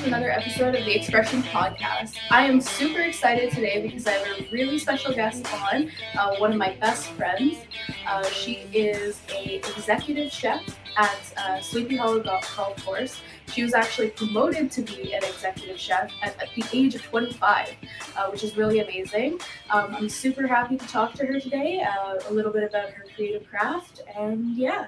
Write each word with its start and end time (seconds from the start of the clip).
to 0.00 0.06
another 0.06 0.30
episode 0.30 0.74
of 0.74 0.84
the 0.86 0.96
Expression 0.96 1.42
Podcast. 1.42 2.16
I 2.30 2.46
am 2.46 2.58
super 2.58 3.00
excited 3.00 3.52
today 3.52 3.82
because 3.82 4.06
I 4.06 4.12
have 4.12 4.40
a 4.40 4.48
really 4.50 4.78
special 4.78 5.12
guest 5.12 5.44
on, 5.52 5.90
uh, 6.16 6.36
one 6.36 6.52
of 6.52 6.56
my 6.56 6.74
best 6.80 7.08
friends. 7.08 7.58
Uh, 8.06 8.24
she 8.30 8.66
is 8.72 9.20
a 9.30 9.56
executive 9.56 10.32
chef 10.32 10.62
at 10.96 11.34
uh, 11.36 11.60
Sleepy 11.60 11.96
Hollow 11.96 12.20
Golf, 12.20 12.46
Course. 12.82 13.20
She 13.52 13.62
was 13.62 13.74
actually 13.74 14.08
promoted 14.10 14.70
to 14.70 14.82
be 14.82 15.12
an 15.12 15.22
executive 15.22 15.78
chef 15.78 16.10
at, 16.22 16.40
at 16.40 16.48
the 16.54 16.64
age 16.72 16.94
of 16.94 17.02
25, 17.02 17.68
uh, 18.16 18.30
which 18.30 18.42
is 18.42 18.56
really 18.56 18.80
amazing. 18.80 19.38
Um, 19.68 19.94
I'm 19.94 20.08
super 20.08 20.46
happy 20.46 20.78
to 20.78 20.86
talk 20.88 21.12
to 21.14 21.26
her 21.26 21.38
today, 21.38 21.82
uh, 21.82 22.14
a 22.26 22.32
little 22.32 22.52
bit 22.52 22.62
about 22.62 22.88
her 22.88 23.04
creative 23.14 23.46
craft, 23.50 24.00
and 24.16 24.56
yeah. 24.56 24.86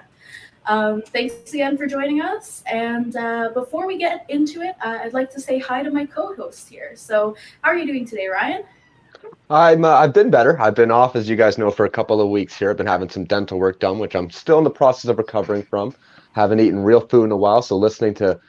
Um, 0.65 1.01
thanks 1.01 1.53
again 1.53 1.77
for 1.77 1.87
joining 1.87 2.21
us. 2.21 2.63
And 2.65 3.15
uh, 3.15 3.49
before 3.53 3.85
we 3.85 3.97
get 3.97 4.25
into 4.29 4.61
it, 4.61 4.75
uh, 4.83 4.99
I'd 5.01 5.13
like 5.13 5.29
to 5.31 5.41
say 5.41 5.59
hi 5.59 5.83
to 5.83 5.91
my 5.91 6.05
co-host 6.05 6.69
here. 6.69 6.95
So, 6.95 7.35
how 7.61 7.69
are 7.71 7.77
you 7.77 7.85
doing 7.85 8.05
today, 8.05 8.27
Ryan? 8.27 8.63
I'm 9.49 9.83
uh, 9.85 9.89
I've 9.89 10.13
been 10.13 10.29
better. 10.29 10.59
I've 10.61 10.75
been 10.75 10.91
off, 10.91 11.15
as 11.15 11.29
you 11.29 11.35
guys 11.35 11.57
know, 11.57 11.71
for 11.71 11.85
a 11.85 11.89
couple 11.89 12.21
of 12.21 12.29
weeks 12.29 12.57
here. 12.57 12.69
I've 12.69 12.77
been 12.77 12.87
having 12.87 13.09
some 13.09 13.25
dental 13.25 13.59
work 13.59 13.79
done, 13.79 13.99
which 13.99 14.15
I'm 14.15 14.29
still 14.29 14.57
in 14.57 14.63
the 14.63 14.69
process 14.69 15.09
of 15.09 15.17
recovering 15.17 15.63
from. 15.63 15.93
Haven't 16.33 16.59
eaten 16.59 16.83
real 16.83 17.01
food 17.01 17.25
in 17.25 17.31
a 17.31 17.37
while, 17.37 17.61
so 17.61 17.77
listening 17.77 18.13
to 18.15 18.39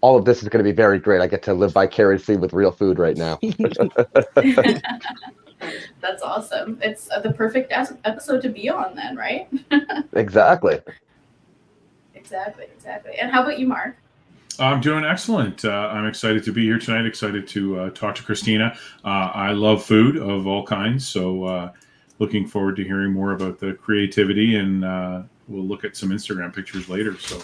all 0.00 0.16
of 0.16 0.24
this 0.24 0.42
is 0.42 0.48
going 0.48 0.64
to 0.64 0.68
be 0.68 0.74
very 0.74 0.98
great. 0.98 1.20
I 1.20 1.26
get 1.26 1.42
to 1.44 1.54
live 1.54 1.72
vicariously 1.72 2.36
with 2.36 2.52
real 2.52 2.72
food 2.72 2.98
right 2.98 3.16
now. 3.16 3.38
That's 6.00 6.22
awesome. 6.22 6.78
It's 6.82 7.10
uh, 7.10 7.20
the 7.20 7.32
perfect 7.32 7.72
as- 7.72 7.96
episode 8.04 8.42
to 8.42 8.48
be 8.48 8.68
on, 8.68 8.94
then, 8.94 9.16
right? 9.16 9.48
exactly. 10.12 10.78
Exactly, 12.18 12.64
exactly. 12.76 13.14
And 13.18 13.30
how 13.30 13.42
about 13.42 13.58
you, 13.58 13.66
Mark? 13.66 13.96
I'm 14.58 14.80
doing 14.80 15.04
excellent. 15.04 15.64
Uh, 15.64 15.70
I'm 15.70 16.06
excited 16.06 16.42
to 16.44 16.52
be 16.52 16.64
here 16.64 16.78
tonight. 16.78 17.06
Excited 17.06 17.46
to 17.48 17.78
uh, 17.78 17.90
talk 17.90 18.16
to 18.16 18.24
Cristina. 18.24 18.76
Uh, 19.04 19.30
I 19.32 19.52
love 19.52 19.84
food 19.84 20.16
of 20.16 20.48
all 20.48 20.66
kinds, 20.66 21.06
so 21.06 21.44
uh, 21.44 21.72
looking 22.18 22.44
forward 22.46 22.74
to 22.76 22.84
hearing 22.84 23.12
more 23.12 23.32
about 23.32 23.60
the 23.60 23.74
creativity, 23.74 24.56
and 24.56 24.84
uh, 24.84 25.22
we'll 25.46 25.64
look 25.64 25.84
at 25.84 25.96
some 25.96 26.08
Instagram 26.08 26.52
pictures 26.52 26.88
later. 26.88 27.16
So 27.18 27.40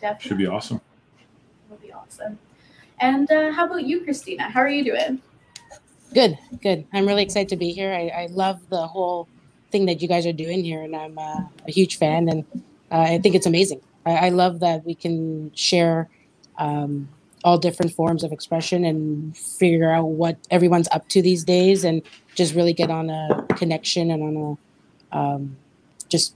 Definitely. 0.00 0.28
should 0.28 0.38
be 0.38 0.46
awesome. 0.46 0.80
It'll 1.66 1.82
be 1.82 1.92
awesome. 1.92 2.38
And 3.00 3.30
uh, 3.30 3.52
how 3.52 3.66
about 3.66 3.84
you, 3.84 4.02
Cristina? 4.02 4.44
How 4.44 4.60
are 4.60 4.68
you 4.68 4.82
doing? 4.82 5.20
Good, 6.14 6.38
good. 6.62 6.86
I'm 6.94 7.06
really 7.06 7.22
excited 7.22 7.50
to 7.50 7.56
be 7.56 7.70
here. 7.70 7.92
I, 7.92 8.22
I 8.22 8.26
love 8.30 8.66
the 8.70 8.86
whole 8.86 9.28
thing 9.70 9.84
that 9.86 10.00
you 10.00 10.08
guys 10.08 10.24
are 10.24 10.32
doing 10.32 10.64
here, 10.64 10.80
and 10.80 10.96
I'm 10.96 11.18
uh, 11.18 11.40
a 11.66 11.70
huge 11.70 11.98
fan, 11.98 12.30
and 12.30 12.44
I 12.90 13.18
think 13.18 13.34
it's 13.34 13.46
amazing. 13.46 13.80
I, 14.06 14.26
I 14.26 14.28
love 14.30 14.60
that 14.60 14.84
we 14.84 14.94
can 14.94 15.52
share 15.54 16.08
um, 16.58 17.08
all 17.44 17.58
different 17.58 17.92
forms 17.92 18.24
of 18.24 18.32
expression 18.32 18.84
and 18.84 19.36
figure 19.36 19.90
out 19.90 20.06
what 20.06 20.38
everyone's 20.50 20.88
up 20.92 21.08
to 21.10 21.22
these 21.22 21.44
days, 21.44 21.84
and 21.84 22.02
just 22.34 22.54
really 22.54 22.72
get 22.72 22.90
on 22.90 23.10
a 23.10 23.46
connection 23.56 24.10
and 24.10 24.22
on 24.22 24.58
a 25.12 25.16
um, 25.18 25.56
just 26.08 26.34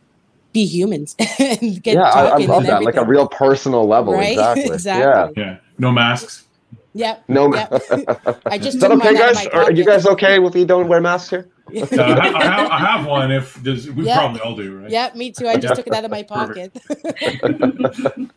be 0.53 0.65
humans 0.67 1.15
and 1.39 1.83
get 1.83 1.95
yeah, 1.97 2.03
I, 2.03 2.27
I 2.27 2.37
love 2.39 2.59
and 2.61 2.69
that. 2.69 2.83
Like 2.83 2.97
a 2.97 3.05
real 3.05 3.29
personal 3.29 3.87
level. 3.87 4.15
Right? 4.15 4.39
Exactly. 4.57 4.75
Exactly. 4.75 5.43
Yeah, 5.43 5.59
no 5.79 5.93
masks. 5.93 6.47
Yep. 6.95 7.25
No. 7.29 7.55
Yep. 7.55 7.73
I 8.51 8.59
just 8.59 8.77
is 8.77 8.81
that 8.81 8.93
okay, 8.93 9.13
mine 9.13 9.17
out 9.17 9.31
of 9.31 9.37
guys? 9.37 9.47
Are 9.49 9.73
you 9.73 9.85
guys 9.85 10.07
okay 10.07 10.39
with 10.39 10.55
me 10.55 10.65
don't 10.65 10.89
wear 10.89 11.01
masks 11.01 11.31
here? 11.31 11.49
Uh, 11.75 11.87
I, 11.93 12.29
ha- 12.29 12.39
I, 12.39 12.43
have, 12.45 12.71
I 12.71 12.79
have 12.79 13.07
one. 13.07 13.31
If 13.33 13.55
there's, 13.57 13.91
we 13.91 14.05
Yeah. 14.07 14.19
probably 14.19 14.41
all 14.41 14.57
do, 14.57 14.79
right? 14.79 14.91
Yep, 14.91 15.17
me 15.17 15.31
too. 15.33 15.47
I 15.49 15.57
just 15.57 15.75
took 15.77 15.87
it 15.87 15.93
out 15.95 16.05
of 16.05 16.11
my 16.11 16.23
pocket. 16.23 16.77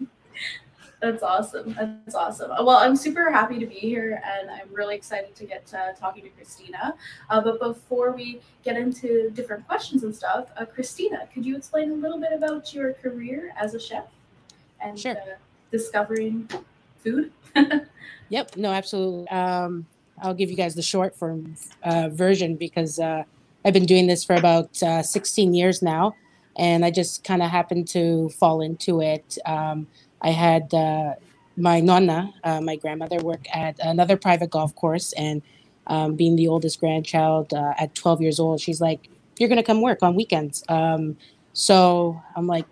That's 1.02 1.24
awesome. 1.24 1.74
That's 1.74 2.14
awesome. 2.14 2.52
Well, 2.52 2.78
I'm 2.78 2.96
super 2.96 3.32
happy 3.32 3.58
to 3.58 3.66
be 3.66 3.74
here, 3.74 4.22
and 4.24 4.52
I'm 4.52 4.72
really 4.72 4.96
excited 4.96 5.36
to 5.36 5.46
get 5.46 5.72
uh, 5.74 5.94
talking 5.94 6.22
to 6.24 6.30
Cristina. 6.30 6.94
Uh, 7.30 7.42
but 7.42 7.60
before 7.60 8.12
we 8.12 8.40
get 8.64 8.78
into 8.78 9.32
different 9.32 9.68
questions 9.68 10.04
and 10.04 10.16
stuff, 10.16 10.50
uh, 10.58 10.66
Cristina, 10.66 11.28
could 11.34 11.44
you 11.44 11.58
explain 11.58 11.90
a 11.90 11.96
little 11.96 12.20
bit 12.20 12.34
about 12.34 12.72
your 12.72 12.94
career 12.94 13.52
as 13.60 13.74
a 13.74 13.80
chef 13.80 14.04
and 14.80 15.00
Sure. 15.00 15.14
uh, 15.14 15.36
discovering 15.72 16.48
food? 17.04 17.32
Yep, 18.30 18.56
no, 18.56 18.72
absolutely. 18.72 19.28
Um, 19.28 19.86
I'll 20.22 20.34
give 20.34 20.50
you 20.50 20.56
guys 20.56 20.76
the 20.76 20.82
short 20.82 21.16
form 21.16 21.56
uh, 21.84 22.10
version 22.10 22.56
because 22.56 23.00
uh, 23.00 23.24
I've 23.66 23.74
been 23.74 23.86
doing 23.86 24.08
this 24.08 24.24
for 24.24 24.36
about 24.36 24.82
uh, 24.84 25.04
16 25.04 25.54
years 25.54 25.82
now, 25.82 26.16
and 26.58 26.86
I 26.86 26.92
just 26.92 27.24
kind 27.24 27.42
of 27.42 27.50
happened 27.50 27.88
to 27.90 28.30
fall 28.30 28.62
into 28.62 29.02
it. 29.02 29.38
Um, 29.46 29.88
I 30.22 30.30
had 30.32 30.74
uh, 30.74 31.16
my 31.58 31.80
nonna, 31.80 32.34
uh, 32.44 32.62
my 32.62 32.76
grandmother, 32.76 33.18
work 33.20 33.46
at 33.54 33.80
another 33.80 34.18
private 34.18 34.50
golf 34.52 34.76
course, 34.76 35.14
and 35.14 35.42
um, 35.88 36.16
being 36.16 36.36
the 36.36 36.48
oldest 36.48 36.80
grandchild 36.80 37.54
uh, 37.54 37.74
at 37.80 37.96
12 37.96 38.22
years 38.22 38.40
old, 38.40 38.62
she's 38.62 38.82
like, 38.82 39.10
"You're 39.40 39.50
gonna 39.50 39.64
come 39.64 39.82
work 39.82 40.04
on 40.04 40.16
weekends." 40.16 40.64
Um, 40.70 41.18
so 41.54 42.22
I'm 42.36 42.48
like, 42.48 42.66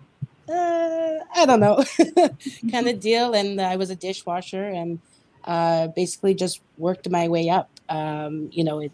uh, 0.48 1.20
I 1.36 1.46
don't 1.46 1.60
know, 1.60 1.84
kind 2.72 2.88
of 2.88 3.00
deal. 3.10 3.34
And 3.34 3.60
I 3.60 3.76
was 3.76 3.90
a 3.90 3.96
dishwasher, 3.96 4.66
and 4.66 5.00
uh, 5.46 5.88
basically 5.88 6.34
just 6.34 6.62
worked 6.78 7.10
my 7.10 7.28
way 7.28 7.50
up. 7.50 7.70
Um, 7.90 8.50
you 8.52 8.64
know, 8.64 8.80
it, 8.80 8.92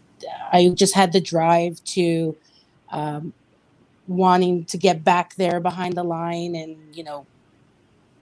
I 0.52 0.68
just 0.74 0.94
had 0.94 1.12
the 1.12 1.20
drive 1.20 1.82
to 1.84 2.36
um, 2.90 3.32
wanting 4.06 4.64
to 4.66 4.78
get 4.78 5.04
back 5.04 5.34
there 5.36 5.60
behind 5.60 5.94
the 5.94 6.04
line 6.04 6.54
and, 6.54 6.76
you 6.94 7.04
know, 7.04 7.26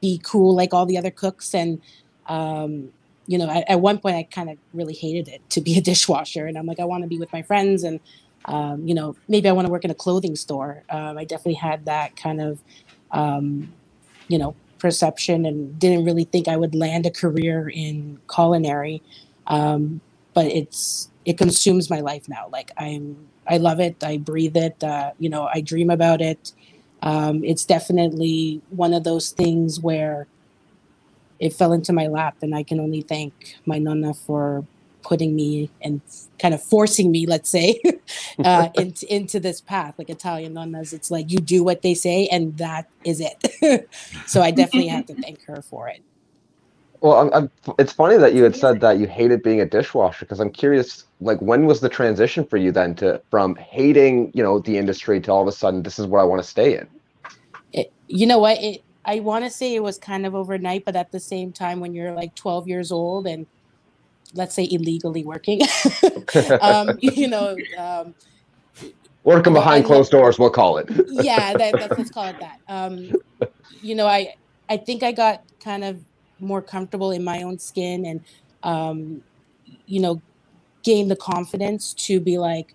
be 0.01 0.21
cool 0.23 0.55
like 0.55 0.75
all 0.75 0.87
the 0.87 0.99
other 0.99 1.11
cooks. 1.11 1.55
And, 1.55 1.81
um, 2.27 2.91
you 3.27 3.39
know, 3.39 3.49
at, 3.49 3.69
at 3.71 3.81
one 3.81 3.99
point 3.99 4.17
I 4.17 4.25
kind 4.25 4.51
of 4.51 4.59
really 4.73 4.95
hated 4.95 5.29
it 5.29 5.49
to 5.51 5.61
be 5.61 5.79
a 5.79 5.81
dishwasher. 5.93 6.47
And 6.47 6.59
I'm 6.59 6.67
like, 6.67 6.81
I 6.81 6.85
want 6.85 7.03
to 7.03 7.09
be 7.09 7.19
with 7.19 7.33
my 7.33 7.43
friends 7.43 7.85
and, 7.85 8.01
um, 8.47 8.87
you 8.87 8.95
know, 8.95 9.17
maybe 9.29 9.49
I 9.49 9.53
want 9.53 9.67
to 9.67 9.73
work 9.73 9.85
in 9.85 9.91
a 9.91 9.95
clothing 9.95 10.37
store. 10.37 10.83
Um, 10.91 11.17
I 11.17 11.25
definitely 11.25 11.55
had 11.55 11.87
that 11.87 12.17
kind 12.17 12.41
of, 12.41 12.59
um, 13.11 13.73
you 14.29 14.39
know, 14.39 14.55
perception 14.85 15.47
and 15.47 15.79
didn't 15.81 16.05
really 16.05 16.25
think 16.27 16.49
I 16.49 16.59
would 16.59 16.75
land 16.77 17.07
a 17.07 17.11
career 17.11 17.71
in 17.71 18.21
culinary. 18.33 19.03
Um, 19.49 20.03
but 20.35 20.47
it's 20.47 21.11
it 21.25 21.39
consumes 21.39 21.91
my 21.91 22.01
life 22.01 22.29
now. 22.29 22.49
Like 22.53 22.71
I'm 22.77 23.29
I 23.49 23.57
love 23.59 23.81
it. 23.81 24.05
I 24.05 24.19
breathe 24.19 24.57
it. 24.59 24.85
Uh, 24.85 25.13
you 25.19 25.31
know, 25.31 25.49
I 25.55 25.63
dream 25.63 25.91
about 25.91 26.21
it. 26.21 26.53
Um, 27.03 27.45
it's 27.45 27.65
definitely 27.65 28.63
one 28.71 28.95
of 28.95 29.05
those 29.05 29.31
things 29.33 29.81
where 29.81 30.29
it 31.41 31.53
fell 31.55 31.73
into 31.73 31.93
my 31.93 32.07
lap, 32.09 32.37
and 32.43 32.55
I 32.55 32.63
can 32.63 32.81
only 32.81 33.03
thank 33.03 33.57
my 33.67 33.79
nonna 33.79 34.15
for 34.15 34.67
putting 35.05 35.37
me 35.37 35.71
and 35.83 36.01
kind 36.39 36.55
of 36.55 36.63
forcing 36.63 37.13
me, 37.13 37.27
let's 37.27 37.49
say, 37.49 37.81
uh, 38.45 38.69
into 38.75 39.15
into 39.15 39.39
this 39.39 39.61
path. 39.61 39.95
Like 39.99 40.11
Italian 40.11 40.55
nonnas, 40.55 40.93
it's 40.93 41.11
like 41.11 41.31
you 41.31 41.39
do 41.39 41.63
what 41.63 41.83
they 41.83 41.95
say, 41.95 42.27
and 42.33 42.57
that 42.59 42.89
is 43.05 43.21
it. 43.21 43.89
so 44.27 44.43
I 44.43 44.51
definitely 44.51 44.89
have 44.89 45.07
to 45.07 45.15
thank 45.15 45.45
her 45.45 45.63
for 45.63 45.89
it. 45.89 46.03
Well, 47.01 47.21
I'm, 47.21 47.31
I'm, 47.35 47.75
it's 47.79 47.93
funny 47.93 48.17
that 48.17 48.33
you 48.33 48.43
had 48.45 48.57
said 48.57 48.81
that 48.81 48.99
you 48.99 49.07
hated 49.07 49.43
being 49.43 49.61
a 49.61 49.67
dishwasher 49.67 50.25
because 50.25 50.41
I'm 50.41 50.51
curious, 50.51 51.05
like, 51.21 51.39
when 51.43 51.67
was 51.67 51.81
the 51.81 51.91
transition 51.91 52.47
for 52.47 52.57
you 52.57 52.73
then 52.73 52.95
to 52.95 53.21
from 53.31 53.57
hating, 53.57 54.33
you 54.33 54.43
know, 54.43 54.59
the 54.59 54.79
industry 54.79 55.21
to 55.21 55.31
all 55.31 55.43
of 55.43 55.49
a 55.49 55.53
sudden 55.53 55.83
this 55.83 55.99
is 55.99 56.07
what 56.07 56.21
I 56.21 56.25
want 56.25 56.43
to 56.43 56.49
stay 56.49 56.79
in? 56.79 56.89
It, 57.75 57.93
you 58.09 58.27
know 58.27 58.39
what? 58.39 58.57
It, 58.63 58.83
I 59.05 59.21
want 59.21 59.45
to 59.45 59.51
say 59.51 59.75
it 59.75 59.83
was 59.83 59.99
kind 59.99 60.25
of 60.25 60.35
overnight, 60.35 60.87
but 60.87 60.97
at 60.97 61.13
the 61.13 61.21
same 61.21 61.53
time, 61.53 61.79
when 61.81 61.93
you're 61.93 62.13
like 62.13 62.35
12 62.37 62.69
years 62.69 62.91
old 62.91 63.27
and 63.27 63.47
let's 64.35 64.55
say 64.55 64.69
illegally 64.71 65.25
working, 65.25 65.63
um, 66.61 66.91
you 67.01 67.29
know, 67.29 67.57
um, 67.79 68.15
Working 69.25 69.55
behind 69.55 69.87
closed 69.87 70.11
doors, 70.11 70.39
we'll 70.39 70.51
call 70.51 70.77
it. 70.77 70.87
yeah, 71.09 71.55
that, 71.55 71.73
that, 71.73 71.99
let's 71.99 72.11
call 72.11 72.27
it 72.27 72.37
that. 72.41 72.61
Um, 72.69 73.11
you 73.81 73.95
know, 73.95 74.07
I 74.07 74.35
I 74.69 74.77
think 74.77 75.03
I 75.03 75.13
got 75.13 75.43
kind 75.61 75.83
of 75.83 75.99
more 76.41 76.61
comfortable 76.61 77.11
in 77.11 77.25
my 77.25 77.43
own 77.43 77.59
skin 77.59 78.05
and 78.05 78.21
um, 78.63 79.23
you 79.87 80.01
know 80.01 80.21
gained 80.83 81.11
the 81.11 81.17
confidence 81.17 81.95
to 81.95 82.21
be 82.21 82.37
like, 82.37 82.75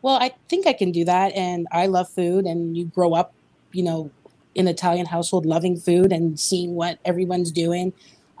well, 0.00 0.16
I 0.16 0.32
think 0.48 0.66
I 0.66 0.72
can 0.72 0.92
do 0.92 1.04
that, 1.04 1.34
and 1.34 1.66
I 1.70 1.88
love 1.88 2.08
food, 2.08 2.46
and 2.46 2.74
you 2.74 2.86
grow 2.86 3.12
up, 3.12 3.34
you 3.72 3.82
know, 3.82 4.10
in 4.54 4.68
Italian 4.68 5.04
household 5.04 5.44
loving 5.44 5.76
food 5.76 6.10
and 6.10 6.40
seeing 6.40 6.74
what 6.74 7.00
everyone's 7.04 7.52
doing. 7.52 7.92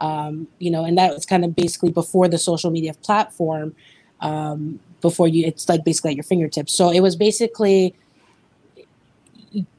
Um, 0.02 0.48
you 0.58 0.70
know, 0.70 0.84
and 0.84 0.98
that 0.98 1.14
was 1.14 1.24
kind 1.24 1.44
of 1.44 1.54
basically 1.54 1.92
before 1.92 2.26
the 2.26 2.36
social 2.36 2.70
media 2.70 2.92
platform. 2.92 3.74
Um, 4.20 4.80
before 5.00 5.28
you, 5.28 5.46
it's 5.46 5.68
like 5.68 5.84
basically 5.84 6.10
at 6.10 6.16
your 6.16 6.24
fingertips. 6.24 6.74
So 6.74 6.90
it 6.90 7.00
was 7.00 7.16
basically 7.16 7.94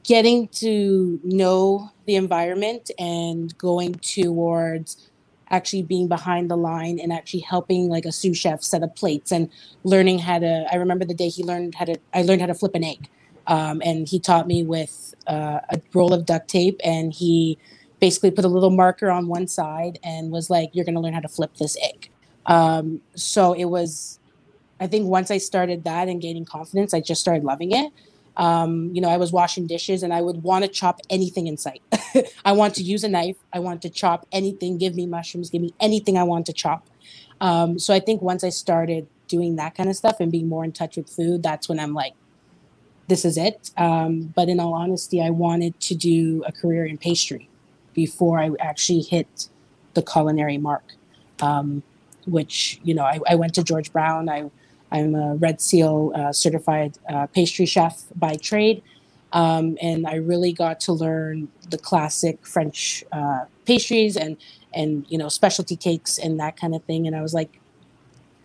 getting 0.02 0.48
to 0.48 1.20
know 1.24 1.90
the 2.06 2.16
environment 2.16 2.90
and 2.98 3.56
going 3.58 3.94
towards 3.96 5.10
actually 5.50 5.82
being 5.82 6.08
behind 6.08 6.50
the 6.50 6.56
line 6.56 6.98
and 6.98 7.12
actually 7.12 7.40
helping 7.40 7.88
like 7.88 8.06
a 8.06 8.12
sous 8.12 8.36
chef 8.36 8.62
set 8.62 8.82
up 8.82 8.96
plates 8.96 9.30
and 9.30 9.50
learning 9.82 10.18
how 10.18 10.38
to 10.38 10.66
i 10.72 10.76
remember 10.76 11.04
the 11.04 11.14
day 11.14 11.28
he 11.28 11.42
learned 11.42 11.74
how 11.74 11.84
to 11.84 11.96
i 12.14 12.22
learned 12.22 12.40
how 12.40 12.46
to 12.46 12.54
flip 12.54 12.74
an 12.74 12.82
egg 12.82 13.08
um, 13.46 13.82
and 13.84 14.08
he 14.08 14.18
taught 14.18 14.46
me 14.46 14.62
with 14.64 15.14
uh, 15.26 15.60
a 15.68 15.80
roll 15.92 16.14
of 16.14 16.24
duct 16.24 16.48
tape 16.48 16.80
and 16.82 17.12
he 17.12 17.58
basically 18.04 18.30
put 18.30 18.44
a 18.44 18.48
little 18.48 18.68
marker 18.68 19.10
on 19.10 19.28
one 19.28 19.48
side 19.48 19.98
and 20.04 20.30
was 20.30 20.50
like, 20.50 20.68
"You're 20.74 20.84
going 20.84 20.94
to 20.94 21.00
learn 21.00 21.14
how 21.14 21.20
to 21.20 21.28
flip 21.36 21.52
this 21.56 21.74
egg." 21.82 22.10
Um, 22.44 23.00
so 23.14 23.54
it 23.54 23.64
was, 23.64 24.18
I 24.78 24.86
think 24.86 25.08
once 25.08 25.30
I 25.30 25.38
started 25.38 25.84
that 25.84 26.08
and 26.08 26.20
gaining 26.20 26.44
confidence, 26.44 26.92
I 26.92 27.00
just 27.00 27.22
started 27.22 27.44
loving 27.44 27.72
it. 27.72 27.90
Um, 28.36 28.90
you 28.92 29.00
know, 29.00 29.08
I 29.08 29.16
was 29.16 29.32
washing 29.32 29.66
dishes 29.66 30.02
and 30.02 30.12
I 30.12 30.20
would 30.20 30.42
want 30.42 30.66
to 30.66 30.70
chop 30.70 31.00
anything 31.08 31.46
in 31.46 31.56
sight. 31.56 31.80
I 32.44 32.52
want 32.52 32.74
to 32.74 32.82
use 32.82 33.04
a 33.04 33.08
knife. 33.08 33.36
I 33.54 33.60
want 33.60 33.80
to 33.82 33.88
chop 33.88 34.26
anything. 34.32 34.76
Give 34.76 34.94
me 34.94 35.06
mushrooms. 35.06 35.48
Give 35.48 35.62
me 35.62 35.72
anything 35.80 36.18
I 36.18 36.24
want 36.24 36.44
to 36.46 36.52
chop. 36.52 36.86
Um, 37.40 37.78
so 37.78 37.94
I 37.94 38.00
think 38.00 38.20
once 38.20 38.44
I 38.44 38.50
started 38.50 39.06
doing 39.28 39.56
that 39.56 39.74
kind 39.74 39.88
of 39.88 39.96
stuff 39.96 40.16
and 40.20 40.30
being 40.30 40.48
more 40.48 40.62
in 40.62 40.72
touch 40.72 40.98
with 40.98 41.08
food, 41.08 41.42
that's 41.42 41.70
when 41.70 41.80
I'm 41.80 41.94
like, 41.94 42.12
this 43.08 43.24
is 43.24 43.38
it. 43.38 43.70
Um, 43.78 44.32
but 44.36 44.50
in 44.50 44.60
all 44.60 44.74
honesty, 44.74 45.22
I 45.22 45.30
wanted 45.30 45.80
to 45.80 45.94
do 45.94 46.44
a 46.44 46.52
career 46.52 46.84
in 46.84 46.98
pastry 46.98 47.48
before 47.94 48.38
I 48.38 48.50
actually 48.60 49.00
hit 49.00 49.48
the 49.94 50.02
culinary 50.02 50.58
mark. 50.58 50.84
Um, 51.40 51.82
which 52.26 52.80
you 52.82 52.94
know, 52.94 53.04
I, 53.04 53.20
I, 53.28 53.34
went 53.34 53.54
to 53.54 53.62
George 53.62 53.92
Brown. 53.92 54.28
I 54.28 54.50
I'm 54.90 55.14
a 55.14 55.34
Red 55.36 55.60
Seal 55.60 56.12
uh, 56.14 56.32
certified 56.32 56.98
uh, 57.08 57.26
pastry 57.28 57.66
chef 57.66 58.04
by 58.14 58.36
trade, 58.36 58.82
um, 59.32 59.76
and 59.80 60.06
I 60.06 60.16
really 60.16 60.52
got 60.52 60.80
to 60.80 60.92
learn 60.92 61.48
the 61.70 61.78
classic 61.78 62.46
French 62.46 63.04
uh, 63.12 63.44
pastries 63.66 64.16
and 64.16 64.36
and 64.72 65.04
you 65.08 65.18
know 65.18 65.28
specialty 65.28 65.76
cakes 65.76 66.18
and 66.18 66.38
that 66.40 66.56
kind 66.56 66.74
of 66.74 66.82
thing. 66.84 67.06
And 67.06 67.16
I 67.16 67.22
was 67.22 67.34
like, 67.34 67.60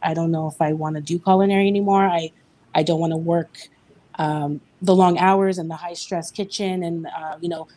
I 0.02 0.14
don't 0.14 0.32
know 0.32 0.48
if 0.48 0.62
I 0.62 0.74
want 0.74 0.96
to 0.96 1.02
do 1.02 1.20
culinary 1.20 1.68
anymore. 1.68 2.04
I 2.04 2.32
I 2.74 2.84
don't 2.84 3.00
want 3.00 3.12
to 3.12 3.18
work 3.18 3.70
um, 4.16 4.62
the 4.82 4.96
long 4.96 5.18
hours 5.18 5.58
and 5.58 5.70
the 5.70 5.76
high 5.76 5.94
stress 5.94 6.32
kitchen 6.32 6.84
and 6.84 7.08
uh, 7.08 7.38
you 7.40 7.50
know 7.50 7.68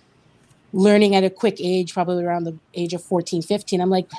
learning 0.73 1.15
at 1.15 1.25
a 1.25 1.31
quick 1.31 1.57
age 1.61 1.93
probably 1.93 2.25
around 2.25 2.45
the 2.45 2.57
age 2.75 2.95
of 2.95 3.03
14 3.03 3.43
15 3.43 3.81
i'm 3.81 3.91
like 3.91 4.11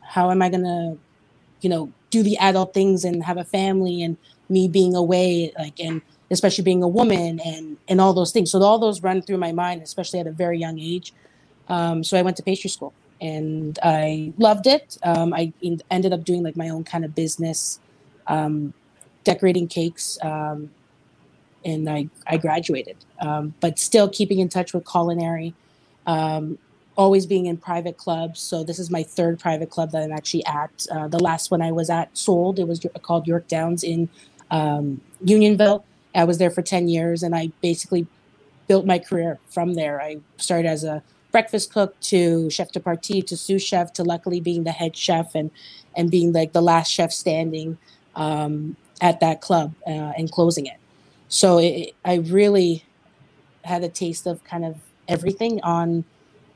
how 0.00 0.30
am 0.30 0.42
i 0.42 0.48
going 0.48 0.64
to 0.64 0.98
you 1.62 1.70
know 1.70 1.92
do 2.10 2.22
the 2.22 2.36
adult 2.38 2.74
things 2.74 3.04
and 3.04 3.24
have 3.24 3.38
a 3.38 3.44
family 3.44 4.02
and 4.02 4.16
me 4.48 4.68
being 4.68 4.94
away 4.94 5.52
like 5.58 5.80
and 5.80 6.02
especially 6.30 6.64
being 6.64 6.82
a 6.82 6.88
woman 6.88 7.40
and 7.44 7.76
and 7.88 8.00
all 8.00 8.12
those 8.12 8.32
things. 8.32 8.50
So 8.50 8.60
all 8.62 8.78
those 8.78 9.02
run 9.02 9.22
through 9.22 9.38
my 9.38 9.52
mind 9.52 9.82
especially 9.82 10.20
at 10.20 10.26
a 10.26 10.32
very 10.32 10.58
young 10.58 10.78
age. 10.78 11.12
Um, 11.68 12.02
so 12.02 12.18
i 12.18 12.22
went 12.22 12.36
to 12.38 12.42
pastry 12.42 12.70
school 12.70 12.92
and 13.20 13.78
i 13.82 14.32
loved 14.38 14.66
it. 14.66 14.98
Um, 15.02 15.32
i 15.32 15.52
ended 15.90 16.12
up 16.12 16.24
doing 16.24 16.42
like 16.42 16.56
my 16.56 16.68
own 16.68 16.84
kind 16.84 17.04
of 17.04 17.14
business 17.14 17.80
um, 18.26 18.72
decorating 19.24 19.68
cakes 19.68 20.18
um, 20.22 20.70
and 21.64 21.88
I, 21.88 22.08
I 22.26 22.38
graduated. 22.38 22.96
Um, 23.20 23.54
but 23.60 23.78
still 23.78 24.08
keeping 24.08 24.40
in 24.40 24.48
touch 24.48 24.74
with 24.74 24.84
culinary, 24.90 25.54
um, 26.06 26.58
always 26.96 27.26
being 27.26 27.46
in 27.46 27.56
private 27.56 27.96
clubs. 27.96 28.40
So 28.40 28.64
this 28.64 28.78
is 28.78 28.90
my 28.90 29.02
third 29.02 29.38
private 29.38 29.70
club 29.70 29.92
that 29.92 30.02
I'm 30.02 30.12
actually 30.12 30.44
at. 30.46 30.86
Uh, 30.90 31.08
the 31.08 31.18
last 31.18 31.50
one 31.50 31.62
I 31.62 31.72
was 31.72 31.90
at 31.90 32.16
sold. 32.16 32.58
It 32.58 32.68
was 32.68 32.84
called 33.02 33.26
York 33.26 33.48
Downs 33.48 33.82
in 33.82 34.08
um, 34.50 35.00
Unionville. 35.24 35.84
I 36.14 36.24
was 36.24 36.38
there 36.38 36.50
for 36.50 36.62
10 36.62 36.88
years 36.88 37.22
and 37.22 37.34
I 37.34 37.50
basically 37.62 38.06
built 38.68 38.84
my 38.84 38.98
career 38.98 39.38
from 39.48 39.74
there. 39.74 40.00
I 40.00 40.18
started 40.36 40.68
as 40.68 40.84
a 40.84 41.02
breakfast 41.32 41.72
cook 41.72 41.98
to 42.00 42.50
chef 42.50 42.70
de 42.72 42.80
partie 42.80 43.22
to 43.22 43.36
sous 43.36 43.62
chef 43.62 43.92
to 43.94 44.04
luckily 44.04 44.38
being 44.38 44.64
the 44.64 44.72
head 44.72 44.94
chef 44.94 45.34
and 45.34 45.50
and 45.96 46.10
being 46.10 46.32
like 46.32 46.52
the 46.52 46.60
last 46.60 46.90
chef 46.90 47.10
standing 47.10 47.78
um, 48.14 48.76
at 49.00 49.18
that 49.20 49.40
club 49.40 49.72
uh, 49.86 50.12
and 50.16 50.30
closing 50.30 50.66
it 50.66 50.76
so 51.28 51.58
it, 51.58 51.94
I 52.04 52.16
really 52.16 52.84
had 53.64 53.82
a 53.82 53.88
taste 53.88 54.26
of 54.26 54.44
kind 54.44 54.64
of 54.64 54.76
everything 55.12 55.60
on 55.62 56.04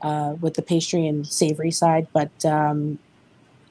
uh, 0.01 0.35
with 0.41 0.53
the 0.55 0.61
pastry 0.61 1.07
and 1.07 1.25
savory 1.27 1.71
side, 1.71 2.07
but 2.13 2.45
um, 2.45 2.99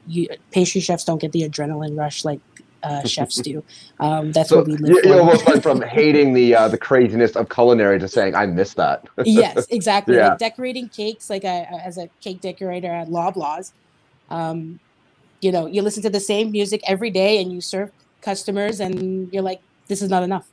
you, 0.06 0.28
pastry 0.50 0.80
chefs 0.80 1.04
don't 1.04 1.20
get 1.20 1.32
the 1.32 1.42
adrenaline 1.42 1.96
rush 1.96 2.24
like 2.24 2.40
uh, 2.82 3.04
chefs 3.04 3.36
do. 3.36 3.62
Um, 3.98 4.30
that's 4.32 4.50
so 4.50 4.58
what 4.58 4.66
we 4.66 4.76
live 4.76 5.02
you, 5.06 5.14
almost 5.14 5.46
went 5.46 5.62
from 5.62 5.80
hating 5.98 6.34
the 6.34 6.54
uh, 6.54 6.68
the 6.68 6.76
craziness 6.76 7.34
of 7.34 7.48
culinary 7.48 7.98
to 7.98 8.08
saying 8.08 8.34
I 8.34 8.44
miss 8.44 8.74
that. 8.74 9.08
yes, 9.24 9.66
exactly. 9.70 10.16
Yeah. 10.16 10.28
Like 10.28 10.38
decorating 10.38 10.90
cakes, 10.90 11.30
like 11.30 11.46
I, 11.46 11.62
as 11.82 11.96
a 11.96 12.10
cake 12.20 12.42
decorator 12.42 12.92
at 12.92 13.08
Loblaws, 13.08 13.72
um, 14.28 14.78
you 15.40 15.50
know, 15.50 15.66
you 15.66 15.80
listen 15.80 16.02
to 16.02 16.10
the 16.10 16.20
same 16.20 16.52
music 16.52 16.82
every 16.86 17.10
day 17.10 17.40
and 17.40 17.50
you 17.50 17.62
serve 17.62 17.90
customers, 18.20 18.80
and 18.80 19.32
you're 19.32 19.42
like, 19.42 19.62
this 19.88 20.02
is 20.02 20.10
not 20.10 20.22
enough. 20.22 20.46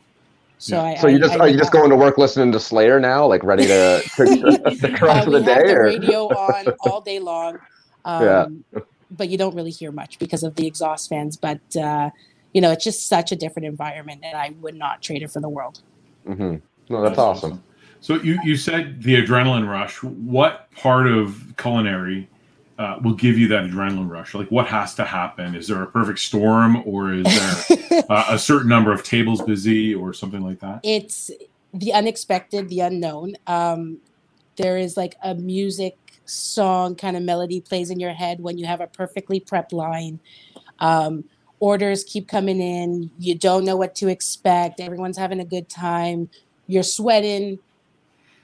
So, 0.64 0.78
yeah. 0.78 0.92
I, 0.92 0.96
so 0.96 1.08
you 1.08 1.20
just 1.20 1.34
I, 1.34 1.40
are 1.40 1.48
you 1.50 1.58
just 1.58 1.74
going 1.74 1.90
to 1.90 1.96
work 1.98 2.18
listening 2.18 2.54
to 2.54 2.60
Slayer 2.60 2.98
now, 2.98 3.28
like 3.28 3.44
ready 3.44 3.68
to 3.68 4.02
to, 4.16 4.26
to 4.26 5.08
uh, 5.08 5.22
for 5.26 5.30
the 5.30 5.42
day? 5.42 5.68
the 5.68 5.74
or? 5.74 5.84
radio 5.84 6.28
on 6.30 6.74
all 6.90 7.02
day 7.02 7.20
long. 7.20 7.60
Um, 8.06 8.64
yeah. 8.72 8.80
But 9.12 9.28
you 9.28 9.38
don't 9.38 9.54
really 9.56 9.72
hear 9.72 9.92
much 9.92 10.20
because 10.20 10.42
of 10.42 10.56
the 10.56 10.66
exhaust 10.66 11.10
fans. 11.10 11.36
But 11.36 11.60
uh, 11.76 12.12
you 12.54 12.62
know, 12.62 12.72
it's 12.72 12.86
just 12.86 13.10
such 13.10 13.34
a 13.34 13.36
different 13.36 13.66
environment, 13.66 14.22
and 14.24 14.38
I 14.38 14.52
would 14.62 14.76
not 14.76 15.02
trade 15.02 15.22
it 15.22 15.32
for 15.32 15.42
the 15.42 15.50
world. 15.50 15.82
Mm-hmm. 16.26 16.56
No, 16.90 17.02
that's, 17.02 17.10
that's 17.10 17.20
awesome. 17.20 17.52
awesome. 17.52 17.64
So 18.00 18.16
you 18.22 18.40
you 18.46 18.56
said 18.56 19.04
the 19.04 19.22
adrenaline 19.22 19.68
rush. 19.68 20.02
What 20.02 20.72
part 20.78 21.08
of 21.08 21.56
culinary 21.58 22.30
uh, 22.78 22.98
will 23.04 23.14
give 23.14 23.38
you 23.38 23.48
that 23.50 23.66
adrenaline 23.66 24.10
rush? 24.10 24.34
Like, 24.34 24.50
what 24.50 24.68
has 24.68 24.96
to 24.96 25.04
happen? 25.04 25.56
Is 25.56 25.68
there 25.68 25.82
a 25.82 25.88
perfect 25.88 26.20
storm, 26.20 26.84
or 26.86 27.14
is 27.14 27.24
there 27.24 28.04
uh, 28.10 28.26
a 28.30 28.40
certain 28.40 28.70
number 28.70 28.92
of 28.92 29.04
tables 29.04 29.42
busy, 29.42 29.94
or 29.94 30.14
something 30.14 30.42
like 30.42 30.60
that? 30.60 30.80
It's 30.84 31.32
the 31.74 31.94
unexpected, 31.94 32.70
the 32.70 32.82
unknown. 32.82 33.36
Um, 33.48 34.00
there 34.56 34.78
is 34.78 34.98
like 34.98 35.16
a 35.24 35.36
music 35.36 35.98
song 36.26 36.96
kind 36.96 37.18
of 37.18 37.24
melody 37.24 37.60
plays 37.60 37.90
in 37.90 38.00
your 38.00 38.14
head 38.14 38.40
when 38.40 38.58
you 38.58 38.66
have 38.66 38.82
a 38.82 38.88
perfectly 38.88 39.40
prepped 39.40 39.74
line. 39.74 40.20
Um, 40.80 41.26
orders 41.60 42.04
keep 42.04 42.28
coming 42.28 42.62
in. 42.62 43.12
You 43.20 43.36
don't 43.36 43.66
know 43.66 43.76
what 43.76 43.96
to 43.96 44.08
expect. 44.08 44.80
Everyone's 44.80 45.18
having 45.18 45.40
a 45.40 45.46
good 45.46 45.70
time. 45.70 46.30
You're 46.68 46.84
sweating. 46.84 47.60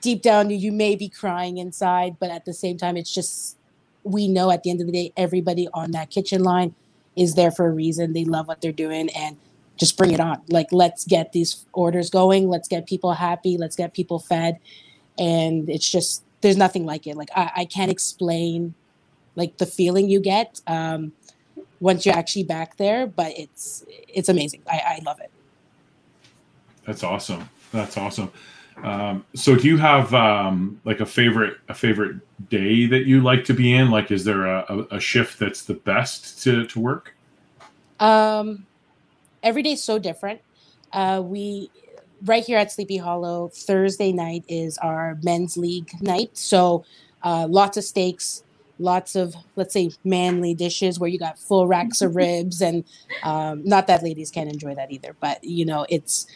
Deep 0.00 0.22
down, 0.22 0.48
you 0.48 0.72
may 0.72 0.96
be 0.96 1.08
crying 1.08 1.58
inside, 1.58 2.16
but 2.18 2.30
at 2.30 2.46
the 2.46 2.54
same 2.54 2.78
time, 2.78 2.96
it's 2.96 3.12
just 3.12 3.58
we 4.04 4.28
know 4.28 4.50
at 4.50 4.62
the 4.62 4.70
end 4.70 4.80
of 4.80 4.86
the 4.86 4.92
day, 4.92 5.12
everybody 5.16 5.68
on 5.74 5.90
that 5.92 6.10
kitchen 6.10 6.42
line 6.42 6.74
is 7.16 7.34
there 7.34 7.50
for 7.50 7.66
a 7.66 7.70
reason. 7.70 8.12
They 8.12 8.24
love 8.24 8.48
what 8.48 8.60
they're 8.60 8.72
doing 8.72 9.10
and 9.10 9.36
just 9.76 9.96
bring 9.96 10.12
it 10.12 10.20
on. 10.20 10.40
Like, 10.48 10.72
let's 10.72 11.04
get 11.04 11.32
these 11.32 11.64
orders 11.72 12.10
going. 12.10 12.48
Let's 12.48 12.68
get 12.68 12.86
people 12.86 13.12
happy. 13.12 13.56
Let's 13.56 13.76
get 13.76 13.94
people 13.94 14.18
fed. 14.18 14.58
And 15.18 15.68
it's 15.68 15.90
just, 15.90 16.22
there's 16.40 16.56
nothing 16.56 16.86
like 16.86 17.06
it. 17.06 17.16
Like, 17.16 17.30
I, 17.34 17.50
I 17.56 17.64
can't 17.64 17.90
explain 17.90 18.74
like 19.36 19.58
the 19.58 19.66
feeling 19.66 20.08
you 20.08 20.20
get 20.20 20.60
um, 20.66 21.12
once 21.80 22.04
you're 22.04 22.14
actually 22.14 22.44
back 22.44 22.76
there, 22.76 23.06
but 23.06 23.32
it's, 23.38 23.84
it's 24.08 24.28
amazing. 24.28 24.62
I, 24.70 24.82
I 24.86 25.00
love 25.04 25.20
it. 25.20 25.30
That's 26.86 27.02
awesome. 27.02 27.48
That's 27.72 27.96
awesome. 27.96 28.30
Um, 28.82 29.24
so 29.34 29.56
do 29.56 29.68
you 29.68 29.76
have 29.76 30.14
um, 30.14 30.80
like 30.84 31.00
a 31.00 31.06
favorite 31.06 31.58
a 31.68 31.74
favorite 31.74 32.16
day 32.48 32.86
that 32.86 33.04
you 33.06 33.20
like 33.20 33.44
to 33.44 33.54
be 33.54 33.74
in? 33.74 33.90
Like, 33.90 34.10
is 34.10 34.24
there 34.24 34.46
a, 34.46 34.86
a, 34.90 35.00
shift 35.00 35.38
that's 35.38 35.64
the 35.64 35.74
best 35.74 36.42
to, 36.44 36.66
to 36.66 36.80
work? 36.80 37.14
Um, 37.98 38.66
every 39.42 39.62
day 39.62 39.72
is 39.72 39.82
so 39.82 39.98
different. 39.98 40.40
Uh, 40.92 41.22
we 41.24 41.70
right 42.24 42.44
here 42.44 42.58
at 42.58 42.72
Sleepy 42.72 42.96
Hollow, 42.96 43.48
Thursday 43.48 44.12
night 44.12 44.44
is 44.48 44.78
our 44.78 45.18
men's 45.22 45.56
league 45.56 45.90
night. 46.00 46.36
So 46.36 46.84
uh, 47.22 47.46
lots 47.48 47.76
of 47.76 47.84
steaks, 47.84 48.44
lots 48.78 49.14
of 49.14 49.34
let's 49.56 49.74
say 49.74 49.90
manly 50.04 50.54
dishes 50.54 50.98
where 50.98 51.08
you 51.08 51.18
got 51.18 51.38
full 51.38 51.66
racks 51.66 52.00
of 52.00 52.16
ribs, 52.16 52.62
and 52.62 52.84
um, 53.22 53.62
not 53.64 53.86
that 53.88 54.02
ladies 54.02 54.30
can't 54.30 54.50
enjoy 54.50 54.74
that 54.74 54.90
either, 54.90 55.14
but 55.20 55.42
you 55.44 55.64
know 55.64 55.86
it's 55.88 56.26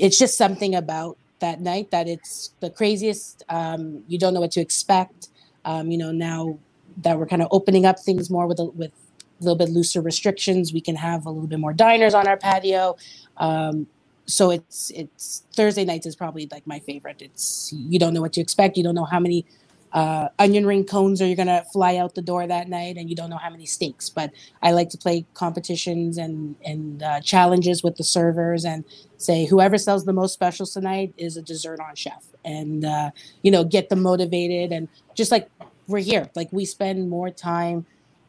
it's 0.00 0.18
just 0.18 0.36
something 0.36 0.74
about 0.74 1.18
that 1.40 1.60
night 1.60 1.90
that 1.90 2.08
it's 2.08 2.52
the 2.60 2.70
craziest. 2.70 3.44
Um, 3.48 4.02
you 4.08 4.18
don't 4.18 4.34
know 4.34 4.40
what 4.40 4.52
to 4.52 4.60
expect. 4.60 5.28
Um, 5.64 5.90
you 5.90 5.98
know, 5.98 6.12
now 6.12 6.58
that 6.98 7.18
we're 7.18 7.26
kind 7.26 7.42
of 7.42 7.48
opening 7.50 7.86
up 7.86 7.98
things 7.98 8.30
more 8.30 8.46
with 8.46 8.58
a, 8.60 8.64
with 8.64 8.92
a 9.40 9.44
little 9.44 9.56
bit 9.56 9.68
looser 9.68 10.00
restrictions, 10.00 10.72
we 10.72 10.80
can 10.80 10.96
have 10.96 11.26
a 11.26 11.30
little 11.30 11.48
bit 11.48 11.58
more 11.58 11.72
diners 11.72 12.14
on 12.14 12.26
our 12.28 12.36
patio. 12.36 12.96
Um, 13.36 13.86
so 14.26 14.50
it's 14.50 14.90
it's 14.90 15.42
Thursday 15.54 15.84
nights 15.84 16.06
is 16.06 16.14
probably 16.14 16.48
like 16.52 16.66
my 16.66 16.78
favorite. 16.78 17.20
It's 17.20 17.72
you 17.72 17.98
don't 17.98 18.14
know 18.14 18.20
what 18.20 18.32
to 18.34 18.40
expect. 18.40 18.76
You 18.76 18.84
don't 18.84 18.94
know 18.94 19.04
how 19.04 19.18
many 19.20 19.44
uh, 19.92 20.28
onion 20.38 20.66
ring 20.66 20.84
cones 20.84 21.20
are 21.20 21.26
you're 21.26 21.36
gonna 21.36 21.64
fly 21.72 21.96
out 21.96 22.14
the 22.14 22.22
door 22.22 22.46
that 22.46 22.68
night, 22.68 22.96
and 22.96 23.10
you 23.10 23.16
don't 23.16 23.30
know 23.30 23.38
how 23.38 23.50
many 23.50 23.66
steaks. 23.66 24.08
But 24.08 24.30
I 24.62 24.72
like 24.72 24.88
to 24.90 24.98
play 24.98 25.26
competitions 25.34 26.18
and 26.18 26.56
and 26.64 27.02
uh, 27.02 27.20
challenges 27.20 27.82
with 27.82 27.96
the 27.96 28.04
servers, 28.04 28.64
and 28.64 28.84
say 29.16 29.46
whoever 29.46 29.78
sells 29.78 30.04
the 30.04 30.12
most 30.12 30.32
specials 30.32 30.72
tonight 30.72 31.12
is 31.16 31.36
a 31.36 31.42
dessert 31.42 31.80
on 31.80 31.94
chef, 31.96 32.24
and 32.44 32.84
uh, 32.84 33.10
you 33.42 33.50
know 33.50 33.64
get 33.64 33.88
them 33.88 34.02
motivated, 34.02 34.72
and 34.72 34.88
just 35.14 35.32
like 35.32 35.50
we're 35.88 35.98
here, 35.98 36.30
like 36.36 36.52
we 36.52 36.64
spend 36.64 37.10
more 37.10 37.30
time 37.30 37.84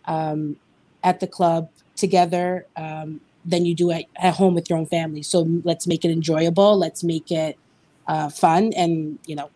um, 0.05 0.55
at 1.03 1.19
the 1.19 1.27
club 1.27 1.69
together 1.95 2.65
um, 2.75 3.21
than 3.45 3.65
you 3.65 3.75
do 3.75 3.91
at, 3.91 4.05
at 4.17 4.33
home 4.33 4.55
with 4.55 4.69
your 4.69 4.79
own 4.79 4.87
family. 4.87 5.21
So 5.21 5.47
let's 5.63 5.85
make 5.85 6.03
it 6.03 6.11
enjoyable. 6.11 6.77
Let's 6.77 7.03
make 7.03 7.31
it 7.31 7.57
uh, 8.07 8.29
fun, 8.29 8.73
and 8.75 9.19
you 9.27 9.35
know, 9.35 9.51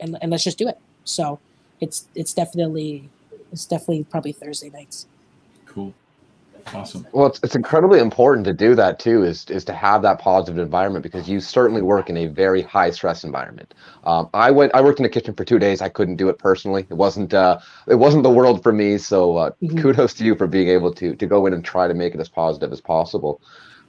and, 0.00 0.18
and 0.20 0.32
let's 0.32 0.42
just 0.42 0.58
do 0.58 0.68
it. 0.68 0.78
So 1.04 1.40
it's 1.80 2.08
it's 2.14 2.32
definitely 2.34 3.08
it's 3.50 3.66
definitely 3.66 4.04
probably 4.04 4.32
Thursday 4.32 4.70
nights. 4.70 5.06
Cool. 5.66 5.94
Awesome. 6.74 7.06
Well, 7.12 7.26
it's, 7.26 7.40
it's 7.42 7.56
incredibly 7.56 7.98
important 7.98 8.44
to 8.46 8.52
do 8.52 8.74
that 8.76 8.98
too. 8.98 9.24
Is 9.24 9.44
is 9.50 9.64
to 9.64 9.72
have 9.72 10.02
that 10.02 10.18
positive 10.18 10.62
environment 10.62 11.02
because 11.02 11.28
you 11.28 11.40
certainly 11.40 11.82
work 11.82 12.08
in 12.08 12.16
a 12.16 12.26
very 12.26 12.62
high 12.62 12.90
stress 12.90 13.24
environment. 13.24 13.74
Um, 14.04 14.28
I 14.32 14.50
went. 14.50 14.74
I 14.74 14.80
worked 14.80 14.98
in 14.98 15.02
the 15.02 15.08
kitchen 15.08 15.34
for 15.34 15.44
two 15.44 15.58
days. 15.58 15.82
I 15.82 15.88
couldn't 15.88 16.16
do 16.16 16.28
it 16.28 16.38
personally. 16.38 16.86
It 16.88 16.94
wasn't. 16.94 17.34
Uh, 17.34 17.58
it 17.88 17.96
wasn't 17.96 18.22
the 18.22 18.30
world 18.30 18.62
for 18.62 18.72
me. 18.72 18.98
So 18.98 19.36
uh, 19.36 19.50
mm-hmm. 19.62 19.78
kudos 19.80 20.14
to 20.14 20.24
you 20.24 20.34
for 20.34 20.46
being 20.46 20.68
able 20.68 20.94
to 20.94 21.14
to 21.16 21.26
go 21.26 21.46
in 21.46 21.52
and 21.52 21.64
try 21.64 21.88
to 21.88 21.94
make 21.94 22.14
it 22.14 22.20
as 22.20 22.28
positive 22.28 22.72
as 22.72 22.80
possible. 22.80 23.40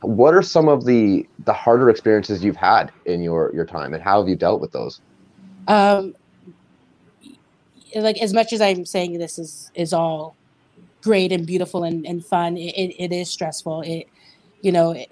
What 0.02 0.34
are 0.34 0.42
some 0.42 0.68
of 0.68 0.86
the 0.86 1.28
the 1.46 1.54
harder 1.54 1.90
experiences 1.90 2.44
you've 2.44 2.56
had 2.56 2.92
in 3.06 3.22
your 3.22 3.52
your 3.54 3.66
time, 3.66 3.94
and 3.94 4.02
how 4.02 4.20
have 4.20 4.28
you 4.28 4.36
dealt 4.36 4.62
with 4.62 4.72
those? 4.72 5.00
Um, 5.68 6.16
like 7.96 8.22
as 8.22 8.34
much 8.34 8.54
as 8.54 8.62
I'm 8.62 8.86
saying 8.86 9.18
this 9.20 9.38
is 9.38 9.72
is 9.76 9.94
all 9.94 10.36
great 11.04 11.32
and 11.32 11.46
beautiful 11.46 11.84
and, 11.84 12.06
and 12.06 12.26
fun. 12.26 12.58
It, 12.58 12.74
it, 12.76 13.04
it 13.04 13.12
is 13.12 13.30
stressful. 13.30 13.82
It, 13.82 14.08
you 14.62 14.72
know, 14.72 14.92
it, 14.92 15.12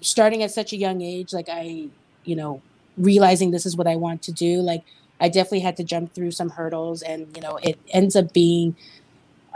starting 0.00 0.42
at 0.42 0.50
such 0.50 0.72
a 0.72 0.76
young 0.76 1.00
age, 1.00 1.32
like 1.32 1.48
I, 1.48 1.88
you 2.24 2.36
know, 2.36 2.60
realizing 2.98 3.52
this 3.52 3.64
is 3.64 3.76
what 3.76 3.86
I 3.86 3.96
want 3.96 4.22
to 4.22 4.32
do, 4.32 4.60
like 4.60 4.82
I 5.20 5.28
definitely 5.28 5.60
had 5.60 5.76
to 5.76 5.84
jump 5.84 6.14
through 6.14 6.32
some 6.32 6.50
hurdles 6.50 7.02
and, 7.02 7.34
you 7.36 7.42
know, 7.42 7.58
it 7.62 7.78
ends 7.90 8.16
up 8.16 8.32
being 8.32 8.76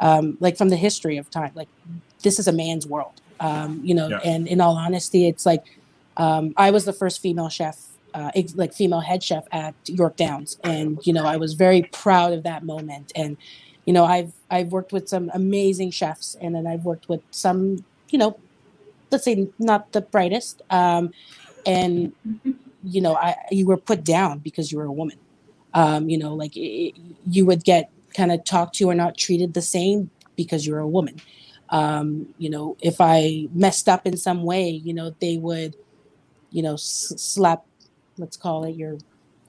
um, 0.00 0.36
like 0.40 0.56
from 0.56 0.68
the 0.68 0.76
history 0.76 1.16
of 1.16 1.28
time, 1.30 1.50
like 1.54 1.68
this 2.22 2.38
is 2.38 2.46
a 2.46 2.52
man's 2.52 2.86
world, 2.86 3.20
um, 3.40 3.80
you 3.82 3.94
know, 3.94 4.08
yeah. 4.08 4.20
and 4.24 4.46
in 4.46 4.60
all 4.60 4.76
honesty, 4.76 5.26
it's 5.26 5.44
like 5.44 5.64
um, 6.16 6.54
I 6.56 6.70
was 6.70 6.84
the 6.84 6.92
first 6.92 7.20
female 7.20 7.48
chef 7.48 7.80
uh, 8.16 8.32
like 8.56 8.72
female 8.72 9.00
head 9.00 9.22
chef 9.22 9.44
at 9.52 9.74
York 9.86 10.16
Downs, 10.16 10.58
and 10.64 10.98
you 11.06 11.12
know 11.12 11.24
I 11.24 11.36
was 11.36 11.54
very 11.54 11.82
proud 11.92 12.32
of 12.32 12.42
that 12.42 12.64
moment. 12.64 13.12
And 13.14 13.36
you 13.86 13.92
know 13.92 14.04
i've 14.04 14.32
i've 14.50 14.72
worked 14.72 14.92
with 14.92 15.08
some 15.08 15.30
amazing 15.32 15.90
chefs 15.90 16.36
and 16.40 16.54
then 16.54 16.66
i've 16.66 16.84
worked 16.84 17.08
with 17.08 17.22
some 17.30 17.84
you 18.10 18.18
know 18.18 18.38
let's 19.10 19.24
say 19.24 19.48
not 19.58 19.92
the 19.92 20.00
brightest 20.00 20.60
um, 20.70 21.10
and 21.64 22.12
you 22.82 23.00
know 23.00 23.14
i 23.14 23.34
you 23.50 23.66
were 23.66 23.76
put 23.76 24.04
down 24.04 24.38
because 24.40 24.70
you 24.70 24.78
were 24.78 24.84
a 24.84 24.92
woman. 24.92 25.16
Um, 25.74 26.08
you 26.08 26.18
know 26.18 26.34
like 26.34 26.56
it, 26.56 26.94
you 27.30 27.46
would 27.46 27.64
get 27.64 27.90
kind 28.14 28.32
of 28.32 28.44
talked 28.44 28.74
to 28.76 28.88
or 28.88 28.94
not 28.94 29.16
treated 29.16 29.54
the 29.54 29.62
same 29.62 30.10
because 30.36 30.66
you're 30.66 30.78
a 30.78 30.88
woman. 30.88 31.20
Um, 31.70 32.34
you 32.38 32.50
know 32.50 32.76
if 32.80 33.00
i 33.00 33.48
messed 33.52 33.88
up 33.88 34.06
in 34.06 34.16
some 34.16 34.44
way 34.44 34.68
you 34.70 34.94
know 34.94 35.14
they 35.20 35.36
would 35.36 35.74
you 36.50 36.62
know 36.62 36.74
s- 36.74 37.12
slap 37.16 37.64
let's 38.18 38.36
call 38.36 38.64
it 38.64 38.76
your 38.76 38.98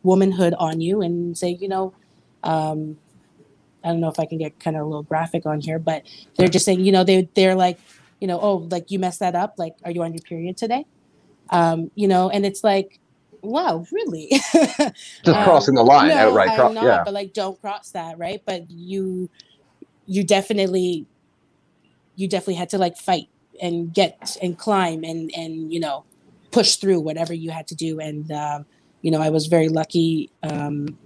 womanhood 0.04 0.54
on 0.58 0.80
you 0.80 1.02
and 1.02 1.38
say 1.38 1.50
you 1.50 1.68
know 1.68 1.94
um, 2.44 2.98
I 3.84 3.90
don't 3.90 4.00
know 4.00 4.10
if 4.10 4.20
I 4.20 4.26
can 4.26 4.38
get 4.38 4.60
kind 4.60 4.76
of 4.76 4.84
a 4.84 4.86
little 4.86 5.04
graphic 5.04 5.46
on 5.46 5.62
here, 5.62 5.80
but 5.80 6.04
they're 6.36 6.48
just 6.48 6.66
saying, 6.66 6.82
you 6.82 6.92
know, 6.92 7.04
they 7.04 7.30
they're 7.36 7.56
like, 7.56 7.80
you 8.20 8.28
know, 8.28 8.40
oh, 8.40 8.68
like 8.70 8.92
you 8.92 9.00
messed 9.00 9.20
that 9.20 9.36
up. 9.36 9.56
Like, 9.58 9.76
are 9.86 9.92
you 9.92 10.04
on 10.04 10.14
your 10.14 10.22
period 10.22 10.58
today? 10.58 10.86
Um, 11.52 11.92
you 11.96 12.08
know, 12.08 12.30
and 12.30 12.46
it's 12.46 12.64
like, 12.64 13.00
wow, 13.42 13.86
really? 13.92 14.28
just 14.54 15.28
um, 15.28 15.44
crossing 15.44 15.76
the 15.76 15.84
line 15.84 16.10
no, 16.10 16.16
outright. 16.16 16.58
Cro- 16.58 16.74
not, 16.74 16.84
yeah. 16.84 17.04
but 17.06 17.14
like, 17.14 17.34
don't 17.34 17.60
cross 17.62 17.92
that, 17.92 18.18
right? 18.18 18.42
But 18.46 18.70
you, 18.70 19.30
you 20.06 20.24
definitely, 20.24 21.06
you 22.16 22.28
definitely 22.28 22.56
had 22.56 22.70
to 22.72 22.78
like 22.78 22.98
fight 22.98 23.30
and 23.62 23.94
get 23.94 24.38
and 24.42 24.58
climb 24.58 25.04
and 25.04 25.32
and 25.36 25.72
you 25.72 25.80
know, 25.80 26.04
push 26.58 26.78
through 26.78 27.00
whatever 27.00 27.34
you 27.36 27.52
had 27.52 27.68
to 27.68 27.76
do. 27.76 28.00
And 28.00 28.32
um, 28.32 28.66
you 29.04 29.12
know, 29.12 29.22
I 29.22 29.30
was 29.30 29.46
very 29.46 29.70
lucky 29.70 30.32
um, 30.42 30.98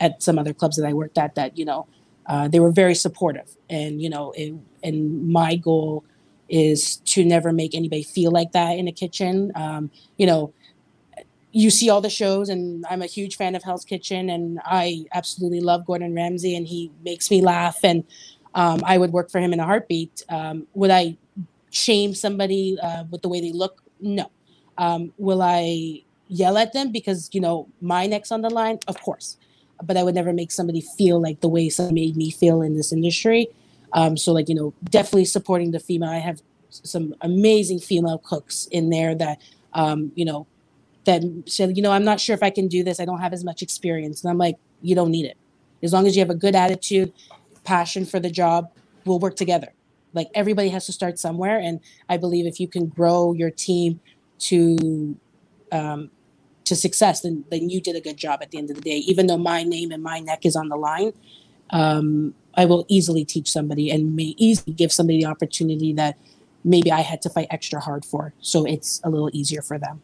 at 0.00 0.22
some 0.22 0.38
other 0.38 0.54
clubs 0.54 0.76
that 0.76 0.86
I 0.86 0.94
worked 0.94 1.18
at 1.18 1.34
that 1.34 1.58
you 1.58 1.66
know 1.66 1.86
uh, 2.26 2.48
they 2.48 2.60
were 2.60 2.72
very 2.72 2.94
supportive. 2.94 3.48
And 3.68 4.00
you 4.00 4.08
know 4.08 4.32
it, 4.36 4.54
and 4.82 5.28
my 5.28 5.56
goal 5.56 6.04
is 6.48 6.96
to 7.12 7.24
never 7.24 7.52
make 7.52 7.74
anybody 7.74 8.04
feel 8.04 8.30
like 8.30 8.52
that 8.52 8.78
in 8.78 8.88
a 8.88 8.92
kitchen. 8.92 9.52
Um, 9.54 9.90
you 10.16 10.26
know 10.26 10.54
you 11.52 11.70
see 11.70 11.88
all 11.88 12.02
the 12.02 12.10
shows 12.10 12.50
and 12.50 12.84
i'm 12.90 13.00
a 13.00 13.06
huge 13.06 13.36
fan 13.36 13.54
of 13.54 13.62
hell's 13.62 13.84
kitchen 13.92 14.28
and 14.28 14.60
i 14.66 15.06
absolutely 15.14 15.60
love 15.60 15.86
gordon 15.86 16.14
ramsay 16.14 16.54
and 16.54 16.66
he 16.66 16.90
makes 17.02 17.30
me 17.30 17.40
laugh. 17.40 17.78
And 17.82 18.04
um, 18.54 18.82
i 18.84 18.98
would 18.98 19.12
work 19.12 19.30
for 19.30 19.40
him 19.40 19.52
in 19.54 19.60
a 19.60 19.64
heartbeat. 19.64 20.22
Um, 20.28 20.66
would 20.74 20.90
i 20.90 21.16
shame 21.70 22.14
somebody 22.14 22.78
uh, 22.82 23.04
with 23.10 23.22
the 23.22 23.28
way 23.28 23.40
they 23.40 23.52
look? 23.52 23.82
No 24.00 24.30
um, 24.78 25.12
will 25.18 25.42
i 25.42 26.02
yell 26.28 26.58
at 26.58 26.72
them 26.72 26.90
because 26.90 27.30
you 27.32 27.40
know 27.40 27.68
my 27.80 28.06
neck's 28.06 28.32
on 28.32 28.42
the 28.42 28.50
line 28.50 28.78
of 28.88 29.00
course 29.00 29.36
but 29.82 29.96
I 29.96 30.02
would 30.02 30.14
never 30.14 30.32
make 30.32 30.50
somebody 30.50 30.80
feel 30.80 31.20
like 31.20 31.40
the 31.40 31.48
way 31.48 31.68
some 31.68 31.94
made 31.94 32.16
me 32.16 32.30
feel 32.30 32.62
in 32.62 32.76
this 32.76 32.92
industry. 32.92 33.48
Um, 33.92 34.16
so 34.16 34.32
like 34.32 34.48
you 34.48 34.54
know, 34.54 34.74
definitely 34.84 35.24
supporting 35.24 35.70
the 35.70 35.80
female. 35.80 36.10
I 36.10 36.18
have 36.18 36.42
some 36.70 37.14
amazing 37.20 37.80
female 37.80 38.18
cooks 38.18 38.66
in 38.70 38.90
there 38.90 39.14
that 39.14 39.40
um, 39.72 40.12
you 40.14 40.24
know 40.24 40.46
that 41.04 41.22
said, 41.46 41.76
you 41.76 41.82
know, 41.82 41.92
I'm 41.92 42.04
not 42.04 42.20
sure 42.20 42.34
if 42.34 42.42
I 42.42 42.50
can 42.50 42.68
do 42.68 42.82
this. 42.82 42.98
I 42.98 43.04
don't 43.04 43.20
have 43.20 43.32
as 43.32 43.44
much 43.44 43.62
experience, 43.62 44.22
and 44.22 44.30
I'm 44.30 44.38
like, 44.38 44.56
you 44.82 44.94
don't 44.94 45.10
need 45.10 45.26
it. 45.26 45.36
As 45.82 45.92
long 45.92 46.06
as 46.06 46.16
you 46.16 46.20
have 46.20 46.30
a 46.30 46.34
good 46.34 46.54
attitude, 46.54 47.12
passion 47.64 48.04
for 48.04 48.18
the 48.18 48.30
job, 48.30 48.70
we'll 49.04 49.18
work 49.18 49.36
together. 49.36 49.72
Like 50.14 50.28
everybody 50.34 50.68
has 50.70 50.86
to 50.86 50.92
start 50.92 51.18
somewhere, 51.18 51.58
and 51.58 51.80
I 52.08 52.16
believe 52.16 52.46
if 52.46 52.58
you 52.58 52.68
can 52.68 52.86
grow 52.86 53.32
your 53.34 53.50
team 53.50 54.00
to 54.38 55.16
um, 55.72 56.10
to 56.64 56.76
success, 56.76 57.20
then 57.20 57.44
then 57.50 57.70
you 57.70 57.80
did 57.80 57.96
a 57.96 58.00
good 58.00 58.16
job 58.16 58.40
at 58.42 58.50
the 58.50 58.58
end 58.58 58.70
of 58.70 58.76
the 58.76 58.82
day. 58.82 58.96
Even 58.96 59.26
though 59.26 59.38
my 59.38 59.62
name 59.62 59.92
and 59.92 60.02
my 60.02 60.18
neck 60.20 60.44
is 60.44 60.56
on 60.56 60.68
the 60.68 60.76
line, 60.76 61.12
um, 61.70 62.34
I 62.54 62.64
will 62.64 62.84
easily 62.88 63.24
teach 63.24 63.50
somebody 63.50 63.90
and 63.90 64.16
may 64.16 64.34
easily 64.36 64.72
give 64.72 64.92
somebody 64.92 65.20
the 65.22 65.26
opportunity 65.26 65.92
that 65.94 66.18
maybe 66.64 66.90
I 66.90 67.00
had 67.00 67.22
to 67.22 67.30
fight 67.30 67.46
extra 67.50 67.80
hard 67.80 68.04
for. 68.04 68.34
So 68.40 68.64
it's 68.64 69.00
a 69.04 69.10
little 69.10 69.30
easier 69.32 69.62
for 69.62 69.78
them. 69.78 70.02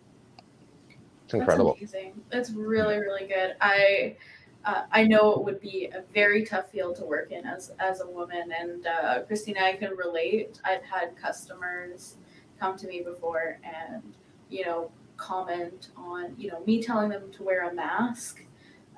It's 1.25 1.35
incredible. 1.35 1.77
That's 1.81 1.93
amazing. 1.93 2.21
That's 2.31 2.51
really 2.51 2.99
really 2.99 3.27
good. 3.27 3.57
I. 3.61 4.17
Uh, 4.65 4.85
I 4.93 5.03
know 5.03 5.33
it 5.33 5.43
would 5.43 5.61
be 5.61 5.91
a 5.93 6.05
very 6.15 6.45
tough 6.45 6.71
field 6.71 6.95
to 6.99 7.05
work 7.05 7.33
in 7.33 7.45
as 7.45 7.73
as 7.81 8.01
a 8.01 8.07
woman, 8.07 8.53
and 8.57 8.87
uh, 8.87 9.23
Cristina, 9.23 9.59
I 9.59 9.73
can 9.73 9.97
relate. 9.97 10.61
I've 10.65 10.85
had 10.85 11.17
customers 11.17 12.15
come 12.61 12.77
to 12.77 12.87
me 12.87 13.03
before, 13.03 13.59
and 13.65 14.15
you 14.52 14.64
know, 14.64 14.90
comment 15.16 15.88
on, 15.97 16.35
you 16.37 16.50
know, 16.50 16.62
me 16.66 16.82
telling 16.82 17.09
them 17.09 17.30
to 17.32 17.42
wear 17.42 17.71
a 17.71 17.75
mask 17.75 18.44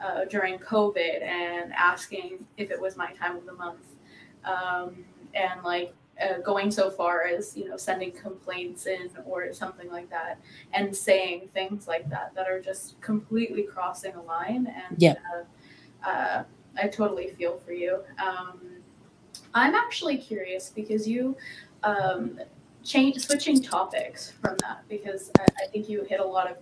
uh, 0.04 0.24
during 0.24 0.58
COVID 0.58 1.22
and 1.22 1.72
asking 1.72 2.44
if 2.56 2.70
it 2.70 2.80
was 2.80 2.96
my 2.96 3.12
time 3.12 3.36
of 3.36 3.46
the 3.46 3.52
month. 3.52 3.86
Um, 4.44 5.04
and 5.34 5.62
like 5.62 5.94
uh, 6.20 6.38
going 6.38 6.70
so 6.70 6.90
far 6.90 7.24
as, 7.24 7.56
you 7.56 7.68
know, 7.68 7.76
sending 7.76 8.12
complaints 8.12 8.86
in 8.86 9.10
or 9.24 9.52
something 9.52 9.90
like 9.90 10.10
that 10.10 10.38
and 10.72 10.94
saying 10.94 11.48
things 11.52 11.86
like 11.86 12.08
that 12.10 12.34
that 12.34 12.48
are 12.48 12.60
just 12.60 13.00
completely 13.00 13.62
crossing 13.62 14.14
a 14.14 14.22
line. 14.22 14.66
And 14.66 15.00
yeah. 15.00 15.14
Uh, 15.32 16.08
uh 16.08 16.44
I 16.76 16.88
totally 16.88 17.28
feel 17.28 17.58
for 17.58 17.72
you. 17.72 18.00
Um, 18.18 18.60
I'm 19.54 19.76
actually 19.76 20.18
curious 20.18 20.70
because 20.70 21.06
you 21.06 21.36
um, 21.84 22.40
change 22.84 23.18
switching 23.18 23.62
topics 23.62 24.32
from 24.42 24.56
that 24.60 24.84
because 24.88 25.30
I, 25.38 25.44
I, 25.62 25.66
think 25.68 25.88
you 25.88 26.04
hit 26.04 26.20
a 26.20 26.24
lot 26.24 26.50
of 26.50 26.58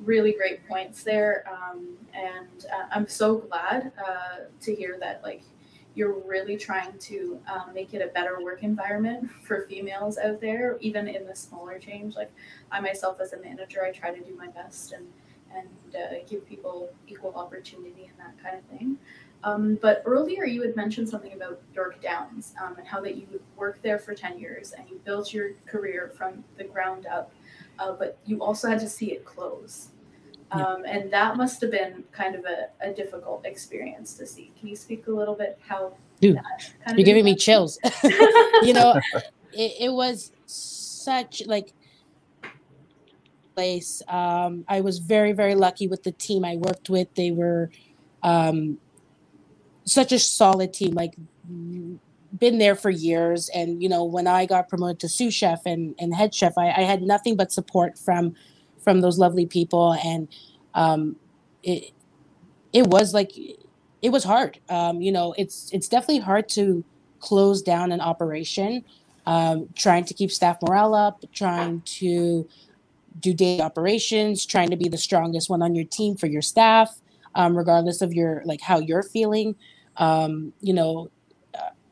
really 0.00 0.32
great 0.32 0.66
points 0.66 1.02
there 1.04 1.44
um, 1.50 1.96
and 2.12 2.66
uh, 2.72 2.86
i'm 2.92 3.06
so 3.06 3.36
glad 3.36 3.92
uh, 4.04 4.44
to 4.60 4.74
hear 4.74 4.98
that 5.00 5.22
like 5.22 5.42
you're 5.94 6.20
really 6.20 6.56
trying 6.56 6.96
to 6.98 7.40
um, 7.52 7.74
make 7.74 7.94
it 7.94 8.02
a 8.02 8.08
better 8.08 8.38
work 8.42 8.62
environment 8.62 9.28
for 9.42 9.66
females 9.68 10.18
out 10.18 10.40
there 10.40 10.78
even 10.80 11.08
in 11.08 11.26
the 11.26 11.34
smaller 11.34 11.78
change. 11.78 12.14
Like 12.14 12.32
i 12.70 12.80
myself 12.80 13.20
as 13.20 13.32
a 13.32 13.40
manager 13.40 13.84
i 13.84 13.90
try 13.90 14.12
to 14.12 14.20
do 14.20 14.34
my 14.36 14.48
best 14.48 14.92
and 14.92 15.06
and 15.52 15.96
uh, 15.96 16.24
give 16.28 16.46
people 16.48 16.88
equal 17.08 17.34
opportunity 17.34 18.08
and 18.08 18.18
that 18.18 18.42
kind 18.42 18.56
of 18.56 18.64
thing 18.66 18.96
um, 19.42 19.78
but 19.80 20.02
earlier 20.04 20.44
you 20.44 20.62
had 20.62 20.76
mentioned 20.76 21.08
something 21.08 21.32
about 21.32 21.60
York 21.74 22.00
Downs 22.02 22.54
um, 22.62 22.76
and 22.76 22.86
how 22.86 23.00
that 23.00 23.16
you 23.16 23.40
worked 23.56 23.82
there 23.82 23.98
for 23.98 24.14
10 24.14 24.38
years 24.38 24.72
and 24.72 24.88
you 24.88 25.00
built 25.04 25.32
your 25.32 25.52
career 25.66 26.12
from 26.16 26.44
the 26.58 26.64
ground 26.64 27.06
up, 27.06 27.32
uh, 27.78 27.92
but 27.92 28.18
you 28.26 28.42
also 28.42 28.68
had 28.68 28.80
to 28.80 28.88
see 28.88 29.12
it 29.12 29.24
close. 29.24 29.88
Um, 30.52 30.82
yeah. 30.84 30.98
And 30.98 31.12
that 31.12 31.36
must 31.36 31.60
have 31.62 31.70
been 31.70 32.04
kind 32.12 32.34
of 32.34 32.44
a, 32.44 32.68
a, 32.80 32.92
difficult 32.92 33.46
experience 33.46 34.14
to 34.14 34.26
see. 34.26 34.50
Can 34.58 34.68
you 34.68 34.74
speak 34.74 35.06
a 35.06 35.10
little 35.12 35.36
bit 35.36 35.58
how 35.64 35.94
Dude, 36.20 36.40
you're 36.88 37.04
giving 37.04 37.24
me 37.24 37.36
chills. 37.36 37.78
you 38.02 38.72
know, 38.72 39.00
it, 39.52 39.72
it 39.80 39.92
was 39.92 40.32
such 40.46 41.42
like 41.46 41.72
place. 43.54 44.02
Um, 44.08 44.64
I 44.68 44.80
was 44.80 44.98
very, 44.98 45.32
very 45.32 45.54
lucky 45.54 45.86
with 45.86 46.02
the 46.02 46.12
team 46.12 46.44
I 46.44 46.56
worked 46.56 46.90
with. 46.90 47.14
They 47.14 47.30
were 47.30 47.70
um, 48.22 48.78
such 49.90 50.12
a 50.12 50.18
solid 50.18 50.72
team, 50.72 50.94
like 50.94 51.14
been 52.38 52.58
there 52.58 52.76
for 52.76 52.90
years. 52.90 53.50
And 53.54 53.82
you 53.82 53.88
know, 53.88 54.04
when 54.04 54.26
I 54.26 54.46
got 54.46 54.68
promoted 54.68 55.00
to 55.00 55.08
sous 55.08 55.34
chef 55.34 55.66
and, 55.66 55.94
and 55.98 56.14
head 56.14 56.34
chef, 56.34 56.54
I, 56.56 56.68
I 56.68 56.82
had 56.82 57.02
nothing 57.02 57.36
but 57.36 57.52
support 57.52 57.98
from 57.98 58.34
from 58.82 59.00
those 59.00 59.18
lovely 59.18 59.46
people. 59.46 59.94
And 60.04 60.28
um, 60.74 61.16
it 61.62 61.92
it 62.72 62.86
was 62.86 63.12
like 63.12 63.32
it 64.02 64.10
was 64.10 64.24
hard. 64.24 64.60
Um, 64.68 65.00
you 65.00 65.12
know, 65.12 65.34
it's 65.36 65.70
it's 65.72 65.88
definitely 65.88 66.20
hard 66.20 66.48
to 66.50 66.84
close 67.18 67.60
down 67.60 67.92
an 67.92 68.00
operation, 68.00 68.84
um, 69.26 69.68
trying 69.74 70.04
to 70.04 70.14
keep 70.14 70.30
staff 70.30 70.58
morale 70.62 70.94
up, 70.94 71.24
trying 71.32 71.82
to 71.82 72.48
do 73.18 73.34
day 73.34 73.60
operations, 73.60 74.46
trying 74.46 74.70
to 74.70 74.76
be 74.76 74.88
the 74.88 74.96
strongest 74.96 75.50
one 75.50 75.62
on 75.62 75.74
your 75.74 75.84
team 75.84 76.16
for 76.16 76.26
your 76.26 76.42
staff, 76.42 77.00
um, 77.34 77.56
regardless 77.56 78.00
of 78.00 78.14
your 78.14 78.42
like 78.44 78.60
how 78.60 78.78
you're 78.78 79.02
feeling. 79.02 79.56
Um, 79.96 80.52
you 80.60 80.72
know, 80.72 81.10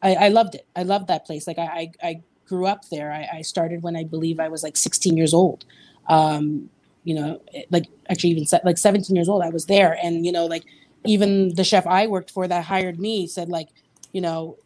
I, 0.02 0.14
I, 0.14 0.28
loved 0.28 0.54
it. 0.54 0.66
I 0.76 0.82
loved 0.82 1.08
that 1.08 1.26
place. 1.26 1.46
Like 1.46 1.58
I, 1.58 1.64
I, 1.64 1.92
I 2.02 2.20
grew 2.46 2.66
up 2.66 2.88
there. 2.88 3.12
I, 3.12 3.38
I, 3.38 3.42
started 3.42 3.82
when 3.82 3.96
I 3.96 4.04
believe 4.04 4.40
I 4.40 4.48
was 4.48 4.62
like 4.62 4.76
16 4.76 5.16
years 5.16 5.34
old. 5.34 5.64
Um, 6.08 6.70
you 7.04 7.14
know, 7.14 7.40
like 7.70 7.86
actually 8.08 8.30
even 8.30 8.46
se- 8.46 8.60
like 8.64 8.78
17 8.78 9.14
years 9.14 9.28
old, 9.28 9.42
I 9.42 9.50
was 9.50 9.66
there. 9.66 9.98
And, 10.02 10.24
you 10.24 10.32
know, 10.32 10.46
like 10.46 10.64
even 11.04 11.54
the 11.54 11.64
chef 11.64 11.86
I 11.86 12.06
worked 12.06 12.30
for 12.30 12.46
that 12.46 12.64
hired 12.64 12.98
me 12.98 13.26
said 13.26 13.48
like, 13.48 13.68
you 14.12 14.20
know, 14.20 14.56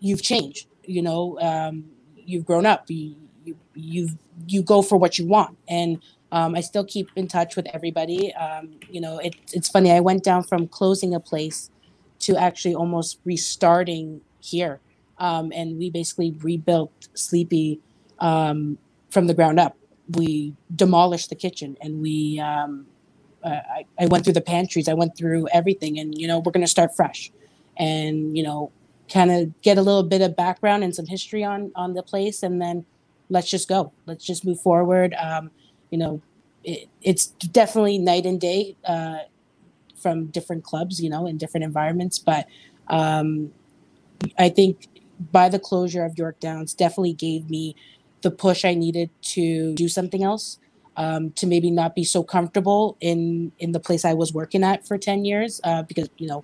you've 0.00 0.22
changed, 0.22 0.68
you 0.84 1.02
know, 1.02 1.38
um, 1.40 1.84
you've 2.16 2.44
grown 2.44 2.66
up, 2.66 2.84
you, 2.88 3.16
you, 3.44 3.56
you 3.74 4.08
you 4.46 4.62
go 4.62 4.82
for 4.82 4.96
what 4.96 5.18
you 5.18 5.26
want. 5.26 5.56
And, 5.68 6.00
um, 6.32 6.54
I 6.54 6.60
still 6.60 6.84
keep 6.84 7.08
in 7.16 7.28
touch 7.28 7.56
with 7.56 7.66
everybody. 7.72 8.34
Um, 8.34 8.74
you 8.90 9.00
know, 9.00 9.18
it, 9.18 9.36
it's 9.52 9.68
funny. 9.68 9.92
I 9.92 10.00
went 10.00 10.24
down 10.24 10.42
from 10.42 10.68
closing 10.68 11.14
a 11.14 11.20
place 11.20 11.70
to 12.20 12.36
actually 12.36 12.74
almost 12.74 13.20
restarting 13.24 14.20
here. 14.40 14.80
Um, 15.18 15.52
and 15.54 15.78
we 15.78 15.90
basically 15.90 16.36
rebuilt 16.42 17.08
Sleepy 17.14 17.80
um, 18.18 18.78
from 19.10 19.26
the 19.26 19.34
ground 19.34 19.60
up. 19.60 19.76
We 20.16 20.54
demolished 20.74 21.30
the 21.30 21.36
kitchen 21.36 21.76
and 21.80 22.00
we, 22.00 22.40
um, 22.40 22.86
uh, 23.42 23.48
I, 23.48 23.84
I 23.98 24.06
went 24.06 24.24
through 24.24 24.34
the 24.34 24.40
pantries, 24.40 24.88
I 24.88 24.94
went 24.94 25.16
through 25.16 25.48
everything, 25.52 25.98
and 25.98 26.16
you 26.18 26.26
know, 26.26 26.40
we're 26.40 26.52
going 26.52 26.64
to 26.64 26.70
start 26.70 26.94
fresh 26.94 27.30
and, 27.76 28.36
you 28.36 28.42
know, 28.42 28.72
kind 29.12 29.30
of 29.30 29.60
get 29.62 29.78
a 29.78 29.82
little 29.82 30.02
bit 30.02 30.20
of 30.20 30.36
background 30.36 30.82
and 30.82 30.94
some 30.94 31.06
history 31.06 31.44
on 31.44 31.70
on 31.76 31.94
the 31.94 32.02
place 32.02 32.42
and 32.42 32.60
then 32.60 32.84
let's 33.28 33.48
just 33.48 33.68
go 33.68 33.92
let's 34.06 34.24
just 34.24 34.44
move 34.44 34.60
forward 34.60 35.14
um, 35.14 35.50
you 35.90 35.98
know 35.98 36.20
it, 36.66 36.88
it's 37.00 37.26
definitely 37.26 37.98
night 37.98 38.26
and 38.26 38.40
day 38.40 38.76
uh, 38.84 39.18
from 39.96 40.26
different 40.26 40.64
clubs, 40.64 41.00
you 41.00 41.08
know, 41.08 41.26
in 41.26 41.38
different 41.38 41.64
environments. 41.64 42.18
But 42.18 42.46
um, 42.88 43.52
I 44.38 44.48
think 44.48 44.88
by 45.32 45.48
the 45.48 45.58
closure 45.58 46.04
of 46.04 46.18
York 46.18 46.40
Downs 46.40 46.74
definitely 46.74 47.14
gave 47.14 47.48
me 47.48 47.76
the 48.22 48.30
push 48.30 48.64
I 48.64 48.74
needed 48.74 49.10
to 49.22 49.74
do 49.74 49.88
something 49.88 50.22
else. 50.22 50.58
Um, 50.98 51.32
to 51.32 51.46
maybe 51.46 51.70
not 51.70 51.94
be 51.94 52.04
so 52.04 52.22
comfortable 52.22 52.96
in 53.02 53.52
in 53.58 53.72
the 53.72 53.80
place 53.80 54.02
I 54.02 54.14
was 54.14 54.32
working 54.32 54.64
at 54.64 54.86
for 54.88 54.96
ten 54.96 55.26
years, 55.26 55.60
uh, 55.62 55.82
because 55.82 56.08
you 56.16 56.26
know, 56.26 56.42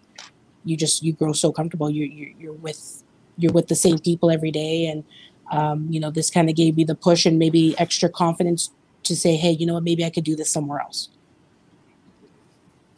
you 0.66 0.76
just 0.76 1.02
you 1.02 1.14
grow 1.14 1.32
so 1.32 1.50
comfortable. 1.50 1.88
You 1.88 2.04
you 2.04 2.34
you're 2.38 2.52
with 2.52 3.02
you're 3.38 3.52
with 3.52 3.68
the 3.68 3.74
same 3.74 3.98
people 3.98 4.30
every 4.30 4.50
day, 4.50 4.84
and 4.88 5.04
um, 5.50 5.86
you 5.88 5.98
know 5.98 6.10
this 6.10 6.28
kind 6.28 6.50
of 6.50 6.54
gave 6.54 6.76
me 6.76 6.84
the 6.84 6.94
push 6.94 7.24
and 7.24 7.38
maybe 7.38 7.74
extra 7.78 8.10
confidence 8.10 8.70
to 9.04 9.16
say, 9.16 9.36
hey, 9.36 9.50
you 9.50 9.66
know 9.66 9.74
what, 9.74 9.82
maybe 9.82 10.04
I 10.04 10.10
could 10.10 10.24
do 10.24 10.36
this 10.36 10.50
somewhere 10.50 10.80
else. 10.80 11.10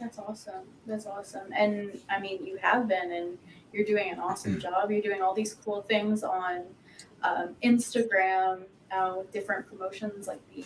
That's 0.00 0.18
awesome. 0.18 0.66
That's 0.86 1.06
awesome. 1.06 1.52
And 1.56 1.98
I 2.10 2.20
mean, 2.20 2.44
you 2.44 2.58
have 2.58 2.86
been, 2.88 3.12
and 3.12 3.38
you're 3.72 3.86
doing 3.86 4.10
an 4.10 4.18
awesome 4.18 4.60
job. 4.60 4.90
You're 4.90 5.00
doing 5.00 5.22
all 5.22 5.34
these 5.34 5.54
cool 5.54 5.82
things 5.82 6.22
on 6.22 6.64
um, 7.22 7.56
Instagram 7.64 8.64
uh, 8.92 9.14
with 9.16 9.32
different 9.32 9.66
promotions 9.66 10.28
like 10.28 10.40
the 10.54 10.64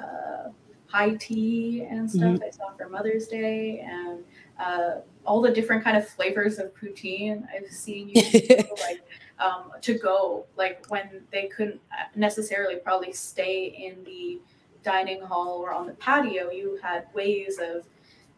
uh, 0.00 0.50
high 0.86 1.14
tea 1.16 1.82
and 1.82 2.10
stuff 2.10 2.22
mm-hmm. 2.22 2.44
I 2.44 2.50
saw 2.50 2.72
for 2.76 2.88
Mother's 2.88 3.28
Day, 3.28 3.80
and 3.80 4.24
uh, 4.58 5.00
all 5.24 5.40
the 5.40 5.50
different 5.50 5.84
kind 5.84 5.96
of 5.96 6.08
flavors 6.08 6.58
of 6.58 6.74
poutine 6.74 7.46
I've 7.54 7.70
seen 7.70 8.10
you 8.10 8.22
do, 8.30 8.56
like 8.82 9.02
um, 9.38 9.72
to 9.80 9.98
go, 9.98 10.46
like 10.56 10.84
when 10.88 11.22
they 11.32 11.46
couldn't 11.46 11.80
necessarily 12.14 12.76
probably 12.76 13.12
stay 13.12 13.66
in 13.66 14.04
the 14.04 14.40
dining 14.82 15.20
hall 15.22 15.58
or 15.58 15.72
on 15.72 15.86
the 15.86 15.94
patio, 15.94 16.50
you 16.50 16.78
had 16.82 17.06
ways 17.14 17.58
of 17.60 17.86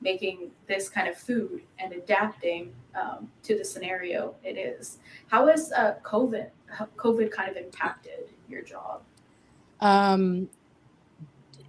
making 0.00 0.50
this 0.66 0.88
kind 0.88 1.08
of 1.08 1.16
food 1.16 1.62
and 1.78 1.92
adapting 1.92 2.72
um, 2.94 3.30
to 3.44 3.56
the 3.56 3.64
scenario 3.64 4.34
it 4.42 4.58
is. 4.58 4.98
How 5.28 5.46
has 5.46 5.72
uh, 5.72 5.94
COVID 6.02 6.48
COVID 6.96 7.30
kind 7.30 7.50
of 7.50 7.56
impacted 7.56 8.30
your 8.48 8.62
job? 8.62 9.02
Um, 9.80 10.48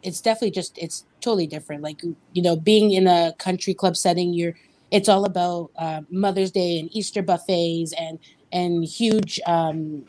it's 0.01 0.21
definitely 0.21 0.51
just 0.51 0.77
it's 0.77 1.05
totally 1.21 1.47
different. 1.47 1.81
Like 1.81 2.01
you 2.33 2.41
know, 2.41 2.55
being 2.55 2.91
in 2.91 3.07
a 3.07 3.33
country 3.37 3.73
club 3.73 3.95
setting, 3.95 4.33
you're 4.33 4.53
it's 4.91 5.09
all 5.09 5.25
about 5.25 5.71
uh, 5.77 6.01
Mother's 6.09 6.51
Day 6.51 6.79
and 6.79 6.89
Easter 6.95 7.21
buffets 7.21 7.93
and 7.93 8.19
and 8.51 8.83
huge 8.83 9.39
um, 9.45 10.05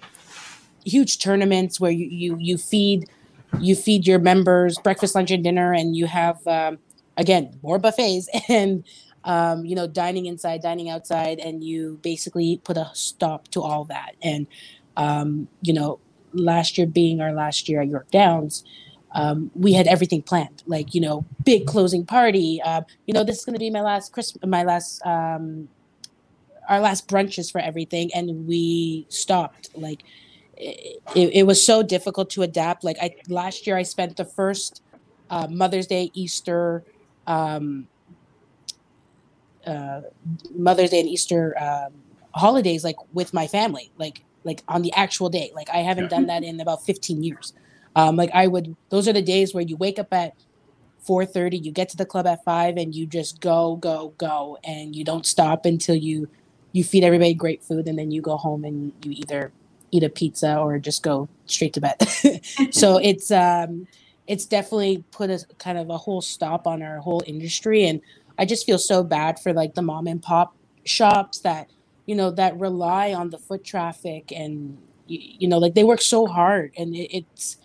huge 0.84 1.18
tournaments 1.18 1.80
where 1.80 1.90
you 1.90 2.06
you 2.06 2.36
you 2.38 2.58
feed 2.58 3.08
you 3.60 3.74
feed 3.74 4.06
your 4.06 4.18
members 4.18 4.78
breakfast, 4.78 5.14
lunch, 5.14 5.30
and 5.30 5.44
dinner, 5.44 5.72
and 5.72 5.96
you 5.96 6.06
have 6.06 6.46
um, 6.46 6.78
again 7.16 7.58
more 7.62 7.78
buffets 7.78 8.28
and 8.48 8.84
um, 9.24 9.64
you 9.64 9.74
know 9.74 9.86
dining 9.86 10.26
inside 10.26 10.62
dining 10.62 10.90
outside 10.90 11.38
and 11.38 11.64
you 11.64 11.98
basically 12.02 12.60
put 12.64 12.76
a 12.76 12.90
stop 12.92 13.48
to 13.48 13.62
all 13.62 13.84
that. 13.84 14.16
And 14.22 14.46
um, 14.96 15.48
you 15.62 15.72
know 15.72 16.00
last 16.34 16.76
year 16.76 16.86
being 16.86 17.20
our 17.20 17.32
last 17.32 17.68
year 17.68 17.80
at 17.80 17.88
york 17.88 18.10
downs 18.10 18.64
um, 19.12 19.50
we 19.54 19.72
had 19.72 19.86
everything 19.86 20.20
planned 20.20 20.62
like 20.66 20.94
you 20.94 21.00
know 21.00 21.24
big 21.44 21.66
closing 21.66 22.04
party 22.04 22.60
uh, 22.64 22.82
you 23.06 23.14
know 23.14 23.24
this 23.24 23.38
is 23.38 23.44
going 23.44 23.54
to 23.54 23.60
be 23.60 23.70
my 23.70 23.80
last 23.80 24.12
christmas 24.12 24.44
my 24.46 24.64
last 24.64 25.04
um, 25.06 25.68
our 26.68 26.80
last 26.80 27.08
brunches 27.08 27.50
for 27.50 27.60
everything 27.60 28.10
and 28.14 28.46
we 28.46 29.06
stopped 29.08 29.70
like 29.76 30.02
it, 30.56 31.00
it, 31.14 31.46
was 31.46 31.64
so 31.64 31.82
difficult 31.82 32.30
to 32.30 32.42
adapt 32.42 32.84
like 32.84 32.96
i 33.00 33.14
last 33.28 33.66
year 33.66 33.76
i 33.76 33.82
spent 33.82 34.16
the 34.16 34.24
first 34.24 34.82
uh, 35.30 35.46
mother's 35.48 35.86
day 35.86 36.10
easter 36.14 36.84
um, 37.26 37.88
uh, 39.66 40.02
Mother's 40.54 40.90
Day 40.90 41.00
and 41.00 41.08
Easter 41.08 41.54
um, 41.60 41.92
holidays 42.34 42.84
like 42.84 42.96
with 43.12 43.32
my 43.32 43.46
family, 43.46 43.90
like 43.98 44.24
like 44.44 44.62
on 44.68 44.82
the 44.82 44.92
actual 44.92 45.28
day. 45.28 45.50
Like 45.54 45.70
I 45.70 45.78
haven't 45.78 46.10
done 46.10 46.26
that 46.26 46.42
in 46.42 46.60
about 46.60 46.84
15 46.84 47.22
years. 47.22 47.54
Um, 47.96 48.16
like 48.16 48.30
I 48.34 48.46
would, 48.46 48.76
those 48.90 49.08
are 49.08 49.12
the 49.12 49.22
days 49.22 49.54
where 49.54 49.62
you 49.62 49.76
wake 49.76 49.98
up 49.98 50.12
at 50.12 50.34
4:30, 51.06 51.64
you 51.64 51.70
get 51.70 51.88
to 51.90 51.96
the 51.96 52.04
club 52.04 52.26
at 52.26 52.44
five, 52.44 52.76
and 52.76 52.94
you 52.94 53.06
just 53.06 53.40
go, 53.40 53.76
go, 53.76 54.14
go, 54.18 54.58
and 54.64 54.94
you 54.94 55.04
don't 55.04 55.26
stop 55.26 55.64
until 55.64 55.94
you 55.94 56.28
you 56.72 56.82
feed 56.82 57.04
everybody 57.04 57.34
great 57.34 57.62
food, 57.62 57.86
and 57.86 57.98
then 57.98 58.10
you 58.10 58.20
go 58.20 58.36
home 58.36 58.64
and 58.64 58.92
you 59.04 59.12
either 59.12 59.52
eat 59.94 60.02
a 60.02 60.08
pizza 60.08 60.58
or 60.58 60.78
just 60.78 61.02
go 61.02 61.28
straight 61.46 61.72
to 61.74 61.80
bed. 61.80 61.96
so 62.70 62.98
it's 62.98 63.30
um 63.30 63.86
it's 64.26 64.46
definitely 64.46 65.04
put 65.12 65.30
a 65.30 65.44
kind 65.58 65.78
of 65.78 65.88
a 65.90 65.98
whole 65.98 66.20
stop 66.20 66.66
on 66.66 66.82
our 66.82 66.98
whole 66.98 67.22
industry. 67.26 67.86
And 67.86 68.00
i 68.36 68.44
just 68.44 68.66
feel 68.66 68.78
so 68.78 69.04
bad 69.04 69.38
for 69.38 69.52
like 69.52 69.74
the 69.74 69.82
mom 69.82 70.08
and 70.08 70.20
pop 70.20 70.56
shops 70.84 71.38
that 71.40 71.70
you 72.06 72.16
know 72.16 72.30
that 72.32 72.58
rely 72.58 73.14
on 73.14 73.30
the 73.30 73.38
foot 73.38 73.62
traffic 73.64 74.32
and 74.32 74.76
you, 75.06 75.18
you 75.40 75.48
know 75.48 75.58
like 75.58 75.74
they 75.74 75.84
work 75.84 76.02
so 76.02 76.26
hard. 76.26 76.72
And 76.76 76.94
it, 76.96 77.16
it's 77.18 77.58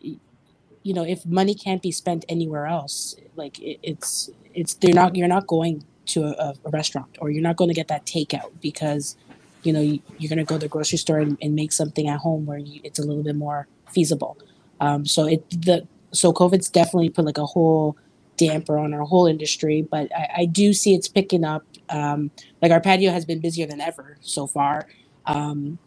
you 0.00 0.94
know 0.94 1.04
if 1.04 1.26
money 1.26 1.54
can't 1.54 1.82
be 1.82 1.92
spent 1.92 2.24
anywhere 2.28 2.66
else 2.66 3.14
like 3.36 3.60
it, 3.60 3.78
it's 3.82 4.30
it's 4.54 4.74
they're 4.74 4.94
not 4.94 5.14
you're 5.14 5.28
not 5.28 5.46
going 5.46 5.84
to 6.04 6.24
a, 6.24 6.54
a, 6.64 6.70
restaurant 6.70 7.16
or 7.20 7.30
you're 7.30 7.42
not 7.42 7.56
going 7.56 7.68
to 7.68 7.74
get 7.74 7.86
that 7.86 8.04
takeout 8.04 8.50
because 8.60 9.16
you 9.62 9.72
know 9.72 9.80
you, 9.80 10.00
are 10.24 10.28
going 10.28 10.38
to 10.38 10.44
go 10.44 10.56
to 10.56 10.60
the 10.60 10.68
grocery 10.68 10.98
store 10.98 11.18
and, 11.18 11.36
and 11.40 11.54
make 11.54 11.72
something 11.72 12.08
at 12.08 12.18
home 12.18 12.46
where 12.46 12.58
you, 12.58 12.80
it's 12.84 12.98
a 12.98 13.02
little 13.02 13.22
bit 13.22 13.36
more 13.36 13.66
feasible 13.90 14.36
um, 14.80 15.06
so 15.06 15.26
it 15.26 15.48
the 15.50 15.86
so 16.12 16.32
COVID's 16.32 16.68
definitely 16.68 17.08
put 17.10 17.24
like 17.24 17.38
a 17.38 17.46
whole 17.46 17.96
damper 18.36 18.78
on 18.78 18.94
our 18.94 19.02
whole 19.02 19.26
industry, 19.26 19.82
but 19.82 20.14
I, 20.14 20.28
I 20.38 20.44
do 20.46 20.72
see 20.72 20.94
it's 20.94 21.08
picking 21.08 21.44
up. 21.44 21.64
Um, 21.88 22.30
like 22.60 22.72
our 22.72 22.80
patio 22.80 23.10
has 23.10 23.24
been 23.24 23.40
busier 23.40 23.66
than 23.66 23.80
ever 23.80 24.16
so 24.20 24.46
far. 24.46 24.88
Um, 25.26 25.78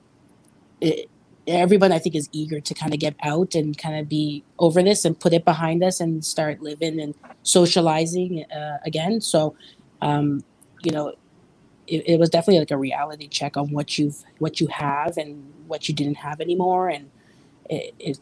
it, 0.82 1.10
everyone 1.48 1.92
I 1.92 2.00
think 2.00 2.16
is 2.16 2.28
eager 2.32 2.60
to 2.60 2.74
kind 2.74 2.94
of 2.94 3.00
get 3.00 3.16
out 3.24 3.56
and 3.56 3.78
kind 3.78 4.00
of 4.00 4.10
be 4.10 4.44
over 4.58 4.82
this 4.82 5.06
and 5.06 5.20
put 5.20 5.34
it 5.34 5.46
behind 5.46 5.84
us 5.84 6.00
and 6.00 6.26
start 6.26 6.62
living 6.62 7.00
and 7.00 7.14
socializing 7.44 8.46
uh, 8.52 8.80
again. 8.84 9.22
So, 9.22 9.56
um, 10.02 10.44
you 10.84 10.92
know, 10.92 11.14
it, 11.88 12.08
it, 12.08 12.20
was 12.20 12.30
definitely 12.30 12.60
like 12.60 12.72
a 12.72 12.78
reality 12.78 13.28
check 13.28 13.58
on 13.58 13.70
what 13.72 13.98
you've 13.98 14.24
what 14.40 14.60
you 14.60 14.68
have 14.68 15.18
and 15.18 15.44
what 15.68 15.88
you 15.88 15.96
didn't 15.96 16.16
have 16.16 16.42
anymore, 16.42 16.90
and 16.90 17.10
it, 17.70 17.94
it 18.00 18.20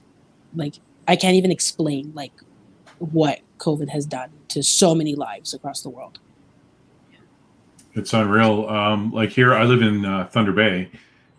like 0.56 0.76
I 1.08 1.16
can't 1.16 1.36
even 1.36 1.52
explain 1.52 2.12
like 2.14 2.34
what 3.00 3.40
COVID 3.58 3.90
has 3.90 4.06
done 4.06 4.30
to 4.50 4.64
so 4.64 4.94
many 4.94 5.16
lives 5.16 5.54
across 5.54 5.82
the 5.82 5.90
world. 5.90 6.20
It's 7.96 8.14
unreal. 8.14 8.68
Um, 8.70 9.12
like 9.12 9.30
here, 9.30 9.54
I 9.54 9.64
live 9.64 9.82
in 9.82 10.06
uh, 10.06 10.26
Thunder 10.26 10.52
Bay, 10.52 10.90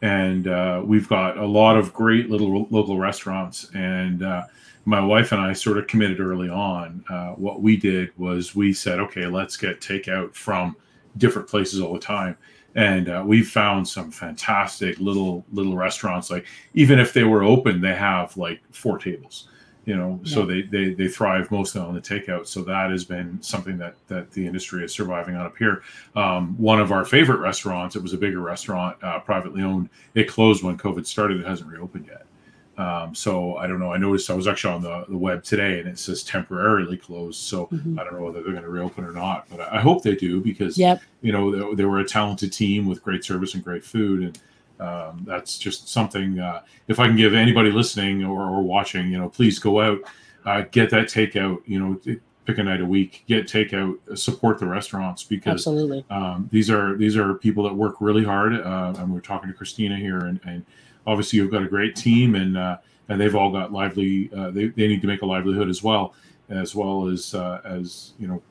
and 0.02 0.46
uh, 0.46 0.82
we've 0.84 1.08
got 1.08 1.37
a 1.37 1.46
lot 1.46 1.76
of 1.76 1.92
great 1.92 2.30
little 2.30 2.66
local 2.70 2.98
restaurants. 2.98 3.70
And 3.74 4.22
uh, 4.22 4.44
my 4.84 5.00
wife 5.00 5.32
and 5.32 5.40
I 5.40 5.52
sort 5.52 5.78
of 5.78 5.87
committed 5.87 6.20
early 6.20 6.48
on. 6.48 7.04
Uh, 7.08 7.30
what 7.30 7.62
we 7.62 7.76
did 7.76 8.16
was 8.18 8.54
we 8.54 8.72
said, 8.72 9.00
okay, 9.00 9.26
let's 9.26 9.56
get 9.56 9.80
takeout 9.80 10.34
from 10.34 10.76
different 11.16 11.48
places 11.48 11.81
all 11.81 11.92
the 11.92 11.98
time. 11.98 12.37
And 12.77 13.09
uh, 13.09 13.22
we 13.24 13.42
found 13.42 13.87
some 13.87 14.11
fantastic 14.11 14.98
little 14.98 15.44
little 15.53 15.77
restaurants. 15.77 16.31
Like 16.31 16.46
even 16.74 16.98
if 16.98 17.12
they 17.12 17.24
were 17.24 17.44
open, 17.44 17.81
they 17.81 17.94
have 17.94 18.37
like 18.37 18.61
four 18.72 18.98
tables 18.98 19.48
you 19.85 19.96
know? 19.96 20.20
So 20.24 20.46
they, 20.46 20.62
they 20.62 20.94
they 20.94 21.09
thrive 21.09 21.50
mostly 21.50 21.81
on 21.81 21.94
the 21.94 22.00
takeout. 22.00 22.46
So 22.46 22.62
that 22.62 22.90
has 22.90 23.05
been 23.05 23.42
something 23.42 23.79
that 23.79 23.96
that 24.09 24.31
the 24.33 24.46
industry 24.46 24.85
is 24.85 24.92
surviving 24.92 25.37
on 25.37 25.46
up 25.46 25.57
here. 25.57 25.83
Um, 26.16 26.57
one 26.59 26.81
of 26.81 26.92
our 26.92 27.05
favorite 27.05 27.38
restaurants 27.38 27.96
it 27.96 28.03
was 28.03 28.12
a 28.12 28.18
bigger 28.18 28.40
restaurant 28.40 29.03
uh, 29.03 29.20
privately 29.20 29.62
owned 29.62 29.90
it 30.14 30.29
closed 30.29 30.62
when 30.62 30.77
covid 30.79 31.07
started. 31.07 31.40
It 31.40 31.46
hasn't 31.46 31.70
reopened 31.70 32.07
yet 32.07 32.27
um, 32.76 33.14
so 33.14 33.56
i 33.56 33.66
don't 33.66 33.78
know 33.78 33.92
i 33.92 33.96
noticed 33.96 34.28
i 34.30 34.34
was 34.34 34.48
actually 34.48 34.74
on 34.74 34.82
the, 34.82 35.04
the 35.08 35.16
web 35.16 35.42
today 35.44 35.78
and 35.78 35.88
it 35.88 35.98
says 35.98 36.22
temporarily 36.24 36.96
closed 36.96 37.40
so 37.40 37.66
Mhm. 37.66 37.98
i 37.98 38.04
don't 38.04 38.14
know 38.14 38.22
whether 38.24 38.42
they're 38.42 38.52
going 38.52 38.64
to 38.64 38.68
reopen 38.70 39.04
or 39.04 39.12
not 39.12 39.46
but 39.50 39.60
I, 39.60 39.76
I 39.76 39.80
hope 39.80 40.02
they 40.02 40.16
do 40.16 40.40
because 40.40 40.76
Yep. 40.76 41.00
you 41.22 41.32
know 41.32 41.50
they, 41.70 41.74
they 41.76 41.84
were 41.84 42.00
a 42.00 42.04
talented 42.04 42.52
team 42.52 42.87
with 42.87 43.02
great 43.02 43.24
service 43.24 43.54
and 43.54 43.62
great 43.62 43.84
food 43.84 44.22
and 44.22 44.38
um, 44.80 45.22
that's 45.24 45.56
just 45.56 45.88
something 45.88 46.38
uh, 46.40 46.62
if 46.88 46.98
i 46.98 47.06
can 47.06 47.16
give 47.16 47.32
anybody 47.34 47.70
listening 47.70 48.24
or, 48.24 48.42
or 48.42 48.62
watching 48.62 49.10
you 49.10 49.18
know 49.18 49.28
please 49.28 49.58
go 49.60 49.80
out 49.80 50.00
uh, 50.44 50.62
get 50.72 50.90
that 50.90 51.06
takeout 51.06 51.58
you 51.66 51.78
know 51.78 51.94
t- 51.94 52.18
pick 52.44 52.58
a 52.58 52.62
night 52.62 52.80
a 52.80 52.84
week 52.84 53.22
get 53.28 53.46
takeout 53.46 53.96
support 54.18 54.58
the 54.58 54.66
restaurants 54.66 55.22
because 55.22 55.52
Absolutely. 55.60 56.04
um, 56.10 56.48
these 56.52 56.68
are 56.70 56.96
these 56.96 57.16
are 57.16 57.34
people 57.34 57.62
that 57.64 57.72
work 57.74 57.94
really 58.00 58.24
hard 58.24 58.52
uh, 58.54 58.92
and 58.98 59.14
we're 59.14 59.20
talking 59.20 59.48
to 59.48 59.54
cristina 59.56 59.96
here 59.96 60.18
and, 60.18 60.40
and 60.44 60.66
obviously 61.06 61.38
you've 61.38 61.50
got 61.50 61.62
a 61.62 61.68
great 61.68 61.96
team 61.96 62.34
and 62.34 62.56
uh, 62.56 62.76
and 63.08 63.20
they've 63.20 63.34
all 63.34 63.50
got 63.50 63.72
lively 63.72 64.30
uh, 64.36 64.50
they, 64.50 64.66
they 64.68 64.88
need 64.88 65.00
to 65.00 65.06
make 65.06 65.22
a 65.22 65.26
livelihood 65.26 65.68
as 65.68 65.82
well 65.82 66.14
as 66.48 66.74
well 66.74 67.08
as 67.08 67.34
uh, 67.34 67.60
as 67.64 68.12
you 68.18 68.26
know 68.26 68.42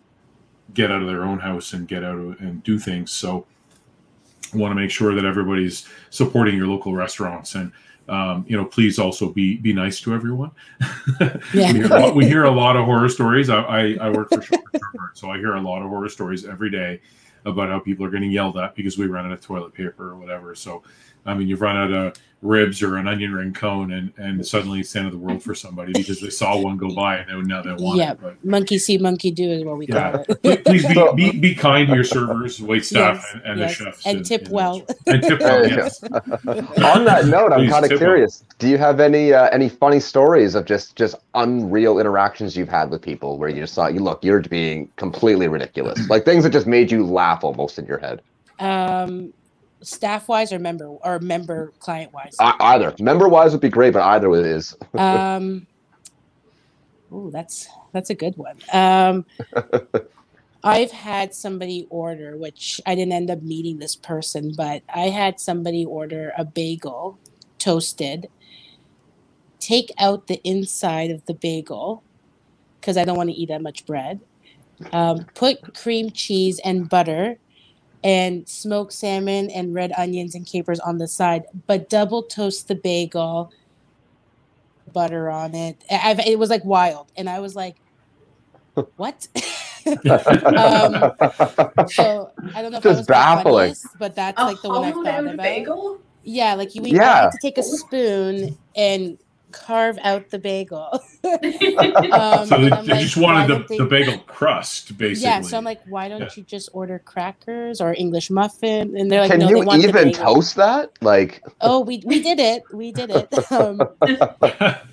get 0.73 0.91
out 0.91 1.01
of 1.01 1.07
their 1.07 1.23
own 1.23 1.39
house 1.39 1.73
and 1.73 1.87
get 1.87 2.03
out 2.03 2.17
of, 2.17 2.39
and 2.39 2.63
do 2.63 2.79
things. 2.79 3.11
So 3.11 3.45
want 4.53 4.71
to 4.71 4.75
make 4.75 4.91
sure 4.91 5.15
that 5.15 5.25
everybody's 5.25 5.87
supporting 6.09 6.55
your 6.55 6.67
local 6.67 6.93
restaurants 6.93 7.55
and 7.55 7.71
um, 8.07 8.45
you 8.47 8.57
know 8.57 8.65
please 8.65 8.99
also 8.99 9.29
be 9.29 9.57
be 9.57 9.73
nice 9.73 9.99
to 10.01 10.13
everyone. 10.13 10.51
Yeah. 11.53 11.71
we, 11.71 11.79
hear 11.79 11.85
a 11.85 11.99
lot, 11.99 12.15
we 12.15 12.25
hear 12.25 12.43
a 12.43 12.51
lot 12.51 12.75
of 12.75 12.85
horror 12.85 13.09
stories. 13.09 13.49
I 13.49 13.61
i, 13.61 13.97
I 14.01 14.09
work 14.09 14.29
for 14.29 14.37
Drug 14.37 14.61
so 15.13 15.29
i 15.29 15.37
hear 15.37 15.53
a 15.53 15.61
lot 15.61 15.81
of 15.81 15.89
horror 15.89 16.09
stories 16.09 16.45
every 16.45 16.69
day 16.69 16.99
about 17.45 17.69
how 17.69 17.79
people 17.79 18.05
are 18.05 18.09
getting 18.09 18.31
yelled 18.31 18.57
at 18.57 18.75
because 18.75 18.97
we 18.97 19.05
run 19.05 19.25
out 19.25 19.31
of 19.31 19.41
toilet 19.41 19.73
paper 19.73 20.09
or 20.11 20.15
whatever. 20.15 20.55
So 20.55 20.83
i 21.25 21.33
mean 21.33 21.47
you've 21.47 21.62
run 21.62 21.75
out 21.77 21.91
of 21.91 22.15
ribs 22.41 22.83
or 22.83 22.97
an 22.97 23.07
onion 23.07 23.31
ring 23.33 23.53
cone 23.53 23.93
and 23.93 24.12
and 24.17 24.45
suddenly 24.45 24.81
it's 24.81 24.91
the 24.91 24.99
end 24.99 25.07
of 25.07 25.13
the 25.13 25.17
world 25.17 25.41
for 25.41 25.55
somebody 25.55 25.93
because 25.93 26.19
they 26.19 26.29
saw 26.29 26.57
one 26.59 26.75
go 26.75 26.93
by 26.93 27.15
and 27.19 27.29
they 27.29 27.47
now 27.47 27.62
they 27.62 27.71
want 27.71 27.97
Yeah. 27.97 28.12
it 28.12 28.19
but 28.21 28.43
Monkey 28.43 28.77
see, 28.77 28.97
monkey 28.97 29.31
do 29.31 29.49
is 29.49 29.63
what 29.63 29.77
we 29.77 29.88
Yeah. 29.88 30.12
call 30.12 30.25
it. 30.43 30.65
Please 30.65 30.86
be, 30.86 31.07
be, 31.15 31.39
be 31.39 31.55
kind 31.55 31.88
to 31.88 31.95
your 31.95 32.03
servers, 32.03 32.62
wait 32.62 32.83
staff, 32.83 33.23
Yes, 33.23 33.33
and, 33.33 33.43
and 33.45 33.59
yes. 33.62 33.77
the 33.77 33.83
chefs, 33.86 34.05
And 34.05 34.25
tip 34.25 34.49
well. 34.49 34.81
and 35.07 35.23
tip 35.23 35.39
well. 35.39 35.65
Yes. 35.65 36.03
On 36.03 37.05
that 37.05 37.27
note, 37.27 37.53
I'm 37.53 37.69
kind 37.69 37.86
of 37.86 37.91
tip 37.91 37.91
'em. 37.93 37.97
curious. 37.99 38.43
Do 38.59 38.67
you 38.67 38.77
have 38.77 38.99
any 38.99 39.31
uh, 39.31 39.47
any 39.51 39.69
funny 39.69 40.01
stories 40.01 40.53
of 40.53 40.65
just 40.65 40.97
just 40.97 41.15
unreal 41.36 41.97
interactions 41.97 42.57
you've 42.57 42.67
had 42.67 42.89
with 42.89 43.01
people 43.01 43.38
where 43.38 43.47
you 43.47 43.62
just 43.62 43.73
thought, 43.73 43.93
you 43.93 44.01
look, 44.01 44.21
you're 44.21 44.41
being 44.41 44.89
completely 44.97 45.47
ridiculous, 45.47 46.09
like 46.09 46.25
things 46.25 46.43
that 46.43 46.49
just 46.49 46.67
made 46.67 46.91
you 46.91 47.05
laugh 47.05 47.45
almost 47.45 47.79
in 47.79 47.86
your 47.86 47.99
head? 47.99 48.21
Um, 48.59 49.31
staff 49.83 50.27
wise 50.27 50.51
or 50.51 50.59
member 50.59 50.87
or 50.87 51.19
member 51.19 51.73
client 51.79 52.13
wise. 52.13 52.35
I, 52.39 52.55
either 52.59 52.95
member 52.99 53.27
wise 53.27 53.51
would 53.51 53.61
be 53.61 53.69
great, 53.69 53.93
but 53.93 54.01
either 54.03 54.33
is. 54.33 54.75
um 54.97 55.67
oh 57.13 57.29
that's 57.29 57.67
that's 57.91 58.09
a 58.09 58.15
good 58.15 58.35
one 58.37 58.57
um 58.73 59.25
i've 60.63 60.91
had 60.91 61.33
somebody 61.33 61.87
order 61.89 62.35
which 62.37 62.81
i 62.85 62.95
didn't 62.95 63.13
end 63.13 63.29
up 63.29 63.41
meeting 63.41 63.77
this 63.79 63.95
person 63.95 64.53
but 64.55 64.81
i 64.93 65.09
had 65.09 65.39
somebody 65.39 65.85
order 65.85 66.33
a 66.37 66.43
bagel 66.43 67.19
toasted 67.59 68.27
take 69.59 69.91
out 69.99 70.27
the 70.27 70.41
inside 70.43 71.11
of 71.11 71.25
the 71.25 71.33
bagel 71.33 72.03
because 72.79 72.97
i 72.97 73.05
don't 73.05 73.17
want 73.17 73.29
to 73.29 73.35
eat 73.35 73.49
that 73.49 73.61
much 73.61 73.85
bread 73.85 74.19
um, 74.91 75.25
put 75.35 75.75
cream 75.75 76.09
cheese 76.11 76.59
and 76.65 76.89
butter 76.89 77.37
and 78.03 78.47
smoked 78.47 78.93
salmon 78.93 79.49
and 79.51 79.73
red 79.73 79.91
onions 79.97 80.35
and 80.35 80.45
capers 80.45 80.79
on 80.79 80.97
the 80.97 81.07
side 81.07 81.43
but 81.67 81.89
double 81.89 82.23
toast 82.23 82.67
the 82.67 82.75
bagel 82.75 83.51
butter 84.91 85.29
on 85.29 85.55
it. 85.55 85.83
I, 85.89 86.11
I've- 86.11 86.29
it 86.29 86.37
was 86.37 86.49
like 86.49 86.63
wild, 86.65 87.11
and 87.15 87.29
I 87.29 87.39
was 87.39 87.55
like, 87.55 87.77
"What?" 88.97 89.27
Um, 89.85 91.11
so 91.87 92.31
I 92.55 92.61
don't 92.61 92.71
know 92.71 92.77
if 92.77 92.83
Just 92.83 92.85
I 92.85 92.89
was 92.89 92.97
the 93.07 93.11
baffling. 93.13 93.53
funniest, 93.53 93.87
but 93.99 94.15
that's 94.15 94.39
A 94.41 94.45
like 94.45 94.61
the 94.61 94.69
one 94.69 94.83
I 94.85 94.91
thought 94.91 95.25
about. 95.25 95.37
bagel? 95.37 95.99
Yeah, 96.23 96.53
like 96.55 96.73
you, 96.75 96.83
I 96.83 96.87
Yeah. 96.87 97.21
had 97.23 97.31
to 97.31 97.37
take 97.41 97.57
a 97.57 97.63
spoon 97.63 98.57
and 98.75 99.17
carve 99.53 99.97
out 100.03 100.29
the 100.31 100.39
bagel. 100.39 100.89
um, 102.11 102.47
So 102.47 102.57
they, 102.57 102.69
they 102.69 102.69
like, 102.69 102.99
just 103.01 103.17
wanted 103.17 103.47
the, 103.49 103.65
they- 103.69 103.77
the 103.77 103.85
bagel 103.85 104.19
crust, 104.19 104.97
basically. 104.97 105.23
Yeah, 105.29 105.41
so 105.41 105.57
I'm 105.57 105.63
like, 105.63 105.81
why 105.87 106.09
don't 106.09 106.21
Yeah. 106.21 106.29
you 106.35 106.43
just 106.43 106.69
order 106.73 106.99
crackers 106.99 107.81
or 107.81 107.95
English 107.97 108.29
muffin? 108.31 108.97
And 108.97 109.11
they're 109.11 109.21
like, 109.21 109.31
Can 109.31 109.41
no, 109.41 109.49
you 109.49 109.59
they 109.59 109.65
want 109.65 109.81
the 109.83 109.89
even 109.89 110.11
bagel. 110.11 110.25
toast 110.25 110.57
that? 110.57 110.91
Like, 111.01 111.43
Oh, 111.61 111.81
we 111.81 112.03
we 112.05 112.21
did 112.21 112.39
it. 112.39 112.63
We 112.73 112.91
did 112.91 113.11
it. 113.11 113.29
Um, 113.51 113.81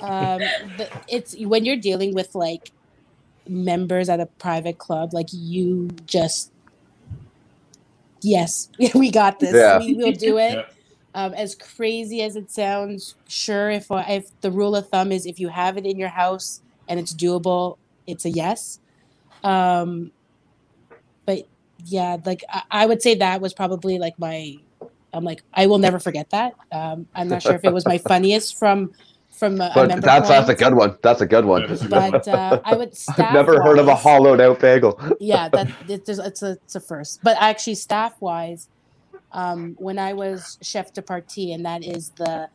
um 0.00 0.40
it's 1.08 1.36
when 1.40 1.64
you're 1.64 1.76
dealing 1.90 2.14
with 2.14 2.34
like 2.34 2.70
members 3.48 4.08
at 4.08 4.20
a 4.20 4.26
private 4.26 4.78
club 4.78 5.12
like 5.14 5.28
you 5.32 5.90
just 6.06 6.52
yes 8.22 8.70
we 8.94 9.10
got 9.10 9.40
this 9.40 9.54
Yeah. 9.54 9.78
we 9.78 9.94
will 9.94 10.12
do 10.12 10.38
it 10.38 10.54
Yeah. 10.54 10.64
Um, 11.14 11.34
as 11.34 11.54
crazy 11.54 12.22
as 12.22 12.36
it 12.36 12.50
sounds 12.50 13.14
sure 13.28 13.70
if 13.70 13.90
uh, 13.90 14.04
if 14.08 14.28
the 14.40 14.50
rule 14.50 14.76
of 14.76 14.88
thumb 14.88 15.12
is 15.12 15.26
if 15.26 15.40
you 15.40 15.48
have 15.48 15.76
it 15.76 15.84
in 15.84 15.98
your 15.98 16.08
house 16.08 16.60
and 16.88 17.00
it's 17.00 17.14
doable 17.14 17.78
it's 18.06 18.24
a 18.24 18.30
yes 18.30 18.78
um 19.44 20.10
but 21.26 21.46
yeah 21.84 22.16
like 22.24 22.44
I, 22.48 22.62
I 22.70 22.86
would 22.86 23.02
say 23.02 23.14
that 23.16 23.40
was 23.40 23.54
probably 23.54 23.98
like 23.98 24.18
my 24.18 24.56
i'm 25.12 25.24
like 25.24 25.42
i 25.54 25.66
will 25.66 25.78
never 25.78 25.98
forget 25.98 26.30
that 26.30 26.54
um 26.72 27.06
i'm 27.14 27.28
not 27.28 27.42
sure 27.42 27.54
if 27.54 27.64
it 27.64 27.72
was 27.72 27.86
my 27.86 27.98
funniest 28.12 28.58
from 28.58 28.92
from 29.30 29.60
a, 29.60 29.66
a 29.66 29.72
but 29.74 29.88
member 29.88 30.06
that's 30.06 30.28
that's 30.28 30.48
a 30.50 30.54
client, 30.54 30.58
good 30.58 30.78
one. 30.78 30.98
That's 31.02 31.20
a 31.22 31.26
good 31.26 31.44
one. 31.46 31.62
That 31.62 31.70
is 31.70 31.82
a 31.82 31.88
good 31.88 31.92
one. 31.92 32.10
but 32.10 32.28
uh, 32.28 32.60
i 32.64 32.74
would 32.76 32.92
I've 33.16 33.32
never 33.32 33.62
heard 33.62 33.78
of 33.78 33.88
a 33.88 33.94
hollowed 33.94 34.40
out 34.40 34.60
bagel. 34.60 35.00
yeah 35.18 35.48
that 35.48 35.68
it's, 35.88 36.08
it's 36.08 36.42
a 36.42 36.50
it's 36.64 36.74
a 36.74 36.80
first 36.80 37.20
but 37.22 37.36
actually 37.40 37.76
staff 37.76 38.20
wise 38.20 38.68
um 39.32 39.74
when 39.78 39.98
i 39.98 40.12
was 40.12 40.58
chef 40.62 40.92
de 40.92 41.02
partie 41.02 41.52
and 41.52 41.64
that 41.64 41.84
is 41.84 42.10
the 42.10 42.48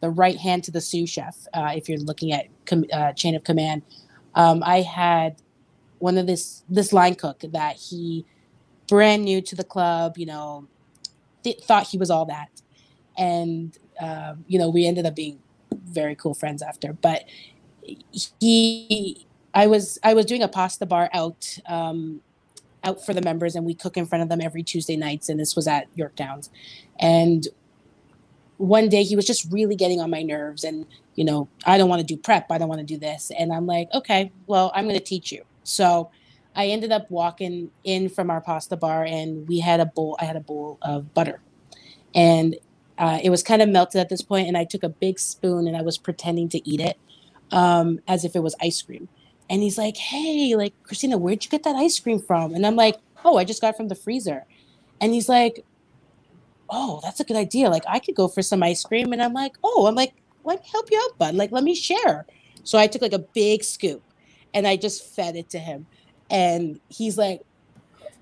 the 0.00 0.10
right 0.10 0.36
hand 0.36 0.62
to 0.64 0.70
the 0.70 0.80
sous 0.80 1.08
chef 1.08 1.46
uh, 1.54 1.72
if 1.74 1.88
you're 1.88 1.98
looking 1.98 2.32
at 2.32 2.46
com- 2.66 2.84
uh, 2.92 3.12
chain 3.12 3.34
of 3.34 3.42
command. 3.44 3.82
Um 4.34 4.62
i 4.62 4.80
had 4.82 5.40
one 5.98 6.18
of 6.18 6.26
this 6.26 6.62
this 6.68 6.92
line 6.92 7.14
cook 7.14 7.40
that 7.52 7.76
he 7.76 8.26
brand 8.86 9.24
new 9.24 9.40
to 9.40 9.56
the 9.56 9.64
club 9.64 10.18
you 10.18 10.26
know 10.26 10.66
th- 11.42 11.60
thought 11.62 11.86
he 11.86 11.98
was 11.98 12.10
all 12.10 12.26
that. 12.26 12.50
And 13.16 13.76
um, 14.00 14.44
you 14.48 14.58
know 14.58 14.68
we 14.68 14.86
ended 14.86 15.06
up 15.06 15.14
being 15.14 15.38
very 15.72 16.16
cool 16.16 16.34
friends 16.34 16.62
after 16.62 16.92
but 16.92 17.24
he 18.40 19.26
i 19.54 19.66
was 19.66 19.98
i 20.02 20.14
was 20.14 20.24
doing 20.24 20.42
a 20.42 20.48
pasta 20.48 20.86
bar 20.86 21.10
out 21.12 21.58
um 21.66 22.20
out 22.84 23.04
for 23.04 23.12
the 23.14 23.22
members 23.22 23.56
and 23.56 23.64
we 23.64 23.74
cook 23.74 23.96
in 23.96 24.06
front 24.06 24.22
of 24.22 24.28
them 24.28 24.40
every 24.40 24.62
tuesday 24.62 24.96
nights 24.96 25.28
and 25.28 25.40
this 25.40 25.56
was 25.56 25.66
at 25.66 25.86
yorkdowns 25.96 26.48
and 27.00 27.48
one 28.58 28.88
day 28.88 29.02
he 29.02 29.16
was 29.16 29.26
just 29.26 29.50
really 29.50 29.74
getting 29.76 30.00
on 30.00 30.10
my 30.10 30.22
nerves 30.22 30.64
and 30.64 30.86
you 31.14 31.24
know 31.24 31.48
i 31.66 31.76
don't 31.76 31.88
want 31.88 32.00
to 32.00 32.06
do 32.06 32.16
prep 32.16 32.50
i 32.50 32.58
don't 32.58 32.68
want 32.68 32.80
to 32.80 32.86
do 32.86 32.98
this. 32.98 33.30
And 33.38 33.52
i'm 33.52 33.66
like 33.66 33.88
okay 33.92 34.32
well 34.46 34.72
i'm 34.74 34.84
going 34.84 34.98
to 34.98 35.04
teach 35.04 35.32
you. 35.32 35.44
So 35.64 36.10
i 36.54 36.66
ended 36.66 36.92
up 36.92 37.10
walking 37.10 37.70
in 37.84 38.08
from 38.08 38.30
our 38.30 38.40
pasta 38.40 38.76
bar 38.76 39.04
and 39.04 39.48
we 39.48 39.58
had 39.58 39.80
a 39.80 39.86
bowl 39.86 40.16
i 40.20 40.24
had 40.24 40.36
a 40.36 40.40
bowl 40.40 40.78
of 40.82 41.12
butter. 41.14 41.40
And 42.14 42.56
uh, 42.96 43.18
it 43.24 43.30
was 43.30 43.42
kind 43.42 43.60
of 43.60 43.68
melted 43.68 44.00
at 44.00 44.08
this 44.08 44.22
point 44.22 44.46
and 44.46 44.56
i 44.56 44.64
took 44.64 44.84
a 44.84 44.88
big 44.88 45.18
spoon 45.18 45.66
and 45.66 45.76
i 45.76 45.82
was 45.82 45.98
pretending 45.98 46.48
to 46.48 46.68
eat 46.68 46.80
it 46.80 46.96
um, 47.50 47.98
as 48.06 48.24
if 48.24 48.36
it 48.36 48.40
was 48.40 48.54
ice 48.60 48.80
cream 48.82 49.08
and 49.50 49.62
he's 49.62 49.78
like 49.78 49.96
hey 49.96 50.54
like 50.56 50.74
cristina 50.84 51.18
where'd 51.18 51.44
you 51.44 51.50
get 51.50 51.64
that 51.64 51.76
ice 51.76 51.98
cream 52.00 52.20
from? 52.20 52.54
And 52.54 52.66
i'm 52.66 52.76
like 52.76 52.98
oh 53.24 53.36
i 53.38 53.44
just 53.44 53.60
got 53.60 53.74
it 53.74 53.76
from 53.76 53.88
the 53.88 53.94
freezer. 53.96 54.44
And 55.00 55.14
he's 55.14 55.28
like 55.28 55.64
oh 56.70 57.00
that's 57.02 57.20
a 57.20 57.24
good 57.24 57.36
idea. 57.36 57.70
Like 57.70 57.84
i 57.88 57.98
could 58.00 58.16
go 58.16 58.28
for 58.28 58.42
some 58.42 58.62
ice 58.62 58.84
cream. 58.84 59.12
And 59.12 59.22
i'm 59.22 59.34
like 59.34 59.56
oh 59.64 59.86
i'm 59.86 59.94
like 59.96 60.14
let 60.44 60.60
me 60.60 60.66
help 60.72 60.90
you 60.90 61.00
out 61.04 61.18
bud. 61.18 61.34
Like 61.36 61.52
let 61.52 61.64
me 61.64 61.74
share. 61.74 62.26
So 62.64 62.78
i 62.78 62.86
took 62.88 63.02
like 63.02 63.12
a 63.14 63.20
big 63.34 63.64
scoop 63.64 64.04
and 64.54 64.66
i 64.66 64.76
just 64.76 65.14
fed 65.14 65.36
it 65.36 65.50
to 65.50 65.58
him. 65.58 65.86
And 66.30 66.80
he's 66.88 67.18
like 67.18 67.42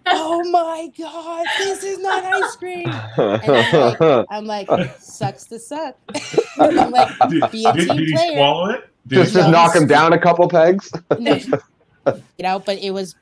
oh 0.07 0.45
my 0.51 0.91
god 0.99 1.47
this 1.59 1.85
is 1.85 1.99
not 2.01 2.25
ice 2.25 2.57
cream. 2.57 3.03
I'm 4.31 4.47
like, 4.47 4.73
sucks 4.99 5.47
to 5.47 5.59
suck. 5.59 5.97
I'm 6.61 6.91
like, 6.91 7.11
be 7.51 7.67
a 7.67 7.73
did- 7.73 7.91
team 7.91 7.97
did 7.97 8.09
he 8.09 8.15
player. 8.15 8.33
swallow 8.35 8.71
it? 8.71 8.83
Just, 9.09 9.35
No, 9.35 9.41
just 9.41 9.51
knock 9.53 9.75
him 9.77 9.87
down 9.87 10.13
a 10.13 10.19
couple 10.19 10.49
pegs. 10.49 10.93
no, 11.19 11.35
you 12.07 12.15
know, 12.41 12.59
but 12.61 12.79
it 12.79 12.93
was 12.93 13.15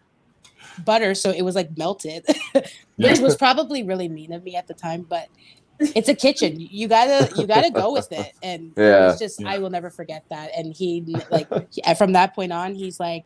butter, 0.84 1.14
so 1.14 1.30
it 1.30 1.42
was 1.42 1.54
like 1.54 1.76
melted, 1.76 2.24
Yeah. 2.54 2.62
which 2.96 3.18
was 3.20 3.36
probably 3.36 3.82
really 3.82 4.08
mean 4.08 4.32
of 4.32 4.44
me 4.44 4.56
at 4.56 4.66
the 4.68 4.74
time. 4.74 5.02
But 5.08 5.28
it's 5.80 6.08
a 6.08 6.14
kitchen; 6.14 6.56
you 6.60 6.86
gotta 6.88 7.30
you 7.36 7.46
gotta 7.46 7.70
go 7.70 7.92
with 7.92 8.12
it, 8.12 8.32
and 8.42 8.72
Yeah. 8.76 9.10
it's 9.10 9.18
just 9.18 9.40
Yeah. 9.40 9.50
I 9.50 9.58
will 9.58 9.70
never 9.70 9.88
forget 9.90 10.24
that. 10.28 10.50
And 10.56 10.74
he 10.74 11.16
like 11.30 11.48
he- 11.72 11.82
from 11.94 12.12
that 12.12 12.34
point 12.34 12.52
on, 12.52 12.74
he's 12.74 13.00
like. 13.00 13.24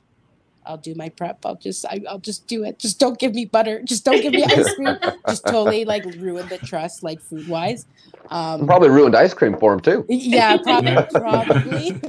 I'll 0.67 0.79
do 0.79 0.95
my 0.95 1.09
prep. 1.09 1.45
I'll 1.45 1.57
just, 1.57 1.85
I, 1.87 2.03
I'll 2.09 2.19
just 2.19 2.47
do 2.47 2.65
it. 2.65 2.79
Just 2.79 2.99
don't 2.99 3.19
give 3.19 3.35
me 3.35 3.45
butter. 3.45 3.83
Just 3.83 4.05
don't 4.05 4.21
give 4.21 4.33
me 4.33 4.45
ice 4.49 4.75
cream. 4.75 4.97
Just 5.29 5.47
totally 5.47 5.85
like 5.85 6.05
ruined 6.17 6.49
the 6.49 6.59
trust, 6.59 7.03
like 7.03 7.21
food 7.21 7.49
wise. 7.49 7.87
Um, 8.31 8.67
Probably 8.67 8.89
ruined 8.89 9.15
ice 9.17 9.35
cream 9.35 9.57
for 9.59 9.73
him 9.75 9.81
too. 9.81 10.05
yeah, 10.09 10.57
probably, 10.63 10.97
probably. 11.13 12.01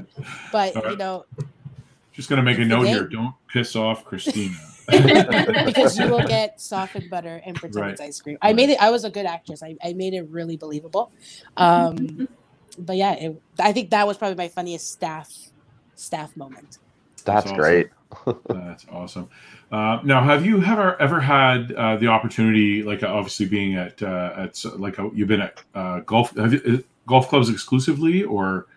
But 0.52 0.76
All 0.76 0.82
right. 0.84 0.92
you 0.92 0.98
know, 0.98 1.26
Just 2.14 2.30
gonna 2.30 2.44
make 2.44 2.58
a 2.60 2.66
note 2.66 2.88
here. 2.88 3.04
Don't 3.08 3.34
piss 3.52 3.76
off 3.76 4.06
Cristina. 4.06 4.56
because 4.88 5.98
you 5.98 6.08
will 6.08 6.26
get 6.28 6.62
softened 6.62 7.10
butter 7.10 7.42
and 7.44 7.56
pretend 7.56 7.82
Right. 7.82 7.92
it's 7.92 8.02
ice 8.02 8.22
cream. 8.22 8.38
I 8.42 8.54
made 8.54 8.70
it. 8.70 8.78
I 8.82 8.92
was 8.92 9.04
a 9.04 9.10
good 9.10 9.26
actress. 9.26 9.64
I, 9.64 9.76
I 9.84 9.94
made 9.94 10.14
it 10.14 10.28
really 10.30 10.58
believable. 10.58 11.12
Um, 11.58 12.28
but 12.78 12.96
yeah, 12.96 13.14
it, 13.14 13.42
I 13.60 13.74
think 13.74 13.90
that 13.90 14.06
was 14.06 14.18
probably 14.18 14.36
my 14.36 14.48
funniest 14.48 14.92
staff 14.92 15.32
staff 15.96 16.36
moment. 16.38 16.78
That's 17.26 17.52
awesome. 17.52 17.56
great. 17.56 17.90
That's 18.50 18.86
awesome. 18.90 19.30
Uh, 19.72 20.00
now, 20.04 20.24
have 20.24 20.46
you 20.46 20.64
ever 20.64 21.00
ever 21.02 21.20
had 21.20 21.72
uh, 21.74 21.98
the 21.98 22.08
opportunity, 22.08 22.84
like 22.84 23.04
uh, 23.04 23.08
obviously 23.08 23.48
being 23.48 23.76
at 23.76 24.02
uh, 24.02 24.34
at 24.38 24.64
like 24.78 25.00
uh, 25.00 25.10
you've 25.14 25.28
been 25.28 25.42
at 25.42 25.60
uh, 25.74 26.00
golf 26.02 26.36
have 26.38 26.54
you, 26.54 26.62
uh, 26.66 26.78
golf 27.08 27.28
clubs 27.30 27.50
exclusively, 27.50 28.24
or 28.24 28.68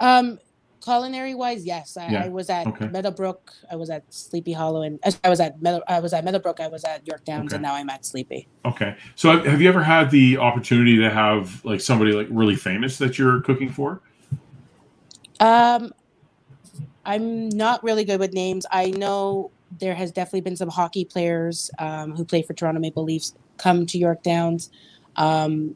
Um, 0.00 0.38
culinary 0.84 1.34
wise, 1.34 1.64
yes, 1.66 1.96
I, 1.96 2.08
Yeah, 2.08 2.24
I 2.24 2.28
was 2.28 2.50
at 2.50 2.66
okay. 2.68 2.86
Meadowbrook. 2.88 3.52
I 3.70 3.76
was 3.76 3.90
at 3.90 4.04
Sleepy 4.14 4.52
Hollow, 4.52 4.82
and 4.82 5.00
I 5.24 5.28
was 5.28 5.40
at 5.40 5.60
Meadow, 5.60 5.82
I 5.88 6.00
was 6.00 6.12
at 6.12 6.24
Meadowbrook. 6.24 6.60
I 6.60 6.68
was 6.68 6.84
at 6.84 7.06
York 7.06 7.24
Downs, 7.24 7.52
Okay. 7.52 7.56
and 7.56 7.62
now 7.62 7.74
I'm 7.74 7.90
at 7.90 8.04
Sleepy. 8.04 8.48
okay? 8.64 8.96
So, 9.16 9.30
have, 9.32 9.44
have 9.46 9.60
you 9.62 9.68
ever 9.68 9.82
had 9.82 10.10
the 10.10 10.36
opportunity 10.38 10.96
to 10.98 11.10
have 11.10 11.64
like 11.64 11.80
somebody 11.80 12.12
like 12.12 12.28
really 12.30 12.56
famous 12.56 12.96
that 12.98 13.18
you're 13.18 13.40
cooking 13.40 13.70
for? 13.72 14.02
Um, 15.40 15.92
I'm 17.08 17.48
not 17.48 17.82
really 17.82 18.04
good 18.04 18.20
with 18.20 18.34
names. 18.34 18.66
I 18.70 18.90
know 18.90 19.50
there 19.80 19.94
has 19.94 20.12
definitely 20.12 20.42
been 20.42 20.56
some 20.56 20.68
hockey 20.68 21.04
players 21.06 21.70
um, 21.78 22.14
who 22.14 22.24
play 22.24 22.42
for 22.42 22.52
Toronto 22.52 22.80
Maple 22.80 23.02
Leafs 23.02 23.34
come 23.56 23.86
to 23.86 23.98
York 23.98 24.22
Downs, 24.22 24.70
um, 25.16 25.74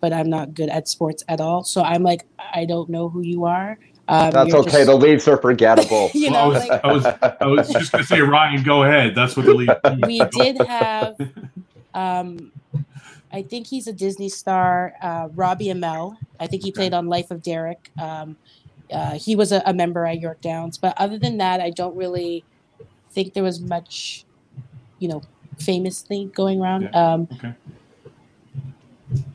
but 0.00 0.12
I'm 0.14 0.30
not 0.30 0.54
good 0.54 0.70
at 0.70 0.88
sports 0.88 1.22
at 1.28 1.40
all. 1.40 1.62
So 1.62 1.82
I'm 1.82 2.02
like, 2.02 2.24
I 2.54 2.64
don't 2.64 2.88
know 2.88 3.08
who 3.10 3.20
you 3.20 3.44
are. 3.44 3.78
Um, 4.08 4.30
That's 4.30 4.52
okay. 4.54 4.70
just- 4.70 4.86
The 4.86 4.96
Leafs 4.96 5.28
are 5.28 5.36
forgettable. 5.36 6.10
you 6.14 6.30
Well, 6.30 6.32
know, 6.32 6.38
I 6.40 6.46
was, 6.48 6.68
like 6.68 6.84
I 6.84 6.92
was 6.92 7.06
I 7.40 7.46
was 7.46 7.68
just 7.68 7.92
gonna 7.92 8.04
say 8.04 8.20
Ryan, 8.20 8.62
go 8.62 8.82
ahead. 8.82 9.14
That's 9.14 9.36
what 9.36 9.44
the 9.46 9.54
Leafs. 9.54 9.74
we 10.06 10.18
did 10.30 10.58
have. 10.66 11.16
Um, 11.94 12.50
I 13.32 13.42
think 13.42 13.66
he's 13.66 13.86
a 13.86 13.92
Disney 13.92 14.28
star, 14.28 14.94
uh, 15.02 15.28
Robbie 15.34 15.66
Amell. 15.68 16.16
I 16.40 16.46
think 16.46 16.62
he 16.64 16.72
played 16.72 16.92
on 16.94 17.06
Life 17.08 17.30
of 17.30 17.42
Derek. 17.42 17.90
Uh, 18.92 19.18
he 19.18 19.34
was 19.36 19.52
a, 19.52 19.62
a 19.66 19.74
member 19.74 20.06
at 20.06 20.20
York 20.20 20.40
Downs, 20.40 20.78
but 20.78 20.94
other 20.98 21.18
than 21.18 21.38
that, 21.38 21.60
I 21.60 21.70
don't 21.70 21.96
really 21.96 22.44
think 23.10 23.34
there 23.34 23.42
was 23.42 23.60
much, 23.60 24.24
you 24.98 25.08
know, 25.08 25.22
famous 25.58 26.02
thing 26.02 26.30
going 26.34 26.60
around. 26.60 26.94
Um, 26.94 27.28
Okay. 27.32 27.54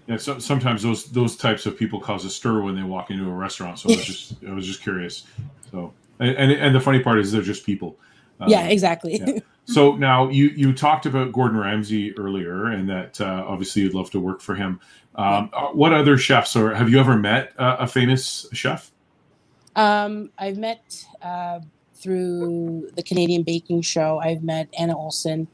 Yeah, 0.07 0.17
so 0.17 0.39
sometimes 0.39 0.83
those 0.83 1.05
those 1.11 1.35
types 1.35 1.65
of 1.65 1.77
people 1.77 1.99
cause 1.99 2.23
a 2.23 2.29
stir 2.29 2.61
when 2.61 2.75
they 2.75 2.83
walk 2.83 3.11
into 3.11 3.29
a 3.29 3.33
restaurant. 3.33 3.77
So 3.77 3.89
I 3.89 3.97
was 3.97 4.05
just 4.05 4.35
I 4.47 4.53
was 4.53 4.65
just 4.65 4.81
curious. 4.81 5.25
So 5.69 5.93
and 6.19 6.35
and, 6.35 6.51
and 6.51 6.73
the 6.73 6.79
funny 6.79 7.01
part 7.01 7.19
is 7.19 7.31
they're 7.31 7.41
just 7.41 7.65
people. 7.65 7.97
Um, 8.39 8.49
yeah, 8.49 8.67
exactly. 8.67 9.19
yeah. 9.19 9.39
So 9.65 9.97
now 9.97 10.29
you 10.29 10.47
you 10.47 10.71
talked 10.71 11.05
about 11.05 11.33
Gordon 11.33 11.57
Ramsay 11.59 12.17
earlier, 12.17 12.67
and 12.67 12.89
that 12.89 13.19
uh, 13.19 13.43
obviously 13.45 13.81
you'd 13.81 13.93
love 13.93 14.09
to 14.11 14.19
work 14.19 14.39
for 14.39 14.55
him. 14.55 14.79
Um, 15.15 15.49
uh, 15.51 15.67
What 15.67 15.93
other 15.93 16.17
chefs, 16.17 16.55
or 16.55 16.73
have 16.73 16.89
you 16.89 16.99
ever 16.99 17.17
met 17.17 17.51
uh, 17.59 17.75
a 17.79 17.87
famous 17.87 18.47
chef? 18.53 18.91
Um, 19.77 20.31
I've 20.39 20.57
met 20.57 21.05
uh, 21.21 21.59
through 21.95 22.89
the 22.95 23.03
Canadian 23.03 23.43
Baking 23.43 23.81
Show. 23.83 24.19
I've 24.19 24.43
met 24.43 24.67
Anna 24.77 24.97
Olson. 24.97 25.47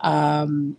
Um, 0.00 0.76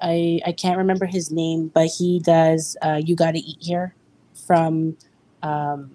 I 0.00 0.40
I 0.46 0.52
can't 0.52 0.76
remember 0.76 1.06
his 1.06 1.30
name, 1.32 1.68
but 1.68 1.86
he 1.88 2.20
does 2.20 2.76
uh, 2.82 3.00
"You 3.02 3.16
Gotta 3.16 3.38
Eat 3.38 3.56
Here" 3.60 3.94
from 4.46 4.96
um, 5.42 5.90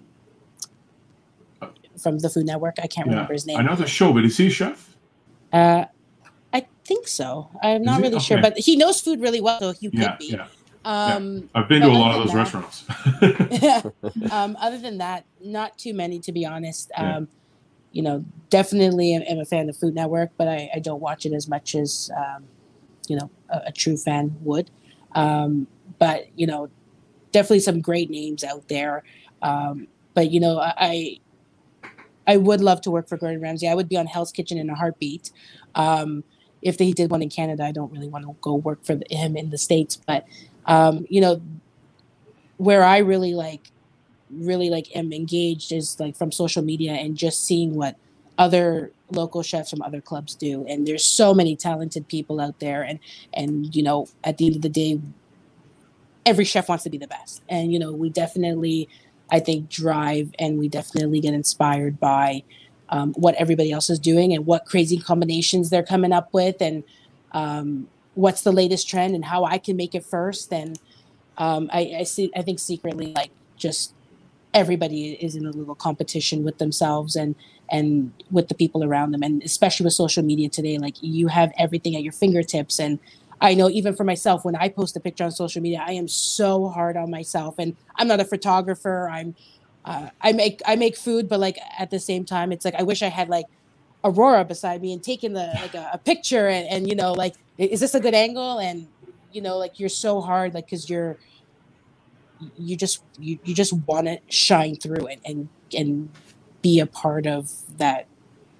from 2.02 2.18
the 2.18 2.28
Food 2.28 2.46
Network. 2.46 2.76
I 2.82 2.88
can't 2.88 3.06
remember 3.08 3.32
his 3.32 3.46
name. 3.46 3.58
I 3.58 3.62
know 3.62 3.76
the 3.76 3.86
show, 3.86 4.12
but 4.12 4.24
is 4.24 4.36
he 4.36 4.48
a 4.48 4.50
chef? 4.50 4.96
Uh, 5.52 5.84
I 6.52 6.66
think 6.84 7.06
so. 7.06 7.48
I'm 7.62 7.84
not 7.84 7.98
he? 7.98 8.02
really 8.02 8.18
sure, 8.18 8.40
but 8.40 8.58
he 8.58 8.74
knows 8.74 9.00
food 9.00 9.20
really 9.20 9.40
well, 9.40 9.60
so 9.60 9.72
could 9.74 9.94
Yeah, 9.94 10.16
be. 10.18 10.30
yeah. 10.30 10.46
Um, 10.84 11.48
I've 11.54 11.68
been 11.68 11.82
to 11.82 11.88
a 11.88 11.90
lot 11.90 12.14
of 12.14 12.22
those 12.22 12.34
than 12.34 12.36
restaurants. 12.36 12.84
um, 14.32 14.56
other 14.60 14.78
than 14.78 14.98
that, 14.98 15.24
not 15.40 15.78
too 15.78 15.94
many 15.94 16.18
to 16.20 16.32
be 16.32 16.44
honest. 16.44 16.90
Yeah. 16.96 17.16
Um, 17.16 17.28
you 17.92 18.02
know, 18.02 18.24
definitely 18.48 19.14
am, 19.14 19.22
am 19.22 19.38
a 19.38 19.44
fan 19.44 19.68
of 19.68 19.76
Food 19.76 19.94
Network, 19.94 20.30
but 20.38 20.48
I, 20.48 20.70
I 20.74 20.78
don't 20.78 21.00
watch 21.00 21.26
it 21.26 21.32
as 21.32 21.46
much 21.46 21.74
as 21.74 22.10
um, 22.16 22.44
you 23.06 23.16
know 23.16 23.30
a, 23.50 23.62
a 23.66 23.72
true 23.72 23.96
fan 23.96 24.34
would. 24.40 24.70
Um, 25.14 25.66
but 25.98 26.28
you 26.36 26.46
know, 26.46 26.70
definitely 27.32 27.60
some 27.60 27.80
great 27.80 28.10
names 28.10 28.44
out 28.44 28.68
there. 28.68 29.04
Um, 29.42 29.88
but 30.14 30.30
you 30.30 30.40
know, 30.40 30.58
I, 30.60 31.18
I 32.26 32.36
would 32.36 32.60
love 32.60 32.80
to 32.82 32.90
work 32.90 33.08
for 33.08 33.16
Gordon 33.16 33.40
Ramsay. 33.40 33.68
I 33.68 33.74
would 33.74 33.88
be 33.88 33.96
on 33.96 34.06
Hell's 34.06 34.32
Kitchen 34.32 34.58
in 34.58 34.70
a 34.70 34.74
heartbeat. 34.74 35.30
Um, 35.74 36.24
if 36.60 36.78
they 36.78 36.92
did 36.92 37.10
one 37.10 37.22
in 37.22 37.28
Canada, 37.28 37.64
I 37.64 37.72
don't 37.72 37.92
really 37.92 38.08
want 38.08 38.24
to 38.24 38.36
go 38.40 38.54
work 38.54 38.84
for 38.84 38.98
him 39.10 39.36
in 39.36 39.50
the 39.50 39.58
states. 39.58 39.96
But 39.96 40.26
um, 40.66 41.06
you 41.08 41.20
know, 41.20 41.40
where 42.58 42.84
I 42.84 42.98
really 42.98 43.34
like 43.34 43.70
really 44.30 44.70
like 44.70 44.94
am 44.96 45.12
engaged 45.12 45.72
is 45.72 46.00
like 46.00 46.16
from 46.16 46.32
social 46.32 46.62
media 46.62 46.92
and 46.92 47.16
just 47.16 47.44
seeing 47.44 47.74
what 47.74 47.96
other 48.38 48.90
local 49.10 49.42
chefs 49.42 49.68
from 49.68 49.82
other 49.82 50.00
clubs 50.00 50.34
do. 50.34 50.64
And 50.66 50.86
there's 50.86 51.04
so 51.04 51.34
many 51.34 51.54
talented 51.54 52.08
people 52.08 52.40
out 52.40 52.58
there. 52.60 52.82
And 52.82 52.98
and 53.34 53.74
you 53.74 53.82
know 53.82 54.08
at 54.24 54.38
the 54.38 54.46
end 54.46 54.56
of 54.56 54.62
the 54.62 54.68
day 54.68 55.00
every 56.24 56.44
chef 56.44 56.68
wants 56.68 56.84
to 56.84 56.90
be 56.90 56.98
the 56.98 57.08
best. 57.08 57.42
And 57.48 57.72
you 57.72 57.78
know 57.78 57.92
we 57.92 58.10
definitely 58.10 58.88
i 59.30 59.38
think 59.38 59.68
drive 59.70 60.30
and 60.38 60.58
we 60.58 60.68
definitely 60.68 61.18
get 61.20 61.32
inspired 61.32 61.98
by 61.98 62.42
um, 62.92 63.14
what 63.14 63.34
everybody 63.36 63.72
else 63.72 63.88
is 63.88 63.98
doing 63.98 64.34
and 64.34 64.44
what 64.44 64.66
crazy 64.66 64.98
combinations 64.98 65.70
they're 65.70 65.82
coming 65.82 66.12
up 66.12 66.32
with. 66.34 66.60
And 66.60 66.84
um, 67.32 67.88
what's 68.14 68.42
the 68.42 68.52
latest 68.52 68.88
trend 68.88 69.14
and 69.14 69.24
how 69.24 69.44
i 69.44 69.58
can 69.58 69.76
make 69.76 69.94
it 69.94 70.04
first 70.04 70.52
and 70.52 70.78
um, 71.38 71.70
I, 71.72 71.96
I 72.00 72.02
see 72.02 72.30
i 72.36 72.42
think 72.42 72.58
secretly 72.58 73.12
like 73.14 73.30
just 73.56 73.94
everybody 74.54 75.12
is 75.12 75.34
in 75.34 75.46
a 75.46 75.50
little 75.50 75.74
competition 75.74 76.44
with 76.44 76.58
themselves 76.58 77.16
and 77.16 77.34
and 77.70 78.12
with 78.30 78.48
the 78.48 78.54
people 78.54 78.84
around 78.84 79.12
them. 79.12 79.22
And 79.22 79.42
especially 79.42 79.84
with 79.84 79.94
social 79.94 80.22
media 80.22 80.48
today 80.48 80.78
like 80.78 80.96
you 81.00 81.28
have 81.28 81.52
everything 81.58 81.96
at 81.96 82.02
your 82.02 82.12
fingertips. 82.12 82.78
And 82.78 82.98
i 83.40 83.54
know 83.54 83.68
even 83.68 83.94
for 83.96 84.04
myself 84.04 84.44
when 84.44 84.54
i 84.54 84.68
post 84.68 84.96
a 84.96 85.00
picture 85.00 85.24
on 85.24 85.32
social 85.32 85.60
media 85.60 85.82
i 85.84 85.92
am 85.92 86.08
so 86.08 86.68
hard 86.68 86.96
on 86.96 87.10
myself. 87.10 87.54
And 87.58 87.76
i'm 87.96 88.08
not 88.08 88.20
a 88.20 88.24
photographer. 88.24 89.08
I'm 89.10 89.34
uh, 89.84 90.10
i 90.20 90.32
make 90.32 90.60
i 90.66 90.76
make 90.76 90.96
food 90.96 91.28
but 91.28 91.40
like 91.40 91.58
at 91.78 91.90
the 91.90 91.98
same 91.98 92.24
time 92.24 92.52
it's 92.52 92.64
like 92.64 92.76
i 92.76 92.84
wish 92.84 93.02
i 93.02 93.08
had 93.08 93.28
like 93.28 93.46
aurora 94.04 94.44
beside 94.44 94.80
me 94.82 94.92
and 94.92 95.02
taking 95.02 95.32
the 95.32 95.50
like 95.60 95.74
a, 95.74 95.90
a 95.92 95.98
picture 95.98 96.48
and, 96.48 96.66
and 96.68 96.88
you 96.88 96.94
know 96.94 97.12
like 97.12 97.34
is 97.58 97.80
this 97.80 97.94
a 97.94 98.00
good 98.00 98.14
angle? 98.14 98.58
And 98.58 98.88
you 99.32 99.40
know 99.40 99.58
like 99.58 99.80
you're 99.80 99.88
so 99.88 100.20
hard 100.20 100.54
like 100.54 100.66
because 100.66 100.88
you're 100.88 101.16
you 102.56 102.76
just 102.76 103.02
you, 103.18 103.38
you 103.44 103.54
just 103.54 103.72
want 103.86 104.06
to 104.06 104.18
shine 104.28 104.76
through 104.76 105.06
it 105.06 105.20
and 105.24 105.48
and 105.76 106.10
be 106.60 106.80
a 106.80 106.86
part 106.86 107.26
of 107.26 107.50
that 107.78 108.06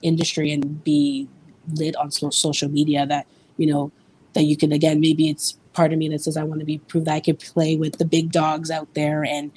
industry 0.02 0.52
and 0.52 0.82
be 0.82 1.28
lit 1.74 1.94
on 1.96 2.10
so, 2.10 2.30
social 2.30 2.68
media 2.68 3.06
that 3.06 3.26
you 3.56 3.66
know 3.66 3.92
that 4.32 4.42
you 4.42 4.56
can 4.56 4.72
again 4.72 5.00
maybe 5.00 5.28
it's 5.28 5.58
part 5.72 5.92
of 5.92 5.98
me 5.98 6.08
that 6.08 6.20
says 6.20 6.36
i 6.36 6.42
want 6.42 6.58
to 6.58 6.66
be 6.66 6.78
prove 6.78 7.04
that 7.04 7.14
i 7.14 7.20
can 7.20 7.36
play 7.36 7.76
with 7.76 7.98
the 7.98 8.04
big 8.04 8.32
dogs 8.32 8.70
out 8.70 8.92
there 8.94 9.24
and 9.24 9.52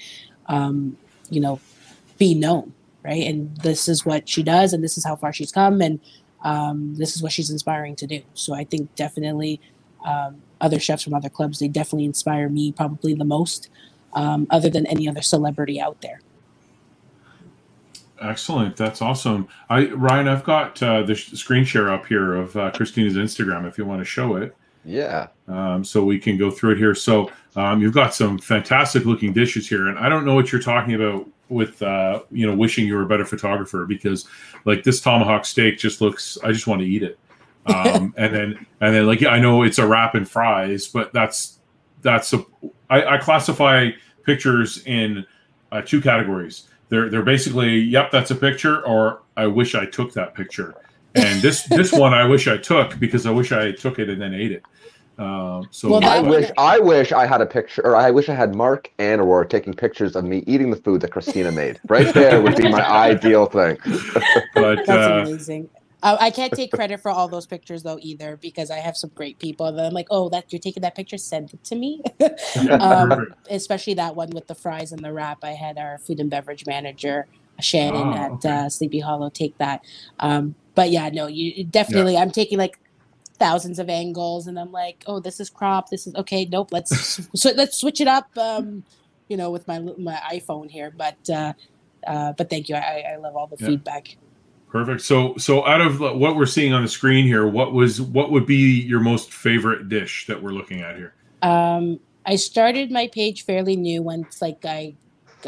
um 0.48 0.98
you 1.30 1.42
know 1.42 1.60
be 2.20 2.36
known 2.36 2.74
right 3.06 3.24
and 3.24 3.56
this 3.58 3.88
is 3.88 4.06
what 4.06 4.28
she 4.28 4.44
does 4.44 4.74
and 4.74 4.84
this 4.84 4.98
is 4.98 5.06
how 5.06 5.16
far 5.16 5.32
she's 5.32 5.52
come 5.52 5.82
and 5.82 6.00
um, 6.44 6.94
this 6.96 7.16
is 7.16 7.24
what 7.24 7.32
she's 7.32 7.50
inspiring 7.50 7.96
to 7.96 8.06
do 8.06 8.22
so 8.34 8.54
i 8.54 8.64
think 8.64 8.94
definitely 8.96 9.62
um, 10.06 10.42
other 10.62 10.80
chefs 10.80 11.04
from 11.04 11.14
other 11.14 11.30
clubs 11.30 11.60
they 11.60 11.68
definitely 11.68 12.06
inspire 12.06 12.50
me 12.50 12.72
probably 12.72 13.14
the 13.14 13.26
most 13.26 13.70
um, 14.16 14.48
other 14.50 14.70
than 14.70 14.86
any 14.88 15.08
other 15.08 15.22
celebrity 15.22 15.80
out 15.80 16.02
there. 16.02 16.22
Excellent. 18.22 18.78
That's 18.78 19.02
awesome. 19.02 19.48
I 19.70 19.88
Ryan, 19.90 20.30
I've 20.30 20.46
got 20.46 20.82
uh, 20.82 21.04
the 21.04 21.16
sh- 21.16 21.34
screen 21.34 21.66
share 21.66 21.92
up 21.92 22.06
here 22.06 22.34
of 22.34 22.56
uh, 22.56 22.72
Cristina's 22.72 23.16
Instagram 23.16 23.68
if 23.68 23.78
you 23.78 23.86
want 23.86 24.00
to 24.00 24.06
show 24.06 24.38
it. 24.38 24.56
Yeah. 24.86 25.28
Um, 25.48 25.84
so 25.84 26.04
we 26.06 26.18
can 26.18 26.38
go 26.38 26.50
through 26.50 26.72
it 26.72 26.78
here. 26.78 26.96
So 26.96 27.30
um, 27.56 27.82
you've 27.82 27.94
got 27.94 28.14
some 28.14 28.38
fantastic 28.38 29.04
looking 29.04 29.34
dishes 29.34 29.68
here, 29.68 29.88
and 29.88 30.00
I 30.00 30.08
don't 30.08 30.26
know 30.26 30.34
what 30.34 30.52
you're 30.52 30.62
talking 30.62 30.94
about 30.94 31.28
with 31.50 31.82
uh, 31.82 32.22
you 32.32 32.46
know 32.48 32.56
wishing 32.56 32.88
you 32.88 32.96
were 32.96 33.04
a 33.04 33.08
better 33.08 33.26
photographer 33.26 33.86
because 33.86 34.26
like 34.66 34.84
this 34.84 35.02
tomahawk 35.02 35.46
steak 35.46 35.78
just 35.78 36.02
looks. 36.02 36.38
I 36.44 36.52
just 36.52 36.68
want 36.68 36.82
to 36.82 36.88
eat 36.88 37.04
it. 37.04 37.20
Um, 37.68 38.14
and 38.18 38.34
then 38.34 38.66
and 38.82 38.96
then 38.96 39.06
like 39.06 39.22
yeah, 39.22 39.30
I 39.30 39.40
know 39.40 39.64
it's 39.64 39.80
a 39.80 39.88
wrap 39.88 40.16
and 40.16 40.30
fries, 40.30 40.88
but 40.88 41.14
that's 41.14 41.60
that's 42.02 42.34
a 42.34 42.46
I, 42.90 43.16
I 43.16 43.18
classify 43.18 43.92
pictures 44.24 44.84
in 44.86 45.26
uh, 45.72 45.82
two 45.82 46.02
categories. 46.02 46.70
They're 46.90 47.10
they're 47.10 47.24
basically 47.24 47.80
yep, 47.80 48.12
that's 48.12 48.32
a 48.32 48.36
picture, 48.36 48.86
or 48.86 49.22
I 49.38 49.48
wish 49.48 49.76
I 49.76 49.86
took 49.86 50.14
that 50.14 50.36
picture. 50.36 50.76
And 51.16 51.42
this 51.42 51.64
this 51.64 51.92
one 51.94 52.14
I 52.14 52.26
wish 52.26 52.48
I 52.48 52.58
took 52.58 52.98
because 53.00 53.26
I 53.26 53.32
wish 53.32 53.52
I 53.52 53.72
took 53.72 54.00
it 54.00 54.10
and 54.10 54.22
then 54.22 54.34
ate 54.34 54.52
it. 54.52 54.64
Um, 55.18 55.68
so 55.72 55.90
Well, 55.90 56.04
I 56.04 56.22
that- 56.22 56.30
wish 56.30 56.52
I 56.58 56.80
wish 56.80 57.12
I 57.12 57.26
had 57.26 57.42
a 57.42 57.46
picture, 57.46 57.86
or 57.86 57.96
I 57.96 58.12
wish 58.12 58.28
I 58.30 58.34
had 58.36 58.56
Mark 58.56 58.92
and 59.00 59.22
Aurora 59.22 59.48
taking 59.48 59.74
pictures 59.74 60.16
of 60.16 60.26
me 60.26 60.44
eating 60.48 60.72
the 60.72 60.78
food 60.78 61.02
that 61.02 61.12
Cristina 61.12 61.52
made. 61.52 61.80
Right 61.88 62.14
there 62.14 62.42
would 62.42 62.56
be 62.56 62.70
my 62.70 62.86
ideal 63.12 63.46
thing. 63.46 63.78
but 64.56 64.86
That's 64.86 64.90
uh, 64.90 65.24
amazing. 65.26 65.70
I 66.04 66.30
can't 66.30 66.54
take 66.54 66.72
credit 66.72 67.00
for 67.02 67.10
all 67.10 67.28
those 67.28 67.48
pictures 67.48 67.82
though 67.82 67.98
either 68.00 68.38
because 68.38 68.70
I 68.70 68.78
have 68.78 68.96
some 68.96 69.10
great 69.16 69.40
people 69.40 69.72
that 69.72 69.86
I'm 69.88 69.94
like, 69.94 70.06
oh, 70.12 70.30
that 70.30 70.54
you're 70.54 70.60
taking 70.60 70.82
that 70.82 70.94
picture, 70.94 71.18
send 71.18 71.52
it 71.52 71.64
to 71.64 71.76
me. 71.76 72.04
um, 72.70 73.34
especially 73.50 73.96
that 73.96 74.16
one 74.16 74.30
with 74.30 74.46
the 74.46 74.54
fries 74.54 74.92
and 74.92 75.04
the 75.04 75.12
wrap. 75.12 75.44
I 75.44 75.52
had 75.52 75.80
our 75.80 75.98
food 75.98 76.20
and 76.20 76.30
beverage 76.30 76.68
manager 76.68 77.26
Shannon 77.60 78.10
Oh, 78.10 78.14
at 78.14 78.32
okay. 78.34 78.50
uh, 78.50 78.70
Sleepy 78.70 79.00
Hollow 79.00 79.30
take 79.30 79.58
that. 79.58 79.82
Um, 80.20 80.54
but 80.76 80.92
yeah, 80.92 81.10
no, 81.10 81.26
you 81.28 81.64
definitely. 81.64 82.18
I'm 82.18 82.30
taking 82.30 82.58
like 82.60 82.78
thousands 83.36 83.80
of 83.80 83.90
angles, 83.90 84.48
and 84.48 84.60
I'm 84.60 84.72
like, 84.72 85.04
oh, 85.08 85.20
this 85.20 85.40
is 85.40 85.50
crop. 85.50 85.90
This 85.90 86.08
is 86.08 86.16
okay. 86.16 86.46
Nope. 86.46 86.70
Let's 86.72 87.22
so 87.40 87.52
let's 87.56 87.78
switch 87.78 88.02
it 88.02 88.08
up. 88.08 88.30
Um, 88.38 88.84
you 89.28 89.38
know, 89.38 89.52
with 89.52 89.68
my 89.68 89.80
my 89.80 90.20
iPhone 90.32 90.70
here, 90.70 90.92
but. 90.96 91.18
Uh, 91.30 91.54
uh, 92.06 92.34
but 92.34 92.50
thank 92.52 92.70
you. 92.70 92.76
I, 92.76 93.04
I 93.14 93.16
love 93.16 93.36
all 93.36 93.48
the 93.48 93.58
Yeah. 93.60 93.68
feedback. 93.68 94.16
Perfect. 94.70 95.02
So, 95.02 95.36
so 95.38 95.66
out 95.66 95.82
of 95.82 96.00
what 96.00 96.36
we're 96.36 96.46
seeing 96.46 96.74
on 96.74 96.84
the 96.84 96.88
screen 96.88 97.26
here, 97.26 97.48
what 97.48 97.74
was 97.74 98.02
what 98.02 98.30
would 98.32 98.46
be 98.46 98.82
your 98.82 99.00
most 99.00 99.34
favorite 99.34 99.90
dish 99.90 100.28
that 100.28 100.44
we're 100.44 100.52
looking 100.52 100.82
at 100.82 100.98
here? 100.98 101.14
Um, 101.42 102.00
I 102.26 102.36
started 102.36 102.92
my 102.92 103.08
page 103.08 103.46
fairly 103.46 103.76
new 103.76 104.02
once 104.04 104.42
like 104.42 104.66
I 104.66 104.94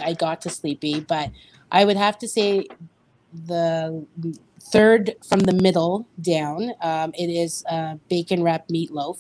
I 0.02 0.14
got 0.14 0.42
to 0.42 0.50
Sleepy, 0.50 1.02
but 1.02 1.30
I 1.72 1.84
would 1.86 1.98
have 1.98 2.18
to 2.20 2.28
say 2.28 2.66
the 3.46 4.06
third 4.60 5.16
from 5.28 5.42
the 5.42 5.54
middle 5.54 6.08
down. 6.22 6.72
Um, 6.82 7.14
it 7.18 7.28
is 7.30 7.64
uh, 7.70 7.96
bacon 8.10 8.44
wrapped 8.44 8.70
meatloaf. 8.72 9.20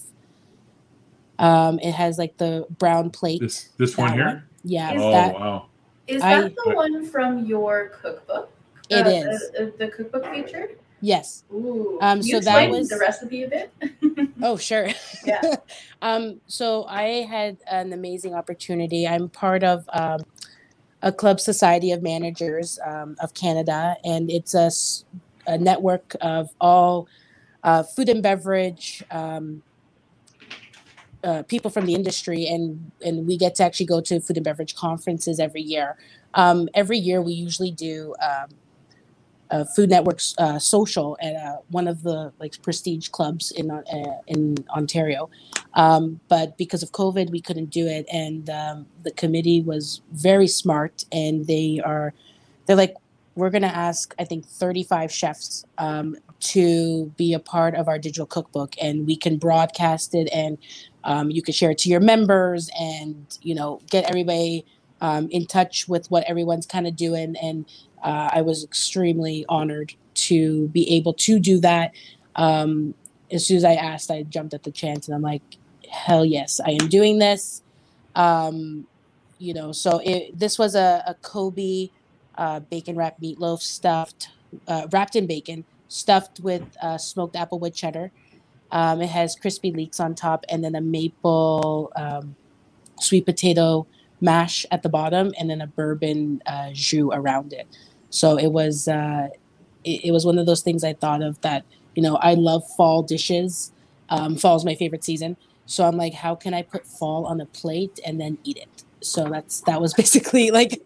Um, 1.39 1.79
it 1.79 1.91
has 1.93 2.17
like 2.17 2.37
the 2.37 2.65
brown 2.79 3.09
plate. 3.11 3.41
This 3.41 3.69
this 3.77 3.95
that 3.95 4.01
one 4.01 4.13
here. 4.13 4.47
Yeah, 4.63 4.93
Is 4.93 5.01
Oh 5.01 5.11
that 5.11 5.33
wow. 5.35 5.65
Is 6.07 6.21
I- 6.21 6.41
that 6.41 6.55
the 6.65 6.73
one 6.73 7.05
from 7.05 7.45
your 7.45 7.89
cookbook? 8.01 8.51
It 8.89 9.05
Uh, 9.05 9.09
is. 9.09 9.51
uh, 9.59 9.65
the 9.77 9.89
cookbook 9.89 10.25
feature. 10.33 10.71
yes. 11.01 11.43
Ooh. 11.53 11.99
Um, 12.01 12.23
so 12.23 12.39
that 12.39 12.69
was- 12.69 12.89
the 12.89 12.97
recipe 12.97 13.43
a 13.43 13.49
bit. 13.49 13.71
Oh, 14.41 14.55
sure. 14.55 14.89
Yeah. 15.25 15.41
um, 16.03 16.39
so 16.45 16.85
I 16.85 17.25
had 17.27 17.57
an 17.71 17.91
amazing 17.91 18.35
opportunity. 18.35 19.07
I'm 19.07 19.29
part 19.29 19.63
of 19.63 19.83
um, 19.91 20.21
a 21.01 21.11
club 21.11 21.39
society 21.39 21.91
of 21.91 22.03
managers 22.03 22.77
um, 22.85 23.15
of 23.19 23.33
Canada, 23.33 23.97
and 24.03 24.29
it's 24.29 24.53
a, 24.53 24.67
s- 24.67 25.05
a 25.47 25.57
network 25.57 26.15
of 26.21 26.49
all 26.59 27.07
uh, 27.63 27.83
food 27.83 28.09
and 28.09 28.21
beverage 28.21 29.03
um, 29.11 29.63
uh, 31.23 31.43
people 31.43 31.71
from 31.71 31.85
the 31.85 31.93
industry, 31.93 32.47
and 32.47 32.91
and 33.03 33.27
we 33.27 33.37
get 33.37 33.55
to 33.55 33.63
actually 33.63 33.85
go 33.85 33.99
to 34.01 34.19
food 34.19 34.37
and 34.37 34.43
beverage 34.43 34.75
conferences 34.75 35.39
every 35.39 35.61
year. 35.61 35.97
Um, 36.33 36.69
every 36.73 36.97
year, 36.97 37.21
we 37.21 37.33
usually 37.33 37.71
do. 37.71 38.15
Um, 38.21 38.49
uh, 39.49 39.63
Food 39.63 39.89
Network's 39.89 40.35
uh, 40.37 40.59
social 40.59 41.17
at 41.21 41.33
uh, 41.35 41.57
one 41.69 41.87
of 41.87 42.03
the 42.03 42.33
like 42.37 42.61
prestige 42.61 43.07
clubs 43.07 43.51
in 43.51 43.71
uh, 43.71 43.81
in 44.27 44.57
Ontario, 44.69 45.29
um, 45.73 46.19
but 46.27 46.57
because 46.57 46.83
of 46.83 46.91
COVID, 46.91 47.29
we 47.29 47.39
couldn't 47.39 47.69
do 47.69 47.87
it. 47.87 48.05
And 48.11 48.49
um, 48.49 48.87
the 49.03 49.11
committee 49.11 49.61
was 49.61 50.01
very 50.11 50.47
smart, 50.47 51.05
and 51.13 51.47
they 51.47 51.79
are 51.83 52.13
they're 52.65 52.75
like, 52.75 52.95
we're 53.37 53.49
gonna 53.49 53.67
ask 53.67 54.13
I 54.19 54.25
think 54.25 54.45
35 54.45 55.11
chefs 55.11 55.65
um, 55.77 56.17
to 56.39 57.05
be 57.17 57.33
a 57.33 57.39
part 57.39 57.75
of 57.75 57.87
our 57.87 57.99
digital 57.99 58.25
cookbook, 58.25 58.75
and 58.81 59.07
we 59.07 59.15
can 59.15 59.37
broadcast 59.37 60.13
it, 60.15 60.29
and 60.33 60.57
um, 61.03 61.31
you 61.31 61.41
can 61.41 61.53
share 61.53 61.71
it 61.71 61.77
to 61.79 61.89
your 61.89 62.01
members, 62.01 62.69
and 62.79 63.37
you 63.41 63.55
know 63.55 63.79
get 63.89 64.09
everybody 64.09 64.65
um, 65.01 65.29
in 65.29 65.45
touch 65.45 65.87
with 65.87 66.09
what 66.11 66.23
everyone's 66.25 66.65
kind 66.65 66.87
of 66.87 66.95
doing 66.95 67.35
and 67.37 67.65
uh, 68.03 68.29
I 68.33 68.41
was 68.41 68.63
extremely 68.63 69.45
honored 69.49 69.93
to 70.15 70.67
be 70.69 70.89
able 70.95 71.13
to 71.13 71.39
do 71.39 71.59
that. 71.59 71.91
Um, 72.35 72.93
as 73.31 73.45
soon 73.45 73.57
as 73.57 73.63
I 73.63 73.73
asked, 73.73 74.09
I 74.11 74.23
jumped 74.23 74.53
at 74.53 74.63
the 74.63 74.71
chance, 74.71 75.07
and 75.07 75.15
I'm 75.15 75.21
like, 75.21 75.41
"Hell 75.89 76.25
yes, 76.25 76.59
I 76.65 76.71
am 76.71 76.87
doing 76.87 77.19
this." 77.19 77.61
Um, 78.15 78.87
you 79.39 79.53
know, 79.53 79.71
so 79.71 79.99
it, 80.03 80.37
this 80.37 80.57
was 80.57 80.75
a, 80.75 81.03
a 81.05 81.15
Kobe 81.15 81.89
uh, 82.37 82.59
bacon 82.59 82.95
wrapped 82.95 83.21
meatloaf 83.21 83.61
stuffed, 83.61 84.29
uh, 84.67 84.87
wrapped 84.91 85.15
in 85.15 85.27
bacon, 85.27 85.65
stuffed 85.87 86.39
with 86.39 86.63
uh, 86.81 86.97
smoked 86.97 87.35
applewood 87.35 87.73
cheddar. 87.73 88.11
Um, 88.71 89.01
it 89.01 89.09
has 89.09 89.35
crispy 89.35 89.71
leeks 89.71 89.99
on 89.99 90.15
top, 90.15 90.45
and 90.49 90.63
then 90.63 90.75
a 90.75 90.81
maple 90.81 91.91
um, 91.95 92.35
sweet 92.99 93.25
potato 93.25 93.87
mash 94.19 94.65
at 94.71 94.83
the 94.83 94.89
bottom, 94.89 95.33
and 95.39 95.49
then 95.49 95.61
a 95.61 95.67
bourbon 95.67 96.41
uh, 96.45 96.71
jus 96.73 97.09
around 97.13 97.53
it. 97.53 97.67
So 98.09 98.37
it 98.37 98.51
was 98.51 98.87
uh, 98.87 99.29
it, 99.83 100.05
it 100.05 100.11
was 100.11 100.25
one 100.25 100.37
of 100.37 100.45
those 100.45 100.61
things 100.61 100.83
I 100.83 100.93
thought 100.93 101.21
of 101.21 101.39
that 101.41 101.63
you 101.95 102.03
know 102.03 102.15
I 102.17 102.33
love 102.33 102.63
fall 102.75 103.03
dishes. 103.03 103.71
Um, 104.09 104.37
fall 104.37 104.55
is 104.55 104.63
my 104.63 104.75
favorite 104.75 105.03
season, 105.03 105.35
so 105.65 105.85
I'm 105.85 105.97
like, 105.97 106.13
how 106.13 106.33
can 106.33 106.53
I 106.53 106.61
put 106.61 106.85
fall 106.85 107.25
on 107.25 107.41
a 107.41 107.45
plate 107.45 107.99
and 108.05 108.19
then 108.19 108.37
eat 108.43 108.57
it? 108.57 108.83
So 109.01 109.29
that's 109.29 109.61
that 109.61 109.79
was 109.79 109.93
basically 110.01 110.51
like 110.51 110.81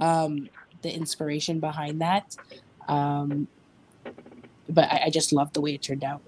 um, 0.00 0.48
the 0.82 0.94
inspiration 0.94 1.60
behind 1.60 2.00
that. 2.00 2.36
Um, 2.88 3.48
but 4.68 4.84
I, 4.90 5.02
I 5.06 5.10
just 5.10 5.32
love 5.32 5.52
the 5.52 5.60
way 5.60 5.74
it 5.74 5.82
turned 5.82 6.04
out. 6.04 6.20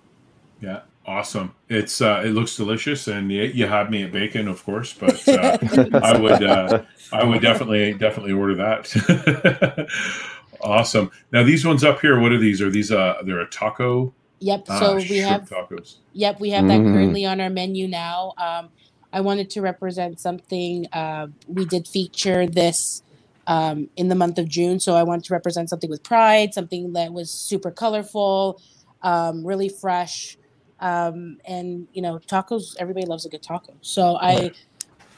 Yeah, 0.60 0.80
awesome. 1.06 1.54
It's 1.68 2.00
uh, 2.00 2.22
it 2.24 2.30
looks 2.30 2.56
delicious, 2.56 3.08
and 3.08 3.30
you, 3.32 3.42
you 3.42 3.66
had 3.66 3.90
me 3.90 4.02
at 4.04 4.12
bacon, 4.12 4.48
of 4.48 4.64
course, 4.64 4.92
but 4.92 5.26
uh, 5.28 5.58
I 6.02 6.18
would 6.18 6.42
uh, 6.42 6.82
I 7.12 7.24
would 7.24 7.40
definitely 7.42 7.94
definitely 7.94 8.32
order 8.32 8.54
that. 8.56 9.88
awesome. 10.60 11.10
Now 11.32 11.42
these 11.42 11.66
ones 11.66 11.84
up 11.84 12.00
here, 12.00 12.20
what 12.20 12.32
are 12.32 12.38
these? 12.38 12.60
Are 12.62 12.70
these 12.70 12.92
uh 12.92 13.22
they're 13.24 13.40
a 13.40 13.48
taco? 13.48 14.12
Yep. 14.40 14.64
Ah, 14.68 14.78
So 14.80 14.94
we 14.96 15.18
have 15.18 15.42
tacos. 15.42 15.96
Yep, 16.14 16.40
we 16.40 16.50
have 16.50 16.66
that 16.68 16.80
Mm. 16.80 16.92
currently 16.92 17.24
on 17.24 17.40
our 17.40 17.50
menu 17.50 17.86
now. 17.88 18.32
Um, 18.38 18.70
I 19.12 19.20
wanted 19.20 19.50
to 19.50 19.60
represent 19.60 20.18
something. 20.18 20.86
Uh, 20.92 21.28
we 21.46 21.64
did 21.64 21.86
feature 21.86 22.46
this 22.46 23.02
um, 23.46 23.88
in 23.96 24.09
the 24.09 24.14
month 24.14 24.38
of 24.38 24.48
June, 24.48 24.81
so 24.81 24.94
I 24.94 25.02
wanted 25.02 25.24
to 25.24 25.35
represent 25.35 25.68
something 25.70 25.90
with 25.90 26.02
pride, 26.02 26.55
something 26.55 26.92
that 26.92 27.12
was 27.12 27.31
super 27.31 27.70
colorful, 27.70 28.61
um, 29.02 29.46
really 29.46 29.68
fresh, 29.68 30.38
um, 30.81 31.38
and 31.44 31.88
you 31.92 32.02
know, 32.02 32.18
tacos. 32.18 32.76
Everybody 32.78 33.07
loves 33.07 33.26
a 33.26 33.28
good 33.28 33.42
taco, 33.42 33.74
so 33.81 34.16
I. 34.20 34.52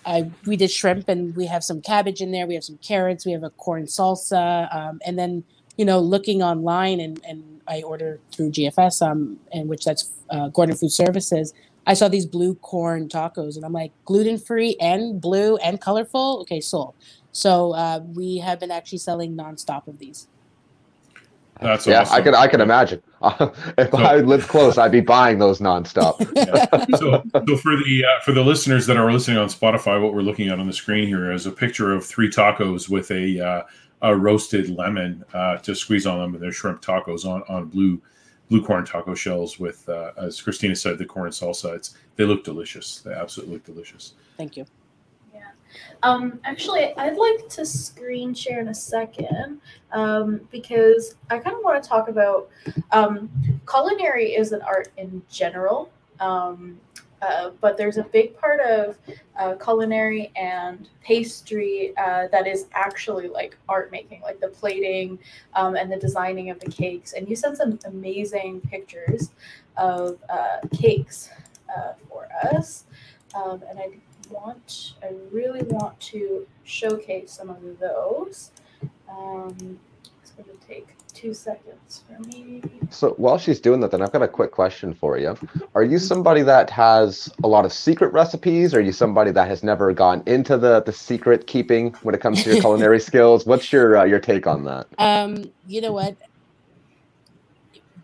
I 0.06 0.30
we 0.44 0.56
did 0.58 0.70
shrimp 0.70 1.08
and 1.08 1.34
we 1.34 1.46
have 1.46 1.64
some 1.64 1.80
cabbage 1.80 2.20
in 2.20 2.30
there. 2.30 2.46
We 2.46 2.52
have 2.52 2.64
some 2.64 2.76
carrots. 2.76 3.24
We 3.24 3.32
have 3.32 3.42
a 3.42 3.48
corn 3.48 3.84
salsa, 3.84 4.68
um, 4.74 5.00
and 5.06 5.18
then 5.18 5.44
you 5.78 5.86
know 5.86 5.98
looking 5.98 6.42
online 6.42 7.00
and 7.00 7.18
and 7.26 7.54
I 7.66 7.82
order 7.82 8.20
through 8.32 8.50
GFS, 8.50 9.06
um, 9.06 9.38
and 9.52 9.68
which 9.68 9.84
that's 9.84 10.10
uh, 10.30 10.48
Gordon 10.48 10.76
Food 10.76 10.92
Services. 10.92 11.52
I 11.86 11.94
saw 11.94 12.08
these 12.08 12.26
blue 12.26 12.54
corn 12.56 13.08
tacos, 13.08 13.56
and 13.56 13.64
I'm 13.64 13.72
like 13.72 13.92
gluten 14.04 14.38
free 14.38 14.76
and 14.80 15.20
blue 15.20 15.56
and 15.56 15.80
colorful. 15.80 16.40
Okay, 16.42 16.60
sold. 16.60 16.94
So 17.34 17.72
uh, 17.72 18.00
we 18.14 18.38
have 18.38 18.60
been 18.60 18.70
actually 18.70 18.98
selling 18.98 19.36
nonstop 19.36 19.88
of 19.88 19.98
these. 19.98 20.28
That's 21.60 21.86
yeah, 21.86 22.00
awesome. 22.00 22.16
I 22.16 22.20
can 22.22 22.34
I 22.34 22.46
can 22.46 22.60
imagine. 22.60 23.02
if 23.76 23.90
So- 23.90 23.98
I 23.98 24.18
lived 24.18 24.48
close, 24.48 24.78
I'd 24.78 24.92
be 24.92 25.00
buying 25.00 25.38
those 25.38 25.58
nonstop. 25.58 26.18
so, 26.98 27.22
so 27.46 27.56
for 27.56 27.76
the 27.76 28.04
uh, 28.04 28.20
for 28.24 28.32
the 28.32 28.42
listeners 28.42 28.86
that 28.86 28.96
are 28.96 29.12
listening 29.12 29.38
on 29.38 29.48
Spotify, 29.48 30.00
what 30.00 30.14
we're 30.14 30.22
looking 30.22 30.48
at 30.48 30.58
on 30.60 30.66
the 30.66 30.72
screen 30.72 31.06
here 31.08 31.32
is 31.32 31.46
a 31.46 31.50
picture 31.50 31.92
of 31.92 32.06
three 32.06 32.30
tacos 32.30 32.88
with 32.88 33.10
a 33.10 33.40
uh, 33.40 33.62
a 34.02 34.16
roasted 34.16 34.70
lemon 34.70 35.24
uh, 35.34 35.56
to 35.58 35.74
squeeze 35.74 36.06
on 36.06 36.18
them. 36.20 36.34
and 36.34 36.42
They're 36.42 36.52
shrimp 36.52 36.82
tacos 36.82 37.24
on 37.24 37.42
on 37.48 37.66
blue 37.66 38.00
blue 38.48 38.62
corn 38.64 38.84
taco 38.84 39.14
shells 39.14 39.58
with, 39.58 39.88
uh, 39.88 40.10
as 40.18 40.40
Cristina 40.40 40.76
said, 40.76 40.98
the 40.98 41.04
corn 41.04 41.30
salsa. 41.30 41.74
It's 41.74 41.96
they 42.16 42.24
look 42.24 42.44
delicious. 42.44 42.98
They 42.98 43.12
absolutely 43.12 43.54
look 43.54 43.64
delicious. 43.64 44.14
Thank 44.36 44.56
you. 44.56 44.66
Um, 46.02 46.40
actually, 46.44 46.94
I'd 46.96 47.16
like 47.16 47.48
to 47.50 47.64
screen 47.64 48.34
share 48.34 48.60
in 48.60 48.68
a 48.68 48.74
second 48.74 49.60
um, 49.92 50.40
because 50.50 51.16
I 51.30 51.38
kind 51.38 51.56
of 51.56 51.62
want 51.62 51.82
to 51.82 51.88
talk 51.88 52.08
about 52.08 52.48
um, 52.92 53.30
culinary 53.68 54.34
is 54.34 54.52
an 54.52 54.62
art 54.62 54.88
in 54.96 55.22
general. 55.30 55.90
Um, 56.20 56.80
Uh, 57.24 57.52
but 57.62 57.78
there's 57.78 57.96
a 57.96 58.02
big 58.12 58.36
part 58.36 58.60
of 58.60 58.98
uh, 59.40 59.54
culinary 59.56 60.30
and 60.36 60.90
pastry 61.00 61.94
uh, 61.96 62.28
that 62.30 62.46
is 62.46 62.66
actually 62.74 63.28
like 63.28 63.56
art 63.66 63.90
making, 63.90 64.20
like 64.20 64.38
the 64.40 64.48
plating 64.48 65.18
um, 65.54 65.74
and 65.74 65.90
the 65.90 65.96
designing 65.96 66.50
of 66.50 66.58
the 66.60 66.70
cakes. 66.70 67.14
And 67.14 67.26
you 67.26 67.34
sent 67.34 67.56
some 67.56 67.78
amazing 67.86 68.60
pictures 68.60 69.30
of 69.78 70.18
uh, 70.28 70.58
cakes 70.76 71.30
uh, 71.74 71.94
for 72.06 72.28
us. 72.52 72.84
Um, 73.34 73.62
and 73.70 73.78
I 73.78 73.86
want, 74.30 74.94
I 75.02 75.10
really 75.30 75.62
want 75.62 75.98
to 76.00 76.46
showcase 76.64 77.32
some 77.32 77.50
of 77.50 77.62
those. 77.78 78.50
Um, 79.08 79.78
it's 80.22 80.32
going 80.32 80.48
to 80.48 80.66
take 80.66 80.94
two 81.14 81.32
seconds 81.32 82.02
for 82.06 82.20
me. 82.22 82.62
So 82.90 83.10
while 83.16 83.38
she's 83.38 83.60
doing 83.60 83.80
that, 83.80 83.90
then 83.90 84.02
I've 84.02 84.12
got 84.12 84.22
a 84.22 84.28
quick 84.28 84.50
question 84.50 84.92
for 84.92 85.16
you. 85.16 85.36
Are 85.74 85.84
you 85.84 85.98
somebody 85.98 86.42
that 86.42 86.68
has 86.70 87.32
a 87.42 87.48
lot 87.48 87.64
of 87.64 87.72
secret 87.72 88.12
recipes? 88.12 88.74
Are 88.74 88.80
you 88.80 88.92
somebody 88.92 89.30
that 89.30 89.48
has 89.48 89.62
never 89.62 89.92
gone 89.92 90.22
into 90.26 90.58
the 90.58 90.82
the 90.82 90.92
secret 90.92 91.46
keeping 91.46 91.92
when 92.02 92.14
it 92.14 92.20
comes 92.20 92.42
to 92.42 92.52
your 92.52 92.60
culinary 92.60 93.00
skills? 93.00 93.46
What's 93.46 93.72
your 93.72 93.96
uh, 93.96 94.04
your 94.04 94.20
take 94.20 94.46
on 94.46 94.64
that? 94.64 94.86
Um, 94.98 95.50
you 95.66 95.80
know 95.80 95.92
what? 95.92 96.16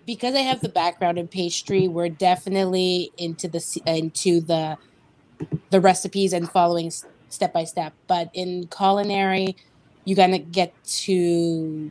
Because 0.07 0.35
I 0.35 0.41
have 0.41 0.61
the 0.61 0.69
background 0.69 1.19
in 1.19 1.29
pastry, 1.29 1.87
we're 1.89 2.09
definitely 2.09 3.13
into 3.19 3.49
the 3.49 3.63
into 3.87 4.41
the 4.41 4.79
the 5.71 5.81
recipes 5.81 6.33
and 6.33 6.51
following 6.51 6.93
step 7.29 7.53
by 7.53 7.65
step. 7.65 7.95
But 8.07 8.31
in 8.35 8.69
culinary, 8.69 9.57
you're 10.05 10.17
gonna 10.17 10.39
get 10.39 10.75
to 10.85 11.91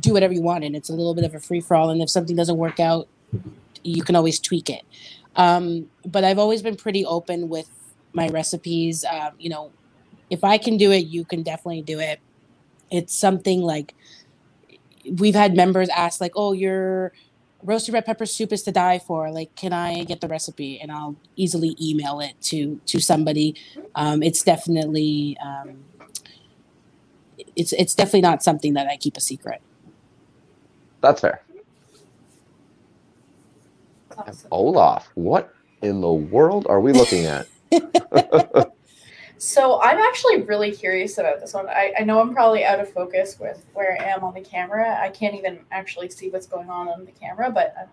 do 0.00 0.12
whatever 0.12 0.32
you 0.32 0.42
want, 0.42 0.64
and 0.64 0.76
it's 0.76 0.88
a 0.90 0.94
little 0.94 1.14
bit 1.14 1.24
of 1.24 1.34
a 1.34 1.40
free 1.40 1.60
for 1.60 1.76
all. 1.76 1.90
And 1.90 2.02
if 2.02 2.10
something 2.10 2.36
doesn't 2.36 2.56
work 2.56 2.80
out, 2.80 3.08
you 3.82 4.02
can 4.02 4.16
always 4.16 4.40
tweak 4.40 4.70
it. 4.70 4.82
Um, 5.36 5.90
but 6.06 6.24
I've 6.24 6.38
always 6.38 6.62
been 6.62 6.76
pretty 6.76 7.04
open 7.04 7.48
with 7.48 7.68
my 8.12 8.28
recipes. 8.28 9.04
Um, 9.04 9.32
you 9.38 9.50
know, 9.50 9.72
if 10.30 10.44
I 10.44 10.58
can 10.58 10.76
do 10.76 10.92
it, 10.92 11.06
you 11.06 11.24
can 11.24 11.42
definitely 11.42 11.82
do 11.82 11.98
it. 12.00 12.20
It's 12.90 13.14
something 13.14 13.62
like 13.62 13.94
we've 15.18 15.34
had 15.34 15.56
members 15.56 15.88
ask, 15.90 16.20
like, 16.20 16.32
"Oh, 16.36 16.52
your 16.52 17.12
roasted 17.64 17.94
red 17.94 18.06
pepper 18.06 18.26
soup 18.26 18.52
is 18.52 18.62
to 18.64 18.72
die 18.72 18.98
for. 19.00 19.30
Like, 19.32 19.54
can 19.56 19.72
I 19.72 20.04
get 20.04 20.20
the 20.20 20.28
recipe?" 20.28 20.80
And 20.80 20.92
I'll 20.92 21.16
easily 21.36 21.76
email 21.80 22.20
it 22.20 22.40
to 22.42 22.80
to 22.86 23.00
somebody. 23.00 23.56
Um, 23.94 24.22
it's 24.22 24.42
definitely 24.42 25.36
um, 25.44 25.84
it's 27.56 27.72
it's 27.72 27.94
definitely 27.94 28.22
not 28.22 28.42
something 28.42 28.74
that 28.74 28.86
I 28.86 28.96
keep 28.96 29.16
a 29.16 29.20
secret. 29.20 29.62
That's 31.00 31.20
fair. 31.20 31.42
Awesome. 34.16 34.48
Olaf, 34.52 35.08
what 35.14 35.54
in 35.82 36.00
the 36.00 36.12
world 36.12 36.66
are 36.68 36.80
we 36.80 36.92
looking 36.92 37.26
at? 37.26 37.48
So 39.38 39.80
I'm 39.80 39.98
actually 39.98 40.42
really 40.42 40.72
curious 40.72 41.18
about 41.18 41.40
this 41.40 41.54
one. 41.54 41.68
I, 41.68 41.92
I 41.98 42.04
know 42.04 42.20
I'm 42.20 42.32
probably 42.32 42.64
out 42.64 42.80
of 42.80 42.92
focus 42.92 43.38
with 43.38 43.64
where 43.74 44.00
I 44.00 44.04
am 44.04 44.24
on 44.24 44.34
the 44.34 44.40
camera. 44.40 44.98
I 45.00 45.10
can't 45.10 45.34
even 45.34 45.60
actually 45.70 46.10
see 46.10 46.30
what's 46.30 46.46
going 46.46 46.70
on 46.70 46.88
on 46.88 47.04
the 47.04 47.12
camera, 47.12 47.50
but 47.50 47.74
I'm 47.78 47.88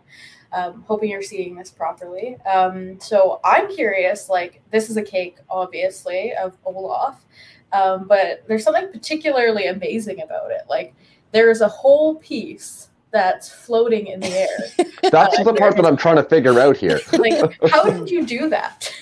um, 0.54 0.84
hoping 0.88 1.10
you're 1.10 1.22
seeing 1.22 1.56
this 1.56 1.72
properly. 1.72 2.38
Um, 2.42 3.00
so 3.00 3.40
I'm 3.44 3.74
curious. 3.74 4.30
Like 4.30 4.62
this 4.72 4.90
is 4.90 4.98
a 4.98 5.02
cake, 5.02 5.38
obviously, 5.50 6.34
of 6.34 6.58
Olaf, 6.66 7.26
um, 7.74 8.08
but 8.08 8.44
there's 8.48 8.64
something 8.64 8.92
particularly 8.92 9.68
amazing 9.68 10.22
about 10.22 10.52
it. 10.52 10.62
Like 10.70 10.94
there 11.32 11.50
is 11.50 11.62
a 11.62 11.68
whole 11.68 12.16
piece 12.16 12.90
that's 13.12 13.50
floating 13.50 14.08
in 14.08 14.20
the 14.20 14.30
air. 14.30 14.88
That's 15.12 15.44
the 15.44 15.54
part 15.54 15.76
that 15.76 15.86
I'm 15.86 15.98
trying 15.98 16.16
to 16.16 16.24
figure 16.24 16.60
out 16.60 16.78
here. 16.78 17.00
like 17.14 17.54
how 17.70 17.84
did 17.84 18.10
you 18.12 18.26
do 18.26 18.50
that? 18.50 18.94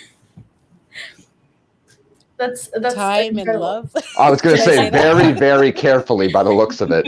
That's 2.40 2.70
that's 2.70 2.96
Time 2.96 3.38
and 3.38 3.60
love. 3.60 3.94
I 4.18 4.32
was 4.32 4.42
going 4.42 4.56
to 4.56 4.62
say 4.62 4.78
say 4.78 4.90
very, 4.90 5.34
very 5.34 5.74
carefully 5.74 6.30
by 6.30 6.42
the 6.42 6.54
looks 6.54 6.80
of 6.80 6.90
it. 6.92 7.06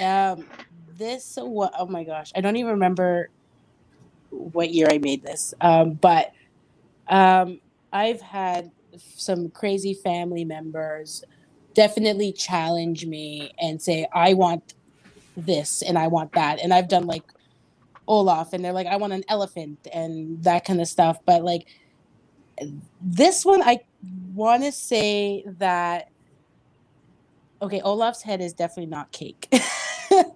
um, 0.02 0.44
this 0.98 1.38
what? 1.40 1.72
Oh 1.78 1.86
my 1.86 2.02
gosh, 2.02 2.32
I 2.34 2.40
don't 2.40 2.56
even 2.56 2.72
remember 2.72 3.30
what 4.30 4.70
year 4.70 4.88
I 4.90 4.98
made 4.98 5.22
this. 5.22 5.54
Um, 5.60 5.92
but 5.94 6.32
um, 7.06 7.60
I've 7.92 8.20
had 8.20 8.72
some 8.98 9.50
crazy 9.50 9.94
family 9.94 10.44
members 10.44 11.22
definitely 11.74 12.32
challenge 12.32 13.06
me 13.06 13.52
and 13.60 13.80
say, 13.80 14.04
"I 14.12 14.34
want 14.34 14.74
this 15.36 15.80
and 15.80 15.96
I 15.96 16.08
want 16.08 16.32
that," 16.32 16.58
and 16.58 16.74
I've 16.74 16.88
done 16.88 17.06
like 17.06 17.22
Olaf, 18.08 18.52
and 18.52 18.64
they're 18.64 18.72
like, 18.72 18.88
"I 18.88 18.96
want 18.96 19.12
an 19.12 19.22
elephant" 19.28 19.86
and 19.92 20.42
that 20.42 20.64
kind 20.64 20.80
of 20.80 20.88
stuff. 20.88 21.18
But 21.24 21.44
like 21.44 21.68
this 23.00 23.44
one, 23.44 23.62
I 23.62 23.80
want 24.34 24.64
to 24.64 24.72
say 24.72 25.44
that. 25.58 26.08
Okay, 27.62 27.80
Olaf's 27.80 28.22
head 28.22 28.40
is 28.40 28.52
definitely 28.52 28.90
not 28.90 29.12
cake. 29.12 29.48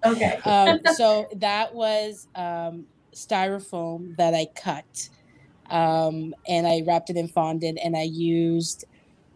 Okay. 0.03 0.39
um, 0.45 0.79
so 0.95 1.27
that 1.37 1.73
was 1.73 2.27
um, 2.35 2.85
styrofoam 3.15 4.15
that 4.17 4.33
I 4.33 4.47
cut, 4.55 5.09
um, 5.69 6.33
and 6.47 6.67
I 6.67 6.81
wrapped 6.85 7.09
it 7.09 7.17
in 7.17 7.27
fondant, 7.27 7.79
and 7.83 7.95
I 7.95 8.03
used 8.03 8.85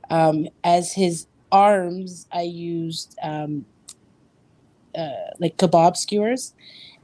um, 0.09 0.47
as 0.63 0.91
his 0.91 1.27
arms. 1.51 2.27
I 2.31 2.41
used 2.41 3.15
um, 3.23 3.65
uh, 4.97 5.31
like 5.39 5.57
kebab 5.57 5.95
skewers, 5.95 6.53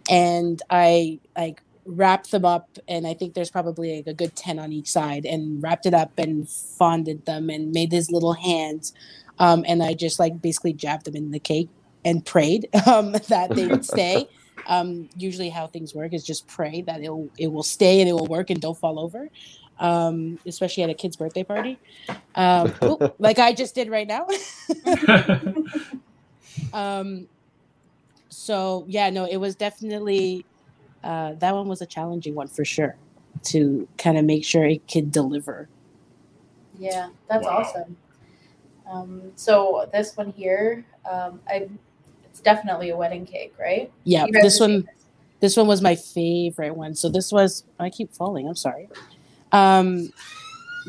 and 0.09 0.61
I 0.69 1.19
like 1.37 1.61
wrapped 1.89 2.31
them 2.31 2.45
up, 2.45 2.77
and 2.87 3.07
I 3.07 3.13
think 3.13 3.33
there's 3.33 3.51
probably 3.51 3.97
like 3.97 4.07
a 4.07 4.13
good 4.13 4.35
ten 4.35 4.59
on 4.59 4.71
each 4.71 4.89
side, 4.91 5.25
and 5.25 5.61
wrapped 5.61 5.85
it 5.85 5.93
up 5.93 6.17
and 6.17 6.47
fondant 6.49 7.25
them, 7.25 7.49
and 7.49 7.71
made 7.71 7.91
his 7.91 8.11
little 8.11 8.33
hands, 8.33 8.93
um, 9.39 9.65
and 9.67 9.81
I 9.81 9.93
just 9.93 10.19
like 10.19 10.41
basically 10.41 10.73
jabbed 10.73 11.05
them 11.05 11.15
in 11.15 11.31
the 11.31 11.39
cake 11.39 11.69
and 12.05 12.25
prayed 12.25 12.69
um, 12.87 13.13
that 13.13 13.51
they 13.51 13.67
would 13.67 13.85
stay. 13.85 14.27
Um, 14.67 15.09
usually, 15.15 15.49
how 15.49 15.67
things 15.67 15.95
work 15.95 16.13
is 16.13 16.23
just 16.23 16.45
pray 16.45 16.81
that 16.81 17.01
it 17.01 17.09
will 17.09 17.29
it 17.37 17.47
will 17.47 17.63
stay 17.63 18.01
and 18.01 18.09
it 18.09 18.13
will 18.13 18.27
work 18.27 18.49
and 18.49 18.59
don't 18.61 18.77
fall 18.77 18.99
over. 18.99 19.29
Um, 19.79 20.37
especially 20.45 20.83
at 20.83 20.89
a 20.89 20.93
kid's 20.93 21.15
birthday 21.15 21.45
party, 21.45 21.79
um, 22.35 22.73
oop, 22.83 23.15
like 23.19 23.39
I 23.39 23.53
just 23.53 23.73
did 23.73 23.89
right 23.89 24.05
now. 24.05 24.27
um, 26.73 27.29
so 28.27 28.85
yeah, 28.89 29.09
no, 29.09 29.25
it 29.25 29.37
was 29.37 29.55
definitely 29.55 30.45
uh, 31.03 31.33
that 31.35 31.53
one 31.53 31.67
was 31.67 31.81
a 31.81 31.85
challenging 31.85 32.35
one 32.35 32.47
for 32.47 32.65
sure 32.65 32.95
to 33.43 33.87
kind 33.97 34.17
of 34.17 34.25
make 34.25 34.43
sure 34.43 34.65
it 34.65 34.87
could 34.87 35.11
deliver. 35.11 35.69
Yeah, 36.77 37.09
that's 37.27 37.45
Wow. 37.45 37.57
awesome. 37.59 37.97
Um, 38.89 39.31
so 39.35 39.87
this 39.91 40.17
one 40.17 40.31
here, 40.31 40.83
um, 41.09 41.39
I, 41.47 41.69
it's 42.25 42.39
definitely 42.39 42.89
a 42.89 42.97
wedding 42.97 43.25
cake, 43.25 43.53
right? 43.59 43.91
Yeah, 44.03 44.25
You 44.25 44.33
guys 44.33 44.43
this 44.43 44.59
one 44.59 44.87
this 45.39 45.55
one 45.55 45.67
was 45.67 45.81
my 45.81 45.95
favorite 45.95 46.75
one. 46.75 46.95
So 46.95 47.09
this 47.09 47.31
was 47.31 47.63
I 47.79 47.89
keep 47.89 48.11
falling. 48.13 48.47
I'm 48.47 48.55
sorry. 48.55 48.89
Um, 49.51 50.11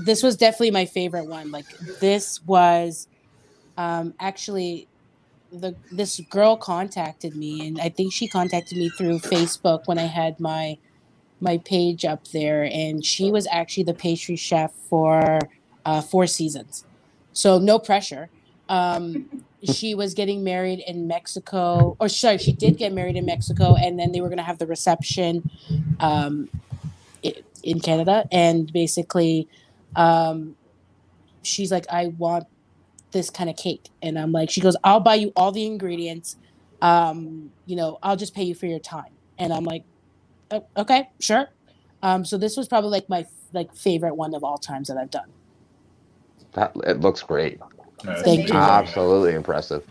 this 0.04 0.22
was 0.22 0.36
definitely 0.36 0.70
my 0.72 0.86
favorite 0.86 1.26
one. 1.26 1.50
Like 1.50 1.66
this 2.00 2.40
was 2.46 3.06
um, 3.76 4.14
actually 4.18 4.88
the 5.52 5.74
this 5.90 6.20
girl 6.30 6.56
contacted 6.56 7.36
me, 7.36 7.66
and 7.66 7.80
I 7.80 7.88
think 7.88 8.12
she 8.12 8.28
contacted 8.28 8.78
me 8.78 8.88
through 8.90 9.18
Facebook 9.18 9.86
when 9.86 9.98
I 9.98 10.06
had 10.06 10.40
my 10.40 10.78
my 11.40 11.58
page 11.58 12.04
up 12.04 12.28
there, 12.28 12.64
and 12.64 13.04
she 13.04 13.30
was 13.30 13.46
actually 13.50 13.84
the 13.84 13.94
pastry 13.94 14.36
chef 14.36 14.72
for 14.88 15.40
uh, 15.84 16.00
Four 16.00 16.26
Seasons. 16.26 16.84
So 17.32 17.58
no 17.58 17.78
pressure. 17.78 18.28
Um, 18.68 19.44
she 19.62 19.94
was 19.94 20.14
getting 20.14 20.44
married 20.44 20.82
in 20.86 21.06
Mexico, 21.06 21.96
or 21.98 22.08
sorry, 22.08 22.38
she 22.38 22.52
did 22.52 22.76
get 22.76 22.92
married 22.92 23.16
in 23.16 23.26
Mexico, 23.26 23.74
and 23.74 23.98
then 23.98 24.12
they 24.12 24.20
were 24.20 24.28
going 24.28 24.38
to 24.38 24.44
have 24.44 24.58
the 24.58 24.66
reception 24.66 25.50
um, 25.98 26.48
in 27.62 27.80
Canada. 27.80 28.26
And 28.32 28.72
basically, 28.72 29.48
um, 29.96 30.56
she's 31.42 31.70
like, 31.70 31.86
I 31.90 32.08
want 32.08 32.46
this 33.12 33.30
kind 33.30 33.50
of 33.50 33.56
cake. 33.56 33.88
And 34.02 34.18
I'm 34.18 34.32
like, 34.32 34.50
she 34.50 34.60
goes, 34.60 34.76
I'll 34.84 35.00
buy 35.00 35.16
you 35.16 35.32
all 35.36 35.52
the 35.52 35.66
ingredients. 35.66 36.36
Um, 36.82 37.50
you 37.66 37.76
know, 37.76 37.98
I'll 38.02 38.16
just 38.16 38.34
pay 38.34 38.44
you 38.44 38.54
for 38.54 38.66
your 38.66 38.78
time. 38.78 39.12
And 39.38 39.52
I'm 39.52 39.64
like, 39.64 39.84
"O- 40.50 40.66
okay, 40.76 41.08
sure. 41.20 41.48
Um, 42.02 42.24
so 42.24 42.38
this 42.38 42.56
was 42.56 42.68
probably 42.68 42.90
like 42.90 43.08
my 43.08 43.26
like 43.52 43.74
favorite 43.74 44.14
one 44.14 44.34
of 44.34 44.44
all 44.44 44.58
times 44.58 44.88
that 44.88 44.96
I've 44.96 45.10
done. 45.10 45.32
That 46.52 46.72
it 46.84 47.00
looks 47.00 47.22
great. 47.22 47.58
That's 48.04 48.22
Thank 48.22 48.48
you. 48.48 48.54
Absolutely 48.54 49.34
impressive. 49.34 49.86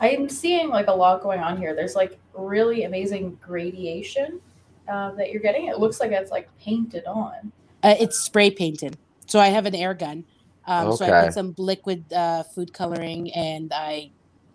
I'm 0.00 0.28
seeing 0.28 0.68
like 0.68 0.88
a 0.88 0.92
lot 0.92 1.22
going 1.22 1.40
on 1.40 1.56
here. 1.56 1.74
There's 1.74 1.94
like 1.94 2.18
really 2.34 2.84
amazing 2.84 3.38
gradation 3.40 4.40
uh, 4.88 5.12
that 5.12 5.30
you're 5.30 5.42
getting. 5.42 5.66
It 5.66 5.78
looks 5.78 6.00
like 6.00 6.10
it's 6.10 6.30
like 6.30 6.48
painted 6.60 7.04
on. 7.06 7.52
Uh, 7.82 7.94
it's 7.98 8.18
spray 8.18 8.50
painted. 8.50 8.98
So 9.26 9.38
I 9.38 9.48
have 9.48 9.66
an 9.66 9.74
air 9.74 9.94
gun. 9.94 10.24
Um, 10.66 10.92
So 10.92 11.04
I 11.06 11.24
put 11.24 11.34
some 11.34 11.54
liquid 11.58 12.12
uh, 12.12 12.42
food 12.44 12.72
coloring, 12.72 13.32
and 13.32 13.72
I 13.72 14.10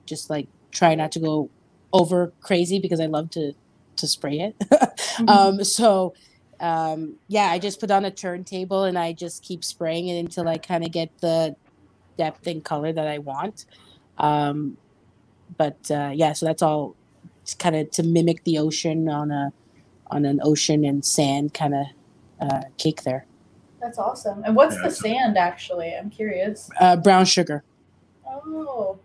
just 0.05 0.29
like 0.29 0.47
try 0.71 0.95
not 0.95 1.11
to 1.13 1.19
go 1.19 1.49
over 1.93 2.33
crazy 2.41 2.79
because 2.79 2.99
I 2.99 3.05
love 3.07 3.29
to 3.31 3.53
to 3.97 4.07
spray 4.07 4.39
it. 4.39 4.55
Mm-hmm. 5.19 5.29
um, 5.29 5.63
so 5.65 6.13
um, 6.61 7.15
yeah, 7.27 7.51
I 7.51 7.59
just 7.59 7.79
put 7.79 7.91
on 7.91 8.05
a 8.05 8.11
turntable 8.11 8.85
and 8.85 8.97
I 8.97 9.13
just 9.13 9.43
keep 9.43 9.63
spraying 9.65 10.07
it 10.07 10.19
until 10.19 10.47
I 10.47 10.57
kind 10.57 10.85
of 10.85 10.91
get 10.91 11.11
the 11.19 11.55
depth 12.17 12.47
and 12.47 12.63
color 12.63 12.93
that 12.93 13.07
I 13.07 13.17
want. 13.17 13.65
Um, 14.17 14.77
but 15.57 15.89
uh, 15.91 16.11
yeah, 16.13 16.33
so 16.33 16.45
that's 16.45 16.61
all 16.61 16.95
kind 17.57 17.75
of 17.75 17.91
to 17.91 18.03
mimic 18.03 18.43
the 18.43 18.59
ocean 18.59 19.09
on 19.09 19.31
a 19.31 19.51
on 20.07 20.25
an 20.25 20.39
ocean 20.43 20.85
and 20.85 21.05
sand 21.05 21.53
kind 21.53 21.73
of 21.75 21.85
uh, 22.41 22.61
cake 22.77 23.03
there. 23.03 23.25
That's 23.81 23.97
awesome. 23.97 24.43
And 24.43 24.55
what's 24.55 24.73
Yeah, 24.75 24.79
the 24.79 24.89
that's- 24.89 24.99
sand 24.99 25.37
actually? 25.37 25.93
I'm 25.95 26.09
curious. 26.09 26.69
Uh, 26.79 26.95
brown 26.97 27.25
sugar. 27.25 27.63
Oh, 28.27 28.99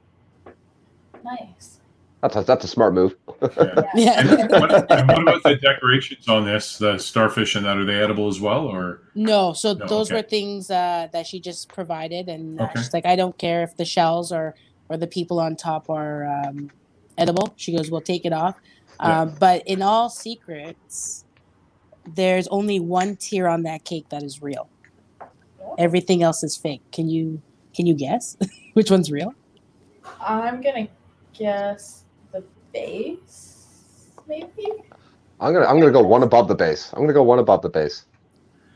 nice. 1.25 1.81
That's 2.23 2.37
a, 2.37 2.43
that's 2.43 2.65
a 2.65 2.69
smart 2.69 2.95
move. 2.95 3.15
Yeah. 3.57 3.83
Yeah. 3.95 4.21
And 4.21 4.51
what, 4.51 4.91
and 4.91 5.09
what 5.09 5.23
about 5.23 5.43
the 5.43 5.57
decorations 5.57 6.27
on 6.29 6.45
this? 6.47 6.79
The 6.79 6.97
starfish 6.99 7.55
and 7.55 7.65
that 7.67 7.77
are 7.77 7.85
they 7.85 8.01
edible 8.03 8.29
as 8.29 8.41
well, 8.41 8.67
or 8.67 9.03
No, 9.15 9.53
so 9.53 9.75
No, 9.75 9.87
those 9.87 10.11
okay. 10.11 10.17
were 10.21 10.27
things 10.27 10.71
uh, 10.71 11.09
that 11.13 11.27
she 11.27 11.39
just 11.41 11.69
provided, 11.69 12.29
and 12.29 12.59
uh, 12.61 12.65
Okay. 12.65 12.73
she's 12.77 12.95
like, 12.95 13.05
I 13.07 13.17
don't 13.17 13.37
care 13.37 13.63
if 13.63 13.77
the 13.77 13.85
shells 13.85 14.33
or 14.33 14.55
or 14.89 14.97
the 14.97 15.07
people 15.07 15.39
on 15.41 15.57
top 15.57 15.91
are 15.91 16.25
um, 16.27 16.71
edible. 17.19 17.53
She 17.57 17.77
goes, 17.77 17.91
we'll 17.91 18.01
take 18.01 18.25
it 18.25 18.33
off. 18.33 18.57
Yeah. 19.01 19.21
Um, 19.23 19.35
but 19.39 19.63
in 19.67 19.83
all 19.83 20.09
secrets, 20.09 21.25
there's 22.07 22.49
only 22.49 22.81
one 22.81 23.17
tier 23.17 23.49
on 23.49 23.63
that 23.63 23.85
cake 23.85 24.09
that 24.11 24.23
is 24.23 24.43
real. 24.43 24.69
Everything 25.79 26.23
else 26.23 26.43
is 26.43 26.57
fake. 26.57 26.83
Can 26.93 27.09
you 27.09 27.41
can 27.75 27.87
you 27.87 27.95
guess 27.95 28.37
which 28.75 28.91
one's 28.91 29.11
real? 29.11 29.35
I'm 30.21 30.61
gonna 30.61 30.89
guess 31.33 32.05
the 32.33 32.45
base, 32.73 34.11
maybe. 34.27 34.69
I'm 35.41 35.53
gonna 35.53 35.67
I'm 35.67 35.79
gonna 35.81 35.93
go 35.93 36.03
one 36.03 36.23
above 36.23 36.49
the 36.49 36.55
base. 36.55 36.91
I'm 36.93 37.01
gonna 37.01 37.13
go 37.13 37.23
one 37.23 37.39
above 37.39 37.63
the 37.63 37.71
base. 37.71 38.05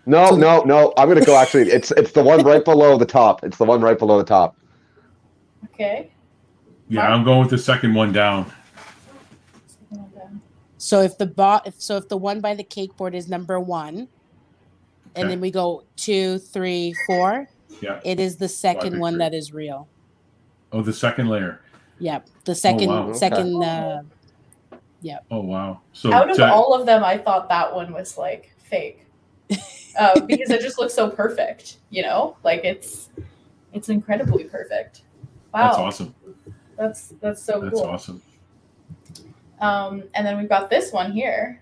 No, 0.06 0.30
no, 0.30 0.62
no. 0.62 0.94
I'm 0.96 1.08
gonna 1.08 1.24
go 1.24 1.36
actually. 1.36 1.70
It's 1.70 1.90
it's 1.92 2.12
the 2.12 2.22
one 2.22 2.42
right 2.42 2.64
below 2.64 2.96
the 2.96 3.06
top. 3.06 3.44
It's 3.44 3.58
the 3.58 3.64
one 3.64 3.80
right 3.80 3.98
below 3.98 4.18
the 4.18 4.24
top. 4.24 4.56
Okay. 5.74 6.10
yeah, 6.88 7.08
I'm 7.08 7.24
going 7.24 7.40
with 7.40 7.50
the 7.50 7.58
second 7.58 7.94
one 7.94 8.12
down. 8.12 8.50
So 10.78 11.02
if 11.02 11.18
the 11.18 11.26
bot, 11.26 11.66
if 11.66 11.80
so, 11.80 11.96
if 11.96 12.08
the 12.08 12.16
one 12.16 12.40
by 12.40 12.54
the 12.54 12.62
cake 12.64 12.96
board 12.96 13.14
is 13.14 13.28
number 13.28 13.58
one, 13.60 14.08
and 15.16 15.28
then 15.28 15.40
we 15.40 15.50
go 15.50 15.82
two, 15.96 16.38
three, 16.38 16.94
four, 17.06 17.48
Yeah. 17.80 18.00
it 18.04 18.20
is 18.20 18.36
the 18.36 18.48
second 18.48 18.98
one 19.00 19.18
that 19.18 19.34
is 19.34 19.52
real. 19.52 19.88
Oh, 20.72 20.82
the 20.82 20.92
second 20.92 21.28
layer. 21.28 21.60
Yep, 21.98 22.28
the 22.44 22.54
second, 22.54 22.88
wow. 22.88 23.08
Okay. 23.08 23.18
second. 23.18 23.62
Uh, 23.62 24.02
Oh 25.30 25.40
wow. 25.40 25.80
So 25.92 26.12
Out 26.12 26.30
of 26.30 26.36
to- 26.36 26.52
all 26.52 26.74
of 26.74 26.84
them, 26.84 27.04
I 27.04 27.18
thought 27.18 27.48
that 27.48 27.74
one 27.74 27.92
was 27.92 28.18
like 28.18 28.52
fake, 28.58 29.06
uh, 29.98 30.20
because 30.26 30.50
it 30.50 30.60
just 30.60 30.78
looks 30.78 30.92
so 30.92 31.08
perfect. 31.08 31.78
You 31.90 32.02
know, 32.02 32.36
like 32.42 32.64
it's 32.64 33.08
it's 33.72 33.88
incredibly 33.88 34.44
perfect. 34.44 35.02
Wow, 35.54 35.68
that's 35.68 35.78
awesome. 35.78 36.14
That's 36.76 37.14
that's 37.20 37.42
so 37.42 37.60
That's 37.60 37.72
cool. 37.74 37.82
That's 37.84 37.94
awesome. 37.94 38.22
Um, 39.60 40.04
and 40.14 40.26
then 40.26 40.38
we've 40.38 40.48
got 40.48 40.70
this 40.70 40.92
one 40.92 41.12
here. 41.12 41.60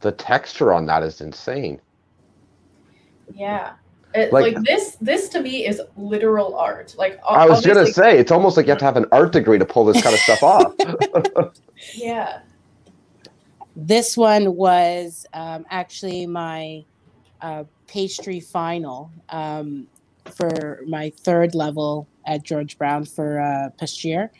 The 0.00 0.12
texture 0.12 0.72
on 0.72 0.86
that 0.86 1.02
is 1.02 1.20
insane. 1.20 1.80
Yeah. 3.34 3.72
It, 4.14 4.32
Like- 4.32 4.54
like, 4.54 4.64
this 4.64 4.96
this 5.00 5.28
to 5.30 5.40
me 5.40 5.66
is 5.66 5.80
literal 5.96 6.54
art. 6.56 6.94
Like 6.96 7.20
I 7.28 7.46
was 7.46 7.64
gonna 7.66 7.86
say 7.86 8.18
it's 8.18 8.30
almost 8.32 8.56
like 8.56 8.66
you 8.66 8.70
have 8.70 8.78
to 8.78 8.84
have 8.84 8.96
an 8.96 9.06
art 9.12 9.32
degree 9.32 9.58
to 9.58 9.64
pull 9.66 9.84
this 9.84 10.02
kind 10.02 10.14
of 10.14 10.20
stuff 10.20 10.42
off. 10.42 10.74
Yeah. 11.94 12.40
this 13.76 14.16
one 14.16 14.56
was 14.56 15.26
um, 15.34 15.66
actually 15.70 16.26
my 16.26 16.82
uh, 17.42 17.64
pastry 17.86 18.40
final 18.40 19.10
um, 19.28 19.86
for 20.24 20.80
my 20.86 21.10
third 21.18 21.54
level 21.54 22.08
at 22.26 22.42
George 22.42 22.78
Brown 22.78 23.04
for 23.04 23.38
uh, 23.40 23.68
Pastier. 23.78 24.30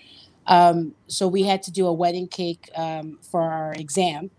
Um, 0.47 0.95
so 1.09 1.29
we 1.29 1.45
had 1.45 1.63
to 1.65 1.73
do 1.73 1.87
a 1.87 1.93
wedding 1.93 2.29
cake 2.29 2.71
um, 2.77 3.19
for 3.23 3.43
our 3.43 3.75
exam, 3.75 4.31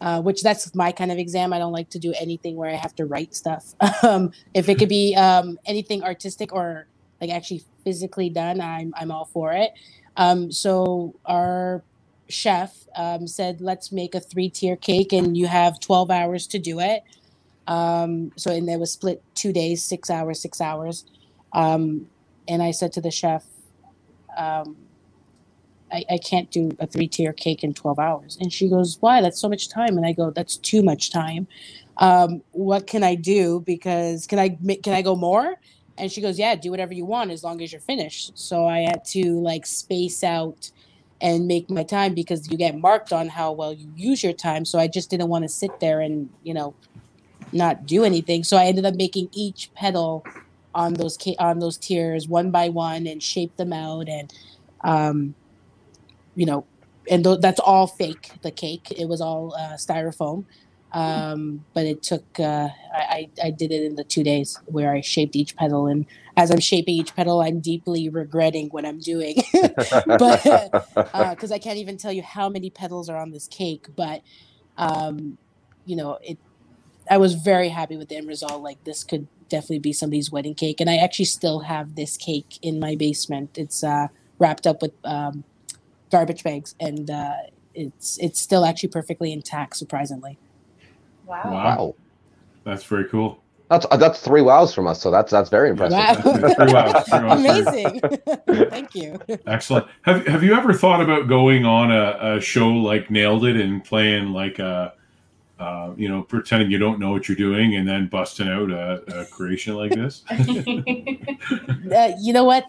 uh, 0.00 0.22
which 0.22 0.42
that's 0.42 0.74
my 0.74 0.92
kind 0.92 1.12
of 1.12 1.18
exam. 1.18 1.52
I 1.52 1.58
don't 1.58 1.72
like 1.72 1.90
to 1.90 1.98
do 2.00 2.14
anything 2.20 2.56
where 2.56 2.70
I 2.70 2.74
have 2.76 2.94
to 2.96 3.06
write 3.06 3.34
stuff. 3.34 3.74
um, 4.04 4.32
if 4.54 4.68
it 4.68 4.78
could 4.78 4.88
be 4.90 5.14
um, 5.16 5.58
anything 5.66 6.04
artistic 6.04 6.52
or 6.52 6.86
like 7.20 7.30
actually 7.30 7.64
physically 7.84 8.30
done, 8.30 8.60
I'm 8.60 8.94
I'm 8.96 9.10
all 9.12 9.26
for 9.26 9.52
it. 9.52 9.72
Um, 10.16 10.52
so 10.52 11.14
our 11.26 11.84
chef 12.28 12.86
um, 12.96 13.26
said, 13.26 13.60
"Let's 13.60 13.92
make 13.92 14.14
a 14.14 14.20
three-tier 14.20 14.76
cake, 14.76 15.12
and 15.12 15.36
you 15.36 15.48
have 15.48 15.80
12 15.80 16.10
hours 16.10 16.46
to 16.48 16.58
do 16.60 16.80
it." 16.80 17.04
So 18.36 18.52
and 18.52 18.68
it 18.68 18.80
was 18.80 18.92
split 18.92 19.22
two 19.34 19.52
days, 19.52 19.82
six 19.84 20.10
hours, 20.10 20.40
six 20.40 20.60
hours. 20.60 21.06
And 22.48 22.62
I 22.62 22.72
said 22.72 22.92
to 22.94 23.00
the 23.02 23.10
chef, 23.10 23.44
um, 24.36 24.76
I, 25.92 26.04
I 26.10 26.18
can't 26.18 26.50
do 26.50 26.70
a 26.80 26.86
three 26.86 27.08
tier 27.08 27.32
cake 27.32 27.64
in 27.64 27.74
12 27.74 27.98
hours. 27.98 28.38
And 28.40 28.52
she 28.52 28.68
goes, 28.68 28.98
Why? 29.00 29.20
That's 29.20 29.40
so 29.40 29.48
much 29.48 29.68
time. 29.68 29.96
And 29.96 30.06
I 30.06 30.12
go, 30.12 30.30
That's 30.30 30.56
too 30.56 30.82
much 30.82 31.10
time. 31.10 31.48
Um, 31.98 32.42
what 32.52 32.86
can 32.86 33.04
I 33.04 33.14
do? 33.14 33.62
Because 33.66 34.26
can 34.26 34.38
I 34.38 34.50
can 34.82 34.94
I 34.94 35.02
go 35.02 35.16
more? 35.16 35.56
And 35.98 36.12
she 36.12 36.20
goes, 36.20 36.38
Yeah, 36.38 36.56
do 36.56 36.70
whatever 36.70 36.94
you 36.94 37.06
want 37.06 37.30
as 37.30 37.44
long 37.44 37.62
as 37.62 37.72
you're 37.72 37.80
finished. 37.80 38.38
So 38.38 38.66
I 38.66 38.80
had 38.80 39.04
to 39.12 39.40
like 39.40 39.66
space 39.66 40.24
out 40.24 40.70
and 41.20 41.46
make 41.46 41.70
my 41.70 41.82
time 41.84 42.14
because 42.14 42.50
you 42.50 42.58
get 42.58 42.76
marked 42.78 43.12
on 43.12 43.28
how 43.28 43.52
well 43.52 43.72
you 43.72 43.90
use 43.94 44.22
your 44.22 44.34
time. 44.34 44.64
So 44.64 44.78
I 44.78 44.88
just 44.88 45.10
didn't 45.10 45.28
want 45.28 45.44
to 45.44 45.48
sit 45.48 45.80
there 45.80 46.00
and, 46.00 46.30
you 46.42 46.54
know, 46.54 46.76
not 47.52 47.86
do 47.86 48.04
anything. 48.04 48.44
So 48.44 48.56
I 48.56 48.66
ended 48.66 48.86
up 48.86 48.94
making 48.96 49.28
each 49.32 49.72
petal 49.74 50.26
on 50.74 50.94
those 50.94 51.18
on 51.38 51.58
those 51.58 51.78
tiers 51.78 52.28
one 52.28 52.50
by 52.50 52.68
one 52.68 53.06
and 53.06 53.22
shape 53.22 53.56
them 53.56 53.72
out 53.72 54.08
and 54.08 54.32
um 54.84 55.34
you 56.36 56.46
know 56.46 56.66
and 57.10 57.24
th- 57.24 57.40
that's 57.42 57.60
all 57.60 57.88
fake 57.88 58.32
the 58.42 58.52
cake 58.52 58.92
it 58.92 59.08
was 59.08 59.22
all 59.22 59.54
uh, 59.56 59.74
styrofoam 59.74 60.46
um 60.92 61.64
but 61.74 61.86
it 61.86 62.02
took 62.02 62.24
uh 62.40 62.68
I, 62.94 63.30
I 63.44 63.50
did 63.50 63.72
it 63.72 63.84
in 63.84 63.96
the 63.96 64.04
two 64.04 64.24
days 64.24 64.60
where 64.66 64.94
i 64.94 65.02
shaped 65.02 65.36
each 65.36 65.56
petal 65.56 65.88
and 65.88 66.06
as 66.36 66.52
i'm 66.52 66.60
shaping 66.60 66.96
each 66.96 67.16
petal 67.16 67.42
i'm 67.42 67.60
deeply 67.60 68.08
regretting 68.10 68.68
what 68.70 68.86
i'm 68.86 69.00
doing 69.00 69.36
but 70.18 70.72
because 71.30 71.52
I 71.52 71.58
can't 71.58 71.78
even 71.78 71.96
tell 71.96 72.12
you 72.12 72.22
how 72.22 72.48
many 72.48 72.70
petals 72.70 73.08
are 73.08 73.18
on 73.18 73.32
this 73.32 73.48
cake, 73.48 73.86
but 73.96 74.22
um, 74.76 75.38
you 75.86 75.96
know, 75.96 76.18
it. 76.22 76.38
I 77.10 77.18
was 77.18 77.34
very 77.34 77.68
happy 77.68 77.96
with 77.96 78.08
the 78.08 78.16
end 78.16 78.28
result. 78.28 78.62
Like 78.62 78.84
this 78.84 79.04
could 79.04 79.28
definitely 79.48 79.80
be 79.80 79.92
somebody's 79.92 80.32
wedding 80.32 80.54
cake, 80.54 80.80
and 80.80 80.90
I 80.90 80.96
actually 80.96 81.26
still 81.26 81.60
have 81.60 81.94
this 81.96 82.16
cake 82.16 82.58
in 82.62 82.80
my 82.80 82.96
basement. 82.96 83.58
It's 83.58 83.84
uh, 83.84 84.08
wrapped 84.38 84.66
up 84.66 84.82
with 84.82 84.92
um, 85.04 85.44
garbage 86.10 86.42
bags, 86.44 86.74
and 86.80 87.10
uh, 87.10 87.34
it's 87.74 88.18
it's 88.18 88.40
still 88.40 88.64
actually 88.64 88.88
perfectly 88.90 89.32
intact, 89.32 89.76
surprisingly. 89.76 90.38
Wow. 91.26 91.42
Wow. 91.44 91.52
wow. 91.52 91.94
That's 92.64 92.84
very 92.84 93.04
cool. 93.04 93.40
That's 93.68 93.84
uh, 93.90 93.96
that's 93.96 94.20
three 94.20 94.42
wows 94.42 94.72
from 94.72 94.86
us, 94.86 95.00
so 95.00 95.10
that's 95.10 95.32
that's 95.32 95.50
very 95.50 95.70
impressive. 95.70 95.98
Wow. 95.98 96.14
Three 96.14 96.72
wows, 96.72 97.08
three 97.08 97.24
wows. 97.24 97.66
Amazing! 97.66 98.00
Thank 98.70 98.94
you. 98.94 99.18
Excellent. 99.46 99.86
Have 100.02 100.26
Have 100.26 100.42
you 100.44 100.54
ever 100.54 100.72
thought 100.72 101.00
about 101.00 101.26
going 101.26 101.64
on 101.64 101.90
a, 101.90 102.36
a 102.36 102.40
show 102.40 102.68
like 102.68 103.10
Nailed 103.10 103.44
It 103.44 103.56
and 103.56 103.84
playing 103.84 104.32
like 104.32 104.60
a, 104.60 104.94
uh, 105.58 105.92
you 105.96 106.08
know, 106.08 106.22
pretending 106.22 106.70
you 106.70 106.78
don't 106.78 107.00
know 107.00 107.10
what 107.10 107.28
you're 107.28 107.36
doing 107.36 107.74
and 107.74 107.88
then 107.88 108.06
busting 108.06 108.48
out 108.48 108.70
a, 108.70 109.02
a 109.20 109.24
creation 109.26 109.74
like 109.74 109.92
this? 109.92 110.22
Uh, 111.86 112.12
you 112.20 112.32
know 112.32 112.42
what? 112.42 112.66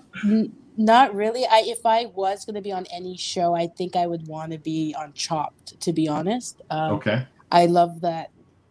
Not 0.78 1.16
really. 1.16 1.44
I 1.46 1.64
if 1.66 1.86
I 1.86 2.06
was 2.06 2.46
going 2.46 2.56
to 2.56 2.62
be 2.62 2.72
on 2.72 2.86
any 2.94 3.18
show, 3.18 3.56
I 3.56 3.68
think 3.68 3.96
I 3.96 4.06
would 4.06 4.28
want 4.28 4.52
to 4.52 4.60
be 4.60 4.96
on 4.98 5.12
Chopped. 5.14 5.80
To 5.82 5.92
be 5.92 6.08
honest, 6.08 6.62
um, 6.70 6.94
Okay. 6.94 7.26
I 7.52 7.66
love 7.66 8.02
that. 8.02 8.30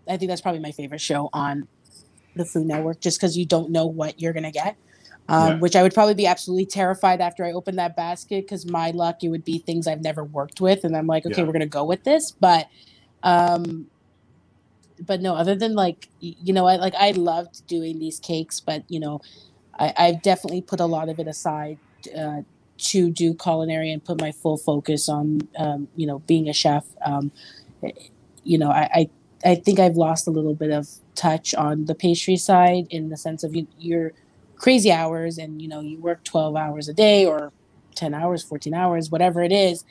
I 0.08 0.16
think 0.16 0.28
that's 0.28 0.40
probably 0.40 0.60
my 0.60 0.70
favorite 0.70 1.00
show 1.00 1.28
on 1.32 1.66
the 2.36 2.44
Food 2.44 2.66
Network, 2.66 3.00
just 3.00 3.18
because 3.18 3.36
you 3.36 3.44
don't 3.44 3.70
know 3.70 3.86
what 3.86 4.20
you're 4.20 4.32
gonna 4.32 4.52
get. 4.52 4.76
Um, 5.28 5.54
Yeah. 5.54 5.58
Which 5.58 5.74
I 5.74 5.82
would 5.82 5.94
probably 5.94 6.14
be 6.14 6.26
absolutely 6.26 6.66
terrified 6.66 7.20
after 7.20 7.44
I 7.44 7.52
opened 7.52 7.78
that 7.78 7.96
basket, 7.96 8.44
because 8.44 8.70
my 8.70 8.92
luck 8.92 9.16
it 9.24 9.28
would 9.28 9.44
be 9.44 9.58
things 9.58 9.88
I've 9.88 10.02
never 10.02 10.22
worked 10.22 10.60
with, 10.60 10.84
and 10.84 10.96
I'm 10.96 11.08
like, 11.08 11.26
okay, 11.26 11.40
Yeah. 11.40 11.46
we're 11.46 11.52
gonna 11.52 11.66
go 11.66 11.84
with 11.84 12.04
this. 12.04 12.30
But, 12.30 12.68
um, 13.24 13.88
but 15.04 15.20
no, 15.20 15.34
other 15.34 15.56
than 15.56 15.74
like, 15.74 16.08
you 16.20 16.52
know, 16.52 16.66
I 16.66 16.76
like 16.76 16.94
I 16.94 17.10
loved 17.10 17.66
doing 17.66 17.98
these 17.98 18.20
cakes, 18.20 18.60
but 18.60 18.84
you 18.88 19.00
know, 19.00 19.20
I, 19.78 19.92
I've 19.96 20.22
definitely 20.22 20.62
put 20.62 20.80
a 20.80 20.86
lot 20.86 21.08
of 21.08 21.18
it 21.18 21.26
aside 21.26 21.78
uh, 22.08 22.42
to 22.78 23.10
do 23.10 23.34
culinary 23.34 23.90
and 23.92 24.04
put 24.04 24.20
my 24.20 24.32
full 24.32 24.58
focus 24.58 25.08
on, 25.08 25.40
um, 25.58 25.88
you 25.96 26.06
know, 26.06 26.20
being 26.20 26.48
a 26.48 26.52
chef. 26.52 26.84
Um, 27.04 27.32
you 28.44 28.58
know, 28.58 28.70
I, 28.70 28.90
I 28.94 29.10
I 29.44 29.54
think 29.56 29.78
I've 29.78 29.96
lost 29.96 30.26
a 30.26 30.30
little 30.30 30.54
bit 30.54 30.70
of 30.70 30.88
touch 31.14 31.54
on 31.54 31.86
the 31.86 31.94
pastry 31.94 32.36
side 32.36 32.86
in 32.90 33.10
the 33.10 33.16
sense 33.16 33.44
of 33.44 33.54
you, 33.54 33.68
your 33.78 34.12
crazy 34.56 34.90
hours 34.92 35.38
and 35.38 35.62
you 35.62 35.68
know 35.68 35.80
you 35.80 36.00
work 36.00 36.24
12 36.24 36.56
hours 36.56 36.88
a 36.88 36.94
day 36.94 37.26
or 37.26 37.52
10 37.94 38.14
hours 38.14 38.42
14 38.42 38.74
hours 38.74 39.10
whatever 39.10 39.42
it 39.42 39.52
is 39.52 39.84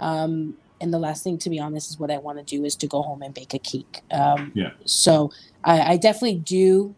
um, 0.00 0.56
and 0.80 0.92
the 0.92 0.98
last 0.98 1.22
thing, 1.22 1.38
to 1.38 1.50
be 1.50 1.60
honest, 1.60 1.90
is 1.90 1.98
what 1.98 2.10
I 2.10 2.18
want 2.18 2.38
to 2.38 2.44
do 2.44 2.64
is 2.64 2.74
to 2.76 2.86
go 2.86 3.02
home 3.02 3.22
and 3.22 3.34
bake 3.34 3.54
a 3.54 3.58
cake. 3.58 4.00
Um, 4.10 4.52
Yeah. 4.54 4.70
So 4.86 5.30
I, 5.62 5.92
I 5.92 5.96
definitely 5.98 6.38
do 6.38 6.96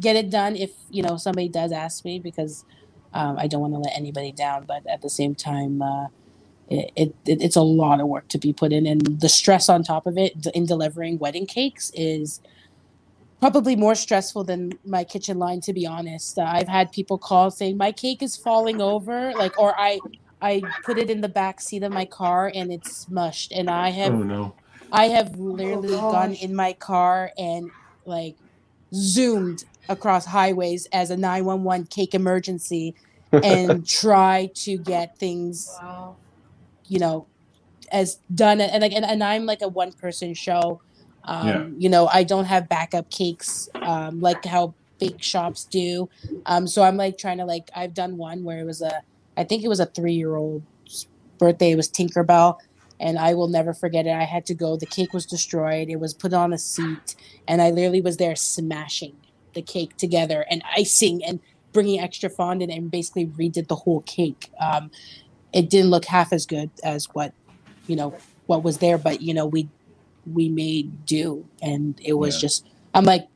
get 0.00 0.16
it 0.16 0.30
done 0.30 0.56
if 0.56 0.72
you 0.88 1.02
know 1.02 1.18
somebody 1.18 1.48
does 1.48 1.72
ask 1.72 2.04
me 2.06 2.18
because 2.18 2.64
um, 3.14 3.38
I 3.38 3.48
don't 3.48 3.60
want 3.62 3.74
to 3.74 3.80
let 3.80 3.96
anybody 3.96 4.32
down. 4.32 4.64
But 4.66 4.82
at 4.90 5.02
the 5.02 5.10
same 5.10 5.34
time, 5.34 5.82
uh, 5.82 6.08
it, 6.68 6.92
it 6.96 7.16
it- 7.26 7.42
it's 7.42 7.56
a 7.56 7.62
lot 7.62 8.00
of 8.00 8.08
work 8.08 8.28
to 8.30 8.38
be 8.38 8.52
put 8.54 8.72
in, 8.72 8.86
and 8.86 9.20
the 9.20 9.28
stress 9.30 9.68
on 9.68 9.84
top 9.84 10.06
of 10.06 10.18
it 10.18 10.46
in 10.54 10.66
delivering 10.66 11.18
wedding 11.18 11.46
cakes 11.46 11.90
is 11.94 12.40
probably 13.40 13.76
more 13.76 13.94
stressful 13.94 14.44
than 14.44 14.78
my 14.84 15.04
kitchen 15.04 15.38
line. 15.38 15.60
To 15.62 15.72
be 15.74 15.86
honest, 15.86 16.38
uh, 16.38 16.44
I've 16.46 16.68
had 16.68 16.92
people 16.92 17.18
call 17.18 17.50
saying 17.50 17.76
my 17.78 17.92
cake 17.92 18.22
is 18.22 18.36
falling 18.36 18.80
over, 18.82 19.34
like 19.34 19.58
or 19.58 19.78
I. 19.78 20.02
I 20.42 20.72
put 20.84 20.98
it 20.98 21.10
in 21.10 21.22
the 21.22 21.28
back 21.28 21.60
seat 21.60 21.82
of 21.84 21.92
my 21.92 22.06
car 22.06 22.52
and 22.54 22.72
it's 22.72 23.06
smushed, 23.10 23.48
and 23.54 23.70
I 23.70 23.90
have 23.90 24.14
Oh 24.14 24.22
no. 24.22 24.56
I 24.92 25.08
have 25.08 25.36
literally 25.38 26.02
gone 26.02 26.34
in 26.34 26.54
my 26.54 26.72
car 26.74 27.32
and 27.38 27.72
like 28.06 28.36
zoomed 28.94 29.64
across 29.90 30.26
highways 30.26 30.86
as 30.92 31.10
a 31.10 31.16
911 31.18 31.86
cake 31.88 32.14
emergency 32.14 32.96
and 33.44 33.86
try 33.86 34.50
to 34.54 34.78
get 34.78 35.18
things, 35.18 35.68
Wow. 35.82 36.18
you 36.88 36.98
know, 37.00 37.28
as 37.92 38.18
done 38.34 38.60
and 38.60 38.82
like 38.82 38.92
and, 38.92 39.04
and 39.04 39.22
I'm 39.24 39.46
like 39.46 39.62
a 39.62 39.68
one 39.68 39.92
person 39.92 40.34
show. 40.34 40.82
Um, 41.24 41.46
Yeah. 41.48 41.66
you 41.78 41.88
know, 41.90 42.08
I 42.12 42.24
don't 42.24 42.46
have 42.46 42.68
backup 42.68 43.10
cakes 43.10 43.68
um 43.82 44.20
like 44.20 44.44
how 44.46 44.74
bake 45.00 45.22
shops 45.22 45.66
do. 45.66 46.08
Um 46.46 46.66
so 46.68 46.82
I'm 46.82 46.96
like 46.96 47.18
trying 47.18 47.38
to 47.38 47.44
like 47.46 47.70
I've 47.76 47.94
done 47.94 48.16
one 48.18 48.44
where 48.44 48.60
it 48.60 48.64
was 48.66 48.82
a 48.82 49.02
I 49.36 49.44
think 49.44 49.64
it 49.64 49.68
was 49.68 49.80
a 49.80 49.86
3-year-old's 49.86 51.08
birthday 51.38 51.72
it 51.72 51.76
was 51.76 51.88
Tinkerbell 51.90 52.56
and 53.00 53.18
I 53.18 53.34
will 53.34 53.48
never 53.48 53.72
forget 53.74 54.06
it. 54.06 54.12
I 54.12 54.24
had 54.24 54.46
to 54.46 54.54
go. 54.54 54.76
The 54.76 54.86
cake 54.86 55.14
was 55.14 55.26
destroyed. 55.26 55.88
It 55.88 55.96
was 56.00 56.12
put 56.14 56.34
on 56.34 56.52
a 56.52 56.58
seat, 56.58 57.14
and 57.48 57.62
I 57.62 57.70
literally 57.70 58.02
was 58.02 58.18
there 58.18 58.36
smashing 58.36 59.16
the 59.54 59.62
cake 59.62 59.96
together 59.96 60.44
and 60.50 60.62
icing 60.76 61.24
and 61.24 61.40
bringing 61.72 62.00
extra 62.00 62.28
fondant 62.28 62.72
and 62.72 62.90
basically 62.90 63.26
redid 63.26 63.68
the 63.68 63.76
whole 63.76 64.00
cake. 64.02 64.50
Um, 64.60 64.90
it 65.52 65.70
didn't 65.70 65.90
look 65.90 66.04
half 66.04 66.32
as 66.32 66.46
good 66.46 66.70
as 66.84 67.06
what 67.12 67.32
you 67.86 67.96
know 67.96 68.14
what 68.46 68.62
was 68.62 68.78
there, 68.78 68.98
but 68.98 69.20
you 69.22 69.34
know 69.34 69.46
we 69.46 69.68
we 70.32 70.48
made 70.48 71.06
do, 71.06 71.46
and 71.62 71.98
it 72.02 72.14
was 72.14 72.36
Yeah. 72.36 72.40
just. 72.40 72.66
I'm 72.92 73.04
like, 73.04 73.26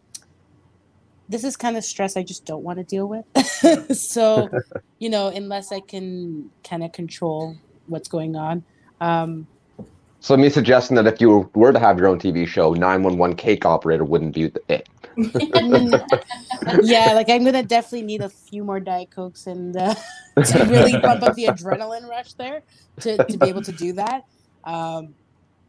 this 1.29 1.45
is 1.45 1.57
kind 1.57 1.77
of 1.77 1.85
stress 1.85 2.17
I 2.17 2.23
just 2.23 2.45
don't 2.45 2.63
want 2.63 2.79
to 2.79 2.85
deal 2.85 3.09
with. 3.09 3.25
so, 3.97 4.51
you 4.99 5.09
know, 5.09 5.29
unless 5.29 5.73
I 5.73 5.81
can 5.81 6.51
kind 6.69 6.85
of 6.85 6.93
control 6.93 7.57
what's 7.87 8.09
going 8.09 8.37
on. 8.37 8.65
Um, 9.01 9.47
So 10.21 10.37
me 10.37 10.51
suggesting 10.51 10.97
that 10.97 11.07
if 11.07 11.21
you 11.21 11.51
were 11.55 11.73
to 11.73 11.79
have 11.79 11.99
your 11.99 12.09
own 12.09 12.19
TV 12.19 12.47
show, 12.47 12.73
911 12.75 13.37
cake 13.37 13.65
operator 13.65 14.05
wouldn't 14.05 14.35
be 14.35 14.49
the- 14.49 14.63
it. 14.69 14.89
Yeah, 16.83 17.13
like 17.13 17.29
I'm 17.29 17.45
gonna 17.45 17.63
definitely 17.63 18.03
need 18.03 18.23
a 18.23 18.29
few 18.29 18.65
more 18.65 18.81
diet 18.81 19.11
cokes 19.11 19.47
and 19.47 19.77
uh, 19.77 19.95
to 20.45 20.65
really 20.65 20.99
pump 20.99 21.23
up 21.23 21.35
the 21.35 21.45
adrenaline 21.45 22.09
rush 22.09 22.33
there 22.35 22.63
to, 23.01 23.23
to 23.25 23.39
be 23.39 23.49
able 23.49 23.63
to 23.63 23.73
do 23.73 23.93
that. 23.95 24.25
Um, 24.65 25.15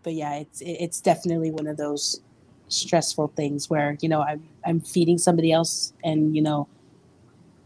but 0.04 0.14
yeah, 0.14 0.36
it's 0.36 0.62
it's 0.62 1.02
definitely 1.02 1.52
one 1.52 1.68
of 1.68 1.78
those 1.78 2.22
stressful 2.68 3.32
things 3.36 3.70
where 3.70 3.98
you 4.02 4.10
know 4.10 4.22
I'm 4.22 4.44
I'm 4.66 4.80
feeding 4.80 5.18
somebody 5.18 5.52
else 5.52 5.94
and 6.04 6.36
you 6.36 6.42
know 6.42 6.68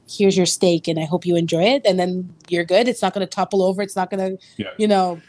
here's 0.09 0.35
your 0.35 0.45
steak 0.45 0.87
and 0.87 0.99
I 0.99 1.05
hope 1.05 1.25
you 1.25 1.35
enjoy 1.35 1.63
it 1.63 1.83
and 1.85 1.99
then 1.99 2.33
you're 2.49 2.63
good. 2.63 2.87
It's 2.87 3.01
not 3.01 3.13
gonna 3.13 3.27
topple 3.27 3.61
over. 3.61 3.81
It's 3.81 3.95
not 3.95 4.09
gonna 4.09 4.37
Yeah. 4.57 4.69
you 4.77 4.87
know. 4.87 5.21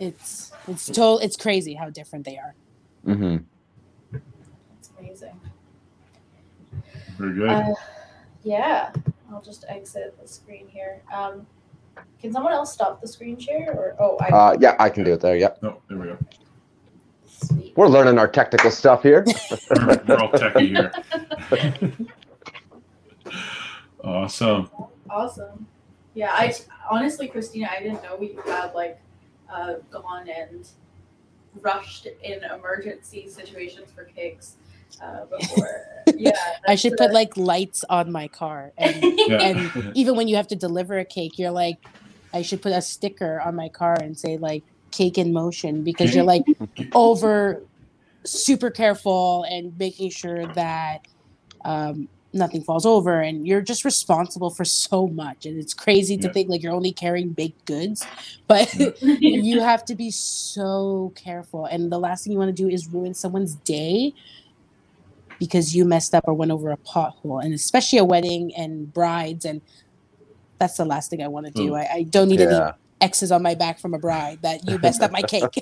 It's 0.00 0.52
it's 0.68 0.86
total. 0.86 1.18
It's 1.18 1.36
crazy 1.36 1.74
how 1.74 1.90
different 1.90 2.24
they 2.24 2.38
are. 2.38 2.54
hmm 3.04 3.36
That's 3.36 3.57
amazing. 5.22 5.40
Very 7.18 7.34
good. 7.34 7.48
Uh, 7.48 7.74
yeah, 8.42 8.92
I'll 9.30 9.42
just 9.42 9.64
exit 9.68 10.16
the 10.20 10.28
screen 10.28 10.68
here. 10.68 11.02
Um, 11.12 11.46
can 12.20 12.32
someone 12.32 12.52
else 12.52 12.72
stop 12.72 13.00
the 13.00 13.08
screen 13.08 13.38
share? 13.38 13.72
Or 13.72 13.96
oh, 13.98 14.16
I 14.20 14.28
Uh, 14.28 14.56
yeah, 14.60 14.76
I 14.78 14.88
can 14.88 15.04
do 15.04 15.12
it 15.12 15.20
there. 15.20 15.36
Yeah. 15.36 15.54
no, 15.62 15.80
there 15.88 15.98
we 15.98 16.06
go. 16.06 16.18
sweet. 17.26 17.72
We're 17.76 17.88
learning 17.88 18.18
our 18.18 18.28
technical 18.28 18.70
stuff 18.70 19.02
here. 19.02 19.24
We're, 19.70 20.02
we're 20.06 20.16
all 20.16 20.30
techie 20.32 20.68
here. 20.68 20.92
awesome. 24.04 24.70
Awesome. 25.10 25.66
Yeah, 26.14 26.32
I 26.32 26.54
honestly, 26.90 27.28
Cristina, 27.28 27.68
I 27.76 27.82
didn't 27.82 28.02
know 28.02 28.20
you 28.20 28.40
had 28.46 28.74
like 28.74 29.00
uh, 29.52 29.74
gone 29.90 30.28
and 30.28 30.68
rushed 31.60 32.06
in 32.22 32.44
emergency 32.44 33.28
situations 33.28 33.90
for 33.92 34.04
cakes 34.04 34.56
uh, 35.02 35.26
before. 35.26 35.68
yeah, 36.16 36.32
I 36.66 36.74
should 36.74 36.96
put 36.96 37.12
like 37.12 37.36
lights 37.36 37.84
on 37.88 38.12
my 38.12 38.28
car 38.28 38.72
and 38.78 39.06
Yeah. 39.26 39.38
and 39.40 39.72
even 39.94 40.16
when 40.16 40.28
you 40.28 40.36
have 40.36 40.48
to 40.48 40.56
deliver 40.56 40.98
a 40.98 41.04
cake, 41.04 41.38
you're 41.38 41.50
like, 41.50 41.78
I 42.32 42.42
should 42.42 42.62
put 42.62 42.72
a 42.72 42.82
sticker 42.82 43.40
on 43.40 43.54
my 43.56 43.68
car 43.68 44.00
and 44.00 44.18
say 44.18 44.36
like 44.38 44.64
cake 44.92 45.18
in 45.18 45.32
motion 45.32 45.84
because 45.84 46.14
you're 46.14 46.24
like 46.24 46.44
over 46.94 47.62
super 48.24 48.70
careful 48.70 49.44
and 49.48 49.76
making 49.78 50.10
sure 50.10 50.46
that 50.48 51.00
um, 51.64 52.08
nothing 52.32 52.62
falls 52.62 52.84
over 52.86 53.20
and 53.20 53.46
you're 53.46 53.62
just 53.62 53.84
responsible 53.84 54.50
for 54.50 54.64
so 54.64 55.06
much 55.08 55.46
and 55.46 55.58
it's 55.58 55.74
crazy 55.74 56.18
to 56.18 56.28
Yeah. 56.28 56.32
think 56.32 56.50
like 56.50 56.62
you're 56.62 56.74
only 56.74 56.92
carrying 56.92 57.32
baked 57.32 57.64
goods 57.64 58.06
but 58.48 58.72
you 59.20 59.60
have 59.60 59.84
to 59.86 59.94
be 59.94 60.10
so 60.10 61.12
careful 61.16 61.64
and 61.66 61.90
the 61.90 61.98
last 61.98 62.24
thing 62.24 62.32
you 62.32 62.38
want 62.38 62.54
to 62.54 62.62
do 62.62 62.68
is 62.68 62.88
ruin 62.88 63.14
someone's 63.14 63.56
day 63.56 64.12
because 65.38 65.74
you 65.74 65.84
messed 65.84 66.14
up 66.14 66.24
or 66.26 66.34
went 66.34 66.50
over 66.50 66.70
a 66.70 66.76
pothole 66.78 67.42
and 67.42 67.54
especially 67.54 67.98
a 67.98 68.04
wedding 68.04 68.52
and 68.56 68.92
brides 68.92 69.44
and 69.44 69.60
that's 70.58 70.76
the 70.76 70.84
last 70.84 71.10
thing 71.10 71.22
i 71.22 71.28
want 71.28 71.46
to 71.46 71.52
do 71.52 71.70
Mm. 71.70 71.78
I, 71.80 71.94
I 71.98 72.02
don't 72.04 72.28
need 72.28 72.40
any 72.40 72.72
x's 73.00 73.30
on 73.30 73.42
my 73.42 73.54
back 73.54 73.78
from 73.78 73.94
a 73.94 73.98
bride 73.98 74.40
that 74.42 74.68
you 74.68 74.76
messed 74.80 75.02
up 75.02 75.12
my 75.12 75.22
cake 75.22 75.44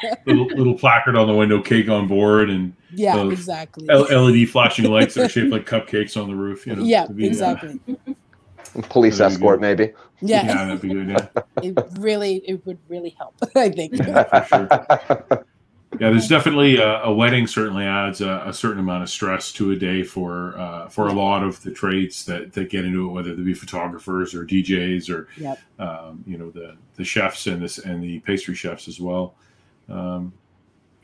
little 0.26 0.46
little 0.46 0.78
placard 0.78 1.16
on 1.16 1.26
the 1.26 1.34
window, 1.34 1.60
cake 1.60 1.88
on 1.88 2.06
board, 2.06 2.48
and 2.50 2.72
yeah 2.92 3.16
Those 3.16 3.32
exactly 3.32 3.88
L- 3.90 4.02
LED 4.26 4.48
flashing 4.48 4.88
lights 4.88 5.14
that 5.14 5.24
are 5.24 5.28
shaped 5.28 5.50
like 5.50 5.66
cupcakes 5.66 6.20
on 6.20 6.28
the 6.28 6.36
roof. 6.36 6.64
You 6.68 6.76
know, 6.76 6.84
yeah 6.84 7.06
to 7.06 7.12
be, 7.12 7.24
uh, 7.24 7.28
exactly 7.28 7.80
Police 8.88 9.18
escort, 9.20 9.60
good. 9.60 9.66
maybe. 9.78 9.92
yeah, 10.20 10.46
yeah, 10.46 10.64
that'd 10.66 10.80
be 10.80 10.88
good. 10.88 11.08
Yeah. 11.08 11.42
it 11.62 11.78
really 11.98 12.36
it 12.46 12.64
would 12.64 12.78
really 12.88 13.10
help 13.18 13.34
i 13.56 13.68
think 13.70 13.94
Yeah, 13.96 14.44
for 14.44 14.68
sure. 15.28 15.44
Yeah, 16.00 16.10
there's 16.10 16.28
definitely 16.28 16.76
a, 16.76 17.02
a 17.02 17.12
wedding. 17.12 17.46
Certainly 17.46 17.84
adds 17.84 18.20
a, 18.20 18.42
a 18.46 18.52
certain 18.52 18.80
amount 18.80 19.02
of 19.02 19.10
stress 19.10 19.52
to 19.52 19.70
a 19.72 19.76
day 19.76 20.02
for 20.02 20.58
uh, 20.58 20.88
for 20.88 21.08
a 21.08 21.12
lot 21.12 21.42
of 21.42 21.62
the 21.62 21.70
trades 21.70 22.24
that, 22.26 22.52
that 22.52 22.70
get 22.70 22.84
into 22.84 23.08
it, 23.08 23.12
whether 23.12 23.34
they 23.34 23.42
be 23.42 23.54
photographers 23.54 24.34
or 24.34 24.44
DJs 24.44 25.08
or 25.10 25.28
Yep. 25.36 25.58
um, 25.78 26.24
you 26.26 26.38
know 26.38 26.50
the 26.50 26.76
the 26.96 27.04
chefs 27.04 27.46
and 27.46 27.62
this 27.62 27.78
and 27.78 28.02
the 28.02 28.20
pastry 28.20 28.54
chefs 28.54 28.88
as 28.88 29.00
well. 29.00 29.34
Um, 29.88 30.32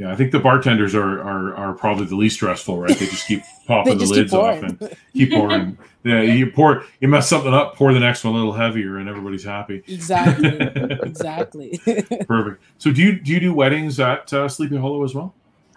yeah, 0.01 0.13
I 0.13 0.17
think 0.17 0.33
the 0.33 0.41
bartenders 0.41 0.97
are, 0.97 1.23
are 1.23 1.57
are 1.57 1.75
probably 1.75 2.07
the 2.07 2.17
least 2.17 2.37
stressful, 2.37 2.81
right? 2.81 2.99
They 2.99 3.09
just 3.09 3.29
keep 3.29 3.45
popping 3.69 3.99
the 3.99 4.05
just 4.05 4.07
lids 4.07 4.35
off 4.35 4.63
and 4.65 4.81
keep 5.17 5.35
pouring. 5.35 5.79
yeah, 6.05 6.23
you 6.23 6.53
pour 6.53 6.85
you 7.01 7.09
mess 7.09 7.31
something 7.31 7.55
up, 7.55 7.77
pour 7.77 7.95
the 7.95 8.01
next 8.01 8.25
one 8.25 8.35
a 8.35 8.39
little 8.39 8.55
heavier, 8.55 8.99
and 8.99 9.09
everybody's 9.11 9.45
happy. 9.47 9.85
exactly 9.89 10.75
exactly 11.03 11.81
Perfect. 12.29 12.63
So 12.79 12.93
do 12.93 13.03
you 13.03 13.21
do 13.21 13.33
you 13.33 13.41
do 13.41 13.55
weddings 13.55 14.01
at 14.01 14.33
uh, 14.33 14.49
Sleepy 14.49 14.79
Hollow 14.79 15.05
as 15.05 15.15
well? 15.15 15.37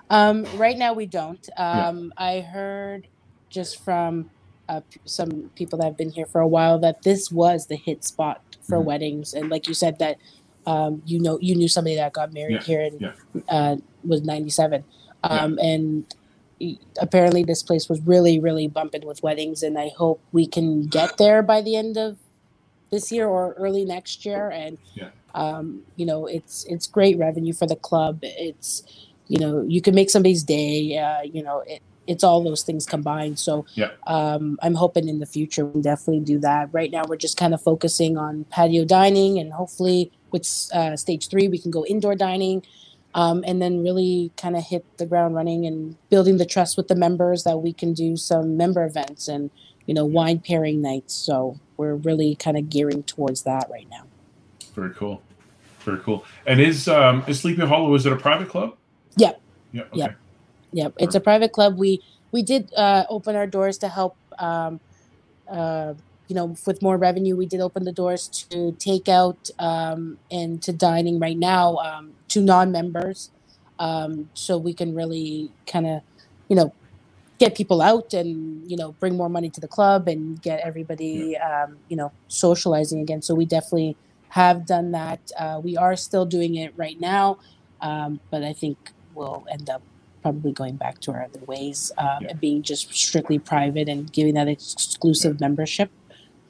Um, 0.10 0.46
right 0.58 0.78
now 0.78 0.94
we 0.94 1.08
don't. 1.08 1.48
Um, 1.58 2.14
I 2.18 2.42
heard 2.42 3.10
just 3.52 3.84
from 3.84 4.32
uh, 4.70 4.82
some 5.06 5.52
people 5.56 5.80
that 5.80 5.86
have 5.88 5.98
been 5.98 6.12
here 6.12 6.28
for 6.28 6.42
a 6.42 6.50
while 6.50 6.80
that 6.82 7.04
this 7.04 7.32
was 7.32 7.68
the 7.68 7.78
hit 7.78 8.06
spot 8.06 8.44
for 8.64 8.82
Mhm. 8.82 8.88
weddings, 8.88 9.34
and 9.34 9.50
like 9.52 9.68
you 9.68 9.76
said 9.76 10.00
that 10.00 10.20
um, 10.66 11.02
you 11.06 11.20
know 11.20 11.38
you 11.42 11.56
knew 11.56 11.68
somebody 11.68 11.96
that 11.96 12.14
got 12.14 12.34
married 12.34 12.54
Yeah, 12.56 12.62
here 12.64 12.82
and 12.82 13.02
yeah. 13.02 13.12
uh, 13.50 13.76
was 14.04 14.22
ninety 14.24 14.50
seven, 14.50 14.84
um, 15.24 15.58
and 15.60 16.06
e- 16.60 16.78
apparently 17.00 17.44
this 17.44 17.64
place 17.64 17.90
was 17.90 18.00
really 18.02 18.40
really 18.40 18.68
bumping 18.68 19.06
with 19.06 19.22
weddings, 19.24 19.64
and 19.64 19.78
I 19.78 19.90
hope 19.98 20.22
we 20.32 20.46
can 20.48 20.84
get 20.88 21.18
there 21.18 21.42
by 21.42 21.62
the 21.62 21.76
end 21.76 21.98
of 21.98 22.18
this 22.92 23.12
year 23.12 23.28
or 23.28 23.54
early 23.54 23.86
next 23.86 24.26
year, 24.26 24.50
and 24.50 24.78
Yeah. 24.96 25.10
um, 25.36 25.82
you 25.96 26.06
know 26.06 26.28
it's 26.28 26.64
it's 26.66 26.88
great 26.88 27.18
revenue 27.18 27.54
for 27.54 27.66
the 27.68 27.76
club. 27.76 28.20
It's 28.22 28.84
you 29.28 29.40
know 29.40 29.62
you 29.68 29.82
can 29.82 29.96
make 29.96 30.10
somebody's 30.10 30.44
day 30.44 30.98
uh, 30.98 31.22
you 31.24 31.42
know 31.42 31.60
it, 31.66 31.82
it's 32.08 32.26
all 32.26 32.44
those 32.44 32.62
things 32.64 32.86
combined 32.86 33.40
so 33.40 33.66
Yeah. 33.76 33.92
um, 34.06 34.60
i'm 34.62 34.76
hoping 34.76 35.08
in 35.08 35.20
the 35.20 35.26
future 35.26 35.66
we'll 35.66 35.82
definitely 35.82 36.20
do 36.20 36.38
that 36.40 36.68
right 36.74 36.92
now 36.92 37.04
we're 37.08 37.16
just 37.16 37.38
kind 37.38 37.54
of 37.54 37.62
focusing 37.62 38.18
on 38.18 38.44
patio 38.50 38.84
dining 38.84 39.40
and 39.40 39.54
hopefully 39.54 40.12
with 40.34 40.70
uh, 40.74 40.98
stage 40.98 41.30
three 41.30 41.48
we 41.48 41.60
can 41.60 41.72
go 41.72 41.86
indoor 41.86 42.16
dining 42.16 42.64
um, 43.16 43.44
and 43.48 43.62
then 43.62 43.84
really 43.84 44.32
kind 44.38 44.58
of 44.58 44.64
hit 44.64 44.86
the 44.98 45.06
ground 45.06 45.36
running 45.36 45.66
and 45.66 45.96
building 46.10 46.38
the 46.38 46.46
trust 46.46 46.78
with 46.78 46.90
the 46.90 46.96
members 46.96 47.44
that 47.46 47.60
we 47.60 47.72
can 47.74 47.94
do 47.94 48.18
some 48.18 48.58
member 48.58 48.84
events 48.86 49.30
and 49.30 49.52
you 49.86 49.94
know 49.94 50.06
wine 50.06 50.40
pairing 50.40 50.82
nights 50.82 51.14
so 51.14 51.60
we're 51.78 51.96
really 51.96 52.36
kind 52.36 52.58
of 52.58 52.70
gearing 52.70 53.04
towards 53.04 53.44
that 53.44 53.70
right 53.72 53.88
now 53.92 54.04
Very 54.76 54.92
cool. 54.92 55.22
Very 55.86 56.00
cool. 56.00 56.26
And 56.48 56.62
is 56.62 56.88
um, 56.88 57.24
is 57.28 57.42
Sleepy 57.42 57.66
Hollow 57.66 57.94
is 57.96 58.06
it 58.06 58.14
a 58.14 58.18
private 58.18 58.50
club? 58.50 58.76
Yep. 59.18 59.42
Yeah. 59.74 59.82
Okay. 59.82 59.98
Yep. 60.00 60.18
Yep, 60.74 60.94
it's 61.00 61.16
a 61.16 61.20
private 61.20 61.52
club. 61.52 61.78
We 61.78 62.02
we 62.32 62.42
did 62.42 62.74
uh, 62.76 63.06
open 63.10 63.36
our 63.36 63.48
doors 63.48 63.78
to 63.80 63.88
help. 63.88 64.18
Um, 64.40 64.80
uh, 65.48 65.94
you 66.28 66.36
know, 66.36 66.56
with 66.66 66.82
more 66.82 66.98
revenue, 66.98 67.36
we 67.36 67.46
did 67.46 67.60
open 67.62 67.84
the 67.84 67.92
doors 67.92 68.28
to 68.50 68.74
takeout 68.80 69.52
um, 69.60 70.20
and 70.32 70.62
to 70.64 70.72
dining 70.74 71.20
right 71.20 71.38
now 71.38 71.76
um, 71.78 72.14
to 72.30 72.42
non-members, 72.42 73.32
um, 73.80 74.30
so 74.34 74.58
we 74.58 74.74
can 74.74 74.96
really 74.96 75.52
kind 75.68 75.86
of, 75.88 76.02
you 76.50 76.56
know, 76.56 76.74
get 77.40 77.56
people 77.56 77.82
out 77.82 78.14
and 78.14 78.70
you 78.70 78.78
know 78.78 78.94
bring 78.94 79.18
more 79.18 79.30
money 79.30 79.50
to 79.50 79.60
the 79.60 79.68
club 79.68 80.08
and 80.08 80.42
get 80.42 80.62
everybody, 80.62 81.36
um, 81.38 81.78
you 81.90 81.98
know, 81.98 82.14
socializing 82.28 83.02
again. 83.02 83.22
So 83.22 83.36
we 83.36 83.46
definitely 83.46 83.98
have 84.30 84.66
done 84.66 84.92
that. 84.92 85.20
Uh, 85.38 85.60
we 85.64 85.78
are 85.78 85.96
still 85.96 86.26
doing 86.26 86.56
it 86.56 86.74
right 86.78 87.00
now, 87.00 87.40
um, 87.82 88.20
but 88.32 88.44
I 88.44 88.54
think 88.54 88.78
we'll 89.14 89.46
end 89.52 89.70
up 89.70 89.84
probably 90.22 90.54
going 90.54 90.78
back 90.78 91.00
to 91.02 91.12
our 91.12 91.24
other 91.24 91.42
ways 91.46 91.92
um, 91.98 92.20
Yeah. 92.22 92.30
and 92.32 92.40
being 92.40 92.64
just 92.64 92.94
strictly 92.94 93.40
private 93.40 93.90
and 93.90 94.12
giving 94.12 94.36
that 94.36 94.48
exclusive 94.48 95.40
membership 95.42 95.92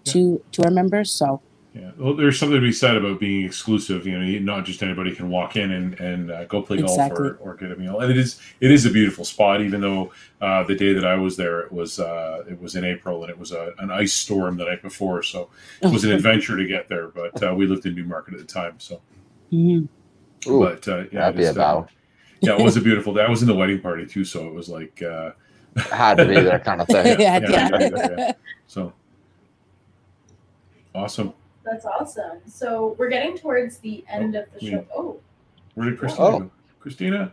to 0.06 0.44
to 0.52 0.64
our 0.64 0.72
members. 0.72 1.12
So 1.12 1.42
Yeah, 1.74 1.92
well, 1.98 2.16
there's 2.16 2.38
something 2.38 2.56
to 2.56 2.62
be 2.62 2.72
said 2.72 2.96
about 2.96 3.20
being 3.20 3.46
exclusive. 3.46 4.06
You 4.06 4.20
know, 4.20 4.40
not 4.54 4.66
just 4.66 4.84
anybody 4.84 5.16
can 5.16 5.30
walk 5.30 5.56
in 5.56 5.72
and, 5.72 6.00
and 6.00 6.32
uh, 6.32 6.46
go 6.46 6.62
play 6.62 6.78
Exactly. 6.78 7.30
golf 7.30 7.40
or, 7.42 7.52
or 7.52 7.56
get 7.56 7.72
a 7.72 7.76
meal. 7.76 8.00
And 8.00 8.12
it 8.12 8.18
is 8.18 8.40
it 8.60 8.70
is 8.72 8.86
a 8.86 8.92
beautiful 8.92 9.26
spot. 9.26 9.62
Even 9.62 9.82
though 9.82 10.12
uh, 10.42 10.64
the 10.64 10.76
day 10.76 10.94
that 10.94 11.06
I 11.06 11.16
was 11.16 11.36
there, 11.38 11.62
it 11.62 11.72
was 11.72 12.00
uh, 12.00 12.44
it 12.50 12.62
was 12.62 12.76
in 12.76 12.84
April 12.86 13.22
and 13.24 13.30
it 13.32 13.40
was 13.40 13.52
a, 13.52 13.74
an 13.80 13.90
ice 13.92 14.14
storm 14.14 14.58
the 14.58 14.66
night 14.66 14.82
before, 14.82 15.24
so 15.24 15.50
it 15.82 15.92
was 15.92 16.04
an 16.04 16.12
adventure 16.20 16.58
to 16.58 16.66
get 16.68 16.90
there. 16.90 17.08
But 17.08 17.42
uh, 17.42 17.56
we 17.56 17.66
lived 17.66 17.86
in 17.86 17.96
Newmarket 17.96 18.34
at 18.36 18.40
the 18.42 18.46
time, 18.46 18.76
so 18.80 19.02
Mhm. 19.52 19.88
Ooh, 20.48 20.60
but 20.60 20.88
uh, 20.88 20.98
yeah, 21.12 21.32
that'd 21.32 21.38
be 21.38 21.44
a 21.46 21.50
it's, 21.50 21.58
uh, 21.58 21.86
yeah, 22.42 22.58
it 22.58 22.64
was 22.64 22.76
a 22.76 22.82
beautiful 22.88 23.14
day. 23.14 23.22
I 23.24 23.30
was 23.30 23.42
in 23.42 23.48
the 23.48 23.56
wedding 23.56 23.80
party 23.80 24.06
too, 24.06 24.26
so 24.26 24.48
it 24.48 24.54
was 24.54 24.68
like 24.70 25.02
uh, 25.02 25.32
Had 25.92 26.18
to 26.18 26.26
be 26.26 26.34
there 26.36 26.60
kind 26.60 26.82
of 26.82 26.88
thing. 26.88 27.06
yeah, 27.20 27.40
yeah, 27.40 27.50
yeah. 27.50 27.70
yeah, 27.80 28.08
yeah. 28.18 28.32
so 28.68 28.94
awesome. 30.96 31.34
That's 31.64 31.86
awesome. 31.86 32.40
So 32.46 32.96
we're 32.98 33.10
getting 33.10 33.38
towards 33.38 33.78
the 33.78 34.04
end 34.10 34.36
of 34.36 34.46
the 34.54 34.66
Yeah. 34.66 34.72
show. 34.72 34.86
Oh, 34.96 35.18
Where 35.76 35.90
did 35.90 35.98
Cristina 36.00 36.28
Oh. 36.28 36.40
go? 36.40 36.52
Cristina, 36.80 37.32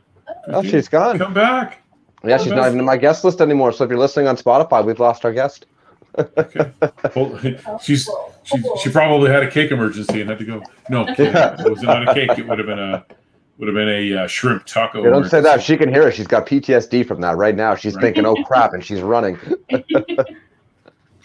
Oh, 0.49 0.63
she's 0.63 0.89
gone. 0.89 1.19
come 1.19 1.35
back. 1.35 1.83
Yeah, 2.25 2.37
she's 2.39 2.53
not 2.53 2.67
even 2.69 2.79
in 2.79 2.85
my 2.85 2.97
guest 2.97 3.25
list 3.25 3.41
anymore. 3.41 3.73
So 3.73 3.85
if 3.85 3.91
you're 3.91 3.99
listening 3.99 4.29
on 4.29 4.37
Spotify, 4.37 4.85
we've 4.85 5.01
lost 5.01 5.25
our 5.25 5.33
guest. 5.33 5.67
Okay. 6.19 6.71
Well, 7.17 7.39
oh, 7.67 7.79
she's 7.83 8.09
she, 8.45 8.57
she 8.83 8.91
probably 8.91 9.31
had 9.31 9.43
a 9.43 9.51
cake 9.51 9.71
emergency 9.71 10.21
and 10.21 10.31
had 10.31 10.39
to 10.39 10.45
go. 10.45 10.63
No, 10.89 11.07
Yeah. 11.19 11.57
it 11.61 11.69
was 11.71 11.83
not 11.83 12.09
a 12.09 12.15
cake. 12.15 12.31
It 12.39 12.47
would 12.49 12.59
have 12.59 12.67
been 12.67 12.79
a 12.79 13.05
would 13.59 13.69
have 13.69 13.75
been 13.75 13.89
a 13.89 14.23
uh, 14.25 14.27
shrimp 14.27 14.65
taco. 14.65 15.03
You 15.03 15.11
don't 15.11 15.25
say 15.25 15.41
that. 15.41 15.47
emergency. 15.47 15.67
She 15.73 15.77
can 15.77 15.93
hear 15.93 16.09
it. 16.09 16.15
She's 16.15 16.27
got 16.27 16.47
PTSD 16.47 17.07
from 17.07 17.21
that 17.21 17.37
right 17.37 17.55
now. 17.55 17.75
She's 17.75 17.95
Right. 17.95 18.03
thinking, 18.05 18.25
"Oh 18.27 18.35
crap!" 18.45 18.73
and 18.75 18.83
she's 18.85 19.03
running. 19.03 19.39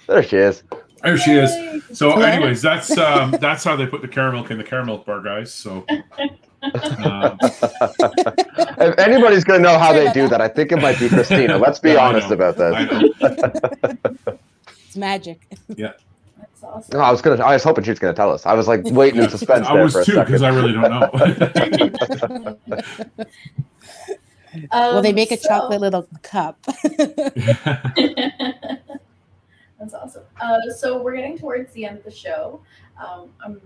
there 0.07 0.23
she 0.23 0.37
is. 0.37 0.63
There 1.05 1.17
she 1.17 1.33
is. 1.33 1.51
So, 1.97 2.09
Hello. 2.11 2.25
anyways, 2.25 2.61
that's 2.63 2.97
um, 2.97 3.31
that's 3.39 3.63
how 3.63 3.75
they 3.75 3.85
put 3.85 4.01
the 4.01 4.07
caramel 4.07 4.43
in 4.47 4.57
the 4.57 4.63
caramel 4.63 4.97
bar, 4.99 5.21
guys. 5.21 5.53
So, 5.53 5.85
um, 6.63 7.37
if 7.41 8.97
anybody's 8.99 9.43
gonna 9.43 9.59
know 9.59 9.77
how 9.77 9.93
they 9.93 10.11
do 10.13 10.27
that, 10.29 10.41
I 10.41 10.47
think 10.47 10.71
it 10.71 10.81
might 10.81 10.99
be 10.99 11.07
Cristina. 11.07 11.57
Let's 11.59 11.77
be 11.79 11.91
Yeah, 11.91 12.07
honest 12.07 12.29
know. 12.29 12.35
about 12.35 12.59
I 12.59 12.85
this. 12.85 13.11
it's 14.87 14.97
magic. 14.97 15.41
Yeah. 15.75 15.91
That's 16.39 16.63
awesome. 16.63 16.97
No, 16.97 17.03
I 17.03 17.11
was 17.11 17.21
gonna. 17.21 17.43
I 17.43 17.53
was 17.53 17.63
hoping 17.63 17.83
she 17.83 17.91
was 17.91 17.99
gonna 17.99 18.13
tell 18.15 18.31
us. 18.31 18.45
I 18.47 18.53
was 18.53 18.67
like 18.67 18.81
waiting 18.85 19.21
in 19.21 19.29
suspense 19.29 19.67
I 19.67 19.81
was 19.83 19.93
for 19.93 20.01
a 20.01 20.05
too 20.05 20.19
because. 20.19 20.41
I 20.41 20.49
really 20.49 20.73
don't 20.73 20.89
know. 20.89 21.09
well, 24.71 25.01
they 25.03 25.09
Um, 25.09 25.15
make 25.15 25.31
a 25.31 25.37
so- 25.37 25.47
chocolate 25.49 25.81
little 25.81 26.07
cup. 26.23 26.57
That's 29.85 29.93
awesome. 29.93 30.23
Uh, 30.41 30.71
so 30.75 30.99
we're 30.99 31.15
getting 31.15 31.37
towards 31.37 31.71
the 31.73 31.85
end 31.85 31.99
of 31.99 32.03
the 32.03 32.09
show. 32.09 32.59
Um, 32.97 33.29
I'm, 33.39 33.61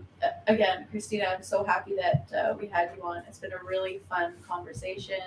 again, 0.48 0.86
Cristina, 0.92 1.28
I'm 1.28 1.42
so 1.42 1.64
happy 1.64 1.96
that 1.96 2.30
uh, 2.38 2.56
we 2.60 2.68
had 2.68 2.92
you 2.94 3.02
on. 3.04 3.24
It's 3.26 3.40
been 3.40 3.54
a 3.54 3.64
really 3.64 4.02
fun 4.10 4.34
conversation, 4.46 5.22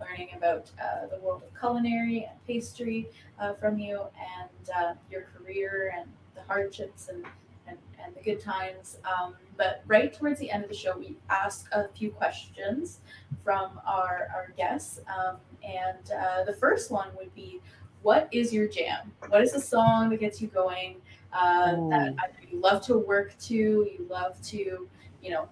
learning 0.00 0.30
about 0.36 0.68
uh, 0.82 1.06
the 1.06 1.20
world 1.20 1.44
of 1.44 1.60
culinary 1.60 2.26
and 2.28 2.36
pastry 2.44 3.08
uh, 3.38 3.54
from 3.54 3.78
you, 3.78 4.00
and 4.00 4.70
uh, 4.76 4.94
your 5.08 5.26
career 5.32 5.94
and 5.96 6.10
the 6.34 6.42
hardships 6.42 7.08
and 7.08 7.24
and, 7.68 7.78
and 8.04 8.12
the 8.16 8.20
good 8.20 8.40
times. 8.40 8.98
Um, 9.04 9.36
but 9.56 9.84
right 9.86 10.12
towards 10.12 10.40
the 10.40 10.50
end 10.50 10.64
of 10.64 10.70
the 10.70 10.76
show, 10.76 10.98
we 10.98 11.16
ask 11.30 11.68
a 11.70 11.86
few 11.86 12.10
questions 12.10 12.98
from 13.44 13.80
our 13.86 14.26
our 14.34 14.52
guests, 14.56 14.98
um, 15.06 15.36
and 15.62 16.10
uh, 16.10 16.42
the 16.42 16.54
first 16.54 16.90
one 16.90 17.10
would 17.16 17.32
be 17.32 17.60
what 18.02 18.28
is 18.32 18.52
your 18.52 18.66
jam? 18.68 19.12
What 19.28 19.42
is 19.42 19.54
a 19.54 19.60
song 19.60 20.10
that 20.10 20.20
gets 20.20 20.40
you 20.40 20.48
going? 20.48 20.96
Uh, 21.32 21.88
that 21.88 22.14
either 22.24 22.48
you 22.50 22.60
love 22.60 22.84
to 22.86 22.98
work 22.98 23.34
to, 23.38 23.54
you 23.54 24.06
love 24.10 24.40
to, 24.42 24.86
you 25.22 25.30
know, 25.30 25.48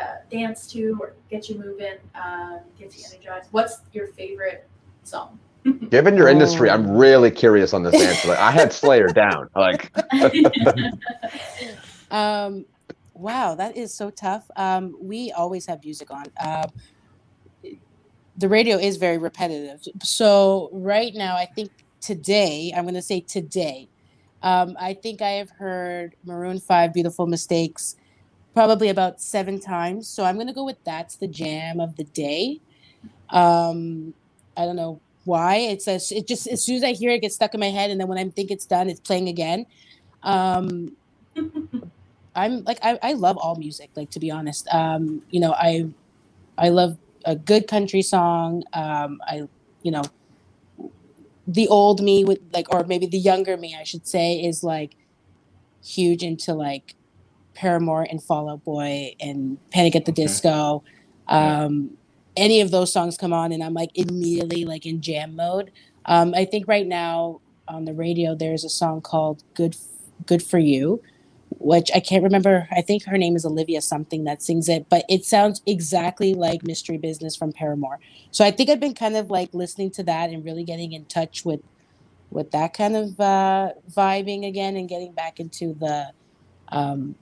uh, 0.00 0.16
dance 0.30 0.66
to, 0.72 0.98
or 1.00 1.14
get 1.30 1.48
you 1.48 1.56
moving, 1.58 1.94
um, 2.16 2.60
get 2.76 2.96
you 2.96 3.04
energized. 3.12 3.48
What's 3.52 3.82
your 3.92 4.08
favorite 4.08 4.66
song? 5.04 5.38
Given 5.90 6.16
your 6.16 6.28
industry, 6.28 6.68
Oh. 6.68 6.74
I'm 6.74 6.90
really 6.90 7.30
curious 7.30 7.72
on 7.72 7.84
this 7.84 7.94
answer. 7.94 8.28
Like, 8.28 8.38
I 8.38 8.50
had 8.50 8.72
Slayer 8.80 9.06
down. 9.08 9.48
Like, 9.54 9.92
Um, 12.10 12.64
wow, 13.14 13.54
that 13.54 13.76
is 13.76 13.92
so 13.92 14.10
tough. 14.10 14.48
Um, 14.56 14.96
we 15.00 15.32
always 15.32 15.66
have 15.66 15.82
music 15.84 16.10
on. 16.10 16.26
Um 16.44 16.70
the 18.36 18.48
radio 18.48 18.76
is 18.76 18.96
very 18.96 19.18
repetitive. 19.18 19.86
So 20.02 20.68
right 20.72 21.14
now, 21.14 21.36
I 21.36 21.46
think 21.46 21.70
today, 22.00 22.72
I'm 22.76 22.84
going 22.84 22.94
to 22.94 23.02
say 23.02 23.20
today, 23.20 23.88
um, 24.42 24.76
I 24.78 24.94
think 24.94 25.22
I 25.22 25.30
have 25.32 25.50
heard 25.50 26.16
Maroon 26.24 26.60
Five, 26.60 26.92
"Beautiful 26.92 27.26
Mistakes," 27.26 27.96
probably 28.54 28.88
about 28.88 29.20
seven 29.20 29.60
times. 29.60 30.08
So 30.08 30.24
I'm 30.24 30.34
going 30.34 30.48
to 30.48 30.52
go 30.52 30.64
with 30.64 30.82
that's 30.84 31.16
the 31.16 31.28
jam 31.28 31.80
of 31.80 31.96
the 31.96 32.04
day. 32.04 32.60
Um, 33.30 34.14
I 34.56 34.64
don't 34.66 34.76
know 34.76 35.00
why. 35.24 35.56
It's 35.56 35.88
a, 35.88 35.96
it 36.16 36.26
just 36.26 36.46
as 36.48 36.62
soon 36.62 36.76
as 36.76 36.84
I 36.84 36.92
hear 36.92 37.10
it, 37.10 37.16
it 37.16 37.20
gets 37.22 37.36
stuck 37.36 37.54
in 37.54 37.60
my 37.60 37.70
head, 37.70 37.90
and 37.90 38.00
then 38.00 38.08
when 38.08 38.18
I 38.18 38.28
think 38.28 38.50
it's 38.50 38.66
done, 38.66 38.90
it's 38.90 39.00
playing 39.00 39.28
again. 39.28 39.66
Um, 40.22 40.96
I'm 42.34 42.64
like 42.64 42.78
I, 42.82 42.98
I 43.02 43.12
love 43.14 43.36
all 43.38 43.56
music. 43.56 43.90
Like 43.96 44.10
to 44.10 44.20
be 44.20 44.30
honest, 44.30 44.68
um, 44.72 45.22
you 45.30 45.40
know 45.40 45.52
I 45.52 45.88
I 46.58 46.70
love 46.70 46.98
a 47.24 47.36
good 47.36 47.68
country 47.68 48.02
song. 48.02 48.62
Um, 48.72 49.20
I 49.26 49.42
you 49.82 49.90
know 49.90 50.02
the 51.46 51.68
old 51.68 52.02
me 52.02 52.24
with 52.24 52.38
like 52.52 52.72
or 52.72 52.84
maybe 52.84 53.06
the 53.06 53.18
younger 53.18 53.56
me 53.56 53.76
I 53.78 53.84
should 53.84 54.06
say 54.06 54.36
is 54.36 54.62
like 54.62 54.96
huge 55.84 56.22
into 56.22 56.54
like 56.54 56.94
Paramore 57.54 58.06
and 58.08 58.22
Fall 58.22 58.50
Out 58.50 58.64
Boy 58.64 59.14
and 59.20 59.58
Panic 59.70 59.96
at 59.96 60.06
the 60.06 60.12
Okay. 60.12 60.22
Disco. 60.24 60.84
Um, 61.28 61.96
any 62.36 62.60
of 62.60 62.70
those 62.70 62.92
songs 62.92 63.16
come 63.16 63.32
on 63.32 63.52
and 63.52 63.62
I'm 63.62 63.74
like 63.74 63.90
immediately 63.94 64.64
like 64.64 64.86
in 64.86 65.00
jam 65.02 65.36
mode. 65.36 65.72
Um, 66.06 66.34
I 66.34 66.44
think 66.44 66.68
right 66.68 66.86
now 66.86 67.40
on 67.68 67.84
the 67.84 67.94
radio 67.94 68.34
there's 68.34 68.64
a 68.64 68.68
song 68.68 69.00
called 69.02 69.42
Good 69.54 69.76
Good 70.26 70.42
for 70.42 70.58
You, 70.58 71.02
which 71.58 71.90
I 71.94 72.00
can't 72.00 72.24
remember. 72.24 72.68
I 72.72 72.82
think 72.82 73.04
her 73.06 73.18
name 73.18 73.36
is 73.36 73.46
Olivia 73.46 73.82
something 73.82 74.24
that 74.24 74.42
sings 74.42 74.68
it, 74.68 74.88
but 74.90 75.04
it 75.08 75.24
sounds 75.24 75.62
exactly 75.66 76.34
like 76.34 76.62
Misery 76.64 76.98
Business 76.98 77.36
from 77.36 77.52
Paramore. 77.52 78.00
So 78.32 78.44
I 78.44 78.52
think 78.52 78.70
I've 78.70 78.80
been 78.80 78.94
kind 78.94 79.16
of 79.16 79.30
like 79.30 79.50
listening 79.54 79.92
to 79.92 80.04
that 80.04 80.30
and 80.30 80.44
really 80.44 80.64
getting 80.64 80.92
in 80.92 81.06
touch 81.06 81.44
with 81.44 81.60
with 82.30 82.50
that 82.52 82.74
kind 82.74 82.96
of 82.96 83.20
uh, 83.20 83.70
vibing 83.90 84.46
again 84.46 84.76
and 84.76 84.88
getting 84.88 85.14
back 85.14 85.40
into 85.40 85.74
the 85.80 86.08
um, 86.72 87.16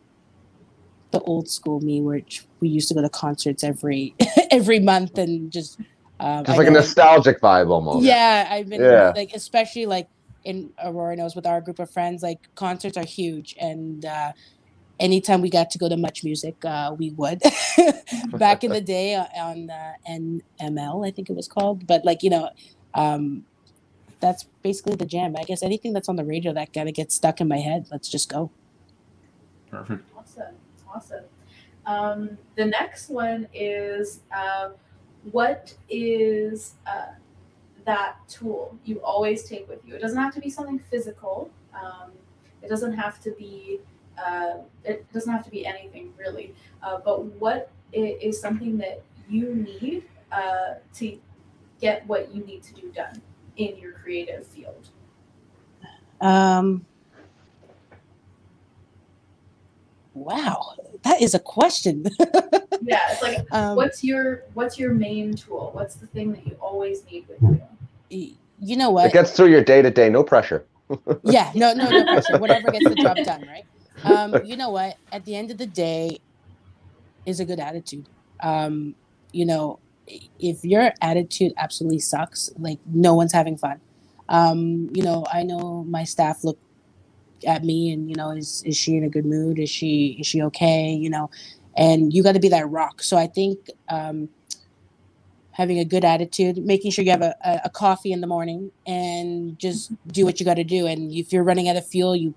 the 1.12 1.20
old 1.22 1.48
school 1.48 1.80
me, 1.80 2.02
which 2.02 2.46
we 2.60 2.68
used 2.68 2.88
to 2.88 2.94
go 2.94 3.02
to 3.02 3.10
concerts 3.10 3.64
every 3.64 4.16
every 4.52 4.80
month 4.80 5.18
and 5.18 5.52
just 5.52 5.80
um, 6.20 6.44
just 6.46 6.56
I 6.56 6.58
like 6.58 6.68
a 6.68 6.72
nostalgic 6.72 7.40
vibe 7.40 7.70
almost. 7.70 8.08
yeah, 8.08 8.48
I've 8.50 8.68
been 8.70 8.84
Yeah. 8.84 9.14
like 9.14 9.32
especially 9.34 9.86
like 9.86 10.08
in 10.44 10.72
Aurora 10.82 11.16
knows 11.16 11.34
with 11.34 11.46
our 11.46 11.60
group 11.60 11.78
of 11.78 11.90
friends, 11.90 12.22
like 12.22 12.54
concerts 12.54 12.96
are 12.96 13.04
huge 13.04 13.54
and 13.60 14.04
uh 14.04 14.32
anytime 15.00 15.40
we 15.40 15.50
got 15.50 15.70
to 15.70 15.78
go 15.78 15.88
to 15.88 15.96
MuchMusic, 15.96 16.64
uh 16.64 16.94
we 16.94 17.10
would. 17.10 17.42
Back 18.38 18.64
in 18.64 18.72
the 18.72 18.80
day 18.96 19.14
uh, 19.14 19.26
on 19.36 19.70
uh, 19.70 19.94
NML, 20.08 21.06
I 21.06 21.10
think 21.10 21.30
it 21.30 21.36
was 21.36 21.48
called, 21.48 21.86
but 21.86 22.04
like, 22.04 22.22
you 22.22 22.30
know, 22.30 22.50
um 22.94 23.44
that's 24.20 24.44
basically 24.62 24.94
the 24.94 25.04
jam. 25.04 25.34
I 25.36 25.42
guess 25.42 25.62
anything 25.62 25.92
that's 25.92 26.08
on 26.08 26.16
the 26.16 26.24
radio 26.24 26.52
that 26.54 26.72
kind 26.72 26.88
of 26.88 26.94
gets 26.94 27.14
stuck 27.14 27.40
in 27.40 27.48
my 27.48 27.58
head, 27.58 27.88
let's 27.90 28.08
just 28.08 28.28
go. 28.30 28.50
Perfect. 29.70 30.04
Awesome, 30.16 30.54
awesome. 30.94 31.24
Um, 31.86 32.38
the 32.56 32.66
next 32.66 33.08
one 33.08 33.48
is 33.52 34.20
uh, 34.34 34.70
what 35.30 35.74
is 35.88 36.74
uh, 36.86 37.14
that 37.84 38.16
tool 38.28 38.76
you 38.84 39.00
always 39.02 39.44
take 39.44 39.68
with 39.68 39.80
you? 39.86 39.94
It 39.94 40.00
doesn't 40.00 40.18
have 40.18 40.34
to 40.34 40.40
be 40.40 40.50
something 40.50 40.78
physical. 40.78 41.50
Um, 41.74 42.12
it 42.62 42.68
doesn't 42.68 42.94
have 42.94 43.20
to 43.20 43.30
be 43.32 43.80
Uh, 44.18 44.58
it 44.84 45.10
doesn't 45.12 45.32
have 45.32 45.42
to 45.42 45.50
be 45.50 45.64
anything 45.64 46.12
really, 46.18 46.54
uh, 46.82 46.98
but 47.02 47.24
what 47.40 47.70
is 47.92 48.38
something 48.38 48.76
that 48.76 49.02
you 49.26 49.54
need 49.54 50.04
uh, 50.30 50.74
to 50.92 51.18
get 51.80 52.06
what 52.06 52.32
you 52.32 52.44
need 52.44 52.62
to 52.62 52.74
do 52.74 52.92
done 52.92 53.20
in 53.56 53.74
your 53.78 53.92
creative 53.92 54.46
field? 54.46 54.90
Um, 56.20 56.84
wow, 60.12 60.74
that 61.02 61.22
is 61.22 61.34
a 61.34 61.40
question. 61.40 62.04
Yeah, 62.84 63.12
it's 63.12 63.22
like 63.22 63.46
um, 63.52 63.76
what's 63.76 64.02
your 64.02 64.42
what's 64.54 64.76
your 64.76 64.92
main 64.92 65.34
tool? 65.36 65.70
What's 65.72 65.94
the 65.94 66.06
thing 66.08 66.32
that 66.32 66.44
you 66.44 66.56
always 66.60 67.04
need 67.06 67.28
with 67.28 67.40
you? 67.40 67.62
You 68.12 68.76
know 68.76 68.90
what? 68.90 69.06
It 69.06 69.12
gets 69.12 69.32
through 69.32 69.48
your 69.48 69.64
day 69.64 69.82
to 69.82 69.90
day, 69.90 70.08
no 70.08 70.22
pressure. 70.22 70.66
yeah, 71.24 71.50
no, 71.54 71.72
no, 71.72 71.88
no 71.88 72.04
pressure. 72.04 72.38
Whatever 72.38 72.70
gets 72.70 72.88
the 72.88 72.94
job 72.96 73.16
done, 73.24 73.46
right? 73.46 73.64
Um, 74.04 74.44
you 74.44 74.56
know 74.56 74.70
what? 74.70 74.96
At 75.10 75.24
the 75.24 75.34
end 75.34 75.50
of 75.50 75.58
the 75.58 75.66
day, 75.66 76.18
is 77.26 77.40
a 77.40 77.44
good 77.44 77.60
attitude. 77.60 78.08
Um, 78.42 78.94
you 79.32 79.46
know, 79.46 79.78
if 80.38 80.64
your 80.64 80.92
attitude 81.00 81.52
absolutely 81.56 82.00
sucks, 82.00 82.50
like 82.58 82.78
no 82.86 83.14
one's 83.14 83.32
having 83.32 83.56
fun. 83.56 83.80
Um, 84.28 84.90
you 84.92 85.02
know, 85.02 85.24
I 85.32 85.42
know 85.42 85.84
my 85.84 86.04
staff 86.04 86.44
look 86.44 86.58
at 87.46 87.64
me 87.64 87.90
and 87.90 88.08
you 88.08 88.16
know, 88.16 88.30
is 88.30 88.62
is 88.66 88.76
she 88.76 88.96
in 88.96 89.04
a 89.04 89.08
good 89.08 89.26
mood? 89.26 89.58
Is 89.58 89.70
she 89.70 90.16
is 90.20 90.26
she 90.26 90.42
okay? 90.42 90.90
You 90.92 91.10
know, 91.10 91.30
and 91.76 92.12
you 92.12 92.22
got 92.22 92.32
to 92.32 92.40
be 92.40 92.48
that 92.48 92.68
rock. 92.68 93.02
So 93.02 93.16
I 93.16 93.26
think 93.26 93.58
um, 93.88 94.28
having 95.52 95.78
a 95.78 95.84
good 95.84 96.04
attitude, 96.04 96.58
making 96.58 96.90
sure 96.90 97.04
you 97.04 97.10
have 97.10 97.22
a, 97.22 97.34
a, 97.44 97.60
a 97.66 97.70
coffee 97.70 98.12
in 98.12 98.20
the 98.20 98.26
morning, 98.26 98.70
and 98.86 99.58
just 99.58 99.92
do 100.08 100.24
what 100.24 100.40
you 100.40 100.46
got 100.46 100.54
to 100.54 100.64
do. 100.64 100.86
And 100.86 101.12
if 101.12 101.32
you're 101.32 101.44
running 101.44 101.68
out 101.68 101.76
of 101.76 101.86
fuel, 101.86 102.16
you 102.16 102.34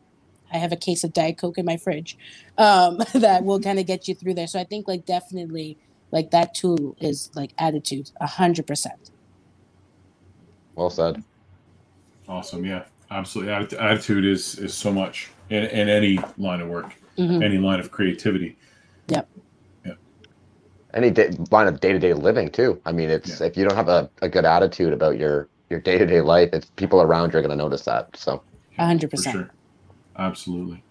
I 0.53 0.57
have 0.57 0.71
a 0.71 0.77
case 0.77 1.03
of 1.03 1.11
Diet 1.13 1.37
Coke 1.37 1.57
in 1.57 1.65
my 1.65 1.75
fridge 1.77 2.17
um, 2.57 2.99
that 3.15 3.43
will 3.43 3.59
kind 3.59 3.79
of 3.79 3.87
get 3.87 4.07
you 4.07 4.15
through 4.15 4.35
there. 4.35 4.47
So 4.47 4.59
I 4.59 4.63
think 4.63 4.87
like 4.87 5.05
definitely 5.05 5.77
like 6.11 6.31
that 6.31 6.53
tool 6.53 6.95
is 7.01 7.31
like 7.35 7.51
attitude, 7.57 8.11
a 8.21 8.27
hundred 8.27 8.67
percent. 8.67 9.11
Well 10.75 10.89
said. 10.89 11.23
Awesome. 12.27 12.65
Yeah, 12.65 12.83
absolutely. 13.11 13.53
Attitude 13.77 14.25
is 14.25 14.57
is 14.59 14.73
so 14.73 14.91
much 14.91 15.29
in, 15.49 15.63
in 15.63 15.89
any 15.89 16.19
line 16.37 16.61
of 16.61 16.67
work, 16.69 16.95
Mhm. 17.17 17.43
any 17.43 17.57
line 17.57 17.79
of 17.79 17.91
creativity. 17.91 18.57
Any 20.95 21.11
day, 21.11 21.31
line 21.51 21.67
of 21.67 21.81
day 21.81 21.91
to 21.91 21.99
day 21.99 22.13
living 22.13 22.49
too. 22.49 22.81
I 22.85 22.93
mean, 22.93 23.09
it's 23.09 23.41
if 23.41 23.57
you 23.57 23.65
don't 23.65 23.75
have 23.75 23.89
a, 23.89 24.09
a 24.21 24.29
good 24.29 24.45
attitude 24.45 24.93
about 24.93 25.17
your 25.17 25.49
your 25.69 25.81
day 25.81 25.97
to 25.97 26.05
day 26.05 26.21
life, 26.21 26.49
it's 26.53 26.69
people 26.77 27.01
around 27.01 27.33
you 27.33 27.39
are 27.39 27.41
going 27.41 27.49
to 27.49 27.55
notice 27.57 27.83
that. 27.83 28.15
So 28.15 28.43
A 28.77 28.85
hundred 28.85 29.11
For 29.11 29.17
percent. 29.17 29.35
sure. 29.35 29.51
Absolutely. 30.17 30.83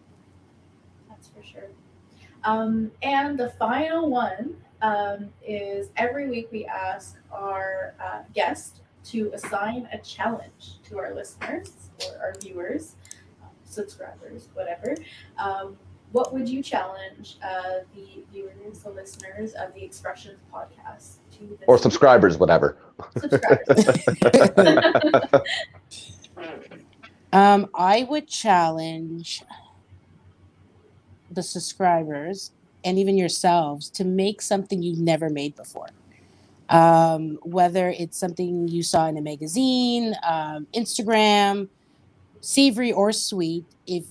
That's 1.09 1.29
for 1.29 1.43
sure. 1.43 1.69
Um, 2.45 2.91
and 3.03 3.39
the 3.39 3.51
final 3.59 4.11
one 4.11 4.57
um, 4.83 5.31
is 5.47 5.89
every 5.97 6.29
week 6.29 6.49
we 6.53 6.67
ask 6.67 7.17
our 7.33 7.95
uh, 7.99 8.21
guest 8.35 8.83
to 9.05 9.31
assign 9.33 9.89
a 9.93 9.99
challenge 9.99 10.75
to 10.89 10.99
our 10.99 11.15
listeners 11.15 11.73
or 12.07 12.19
our 12.21 12.35
viewers, 12.41 12.97
um, 13.43 13.49
subscribers, 13.65 14.49
whatever. 14.55 14.95
Um, 15.39 15.77
what 16.15 16.33
would 16.33 16.49
you 16.49 16.63
challenge 16.63 17.39
uh, 17.43 17.81
the 17.93 18.23
viewers, 18.33 18.79
the 18.85 18.91
listeners 18.91 19.53
of 19.55 19.75
the 19.75 19.83
Expressions 19.83 20.39
podcast 20.53 21.17
to? 21.33 21.57
This 21.59 21.59
or 21.67 21.75
week? 21.75 21.83
subscribers, 21.83 22.39
whatever. 22.39 22.79
Subscribers. 23.19 23.69
Um, 27.33 27.69
I 27.75 28.07
would 28.09 28.29
challenge 28.29 29.43
the 31.33 31.43
subscribers 31.43 32.53
and 32.85 32.97
even 32.97 33.19
yourselves 33.19 33.91
to 33.91 34.05
make 34.05 34.41
something 34.41 34.85
you've 34.85 35.01
never 35.01 35.29
made 35.29 35.57
before. 35.57 35.89
Um, 36.69 37.41
whether 37.43 37.91
it's 37.91 38.17
something 38.17 38.69
you 38.69 38.85
saw 38.85 39.09
in 39.09 39.17
a 39.17 39.21
magazine, 39.21 40.15
um, 40.25 40.69
Instagram, 40.73 41.69
savory 42.41 42.93
or 42.93 43.11
sweet, 43.11 43.65
if 43.89 44.05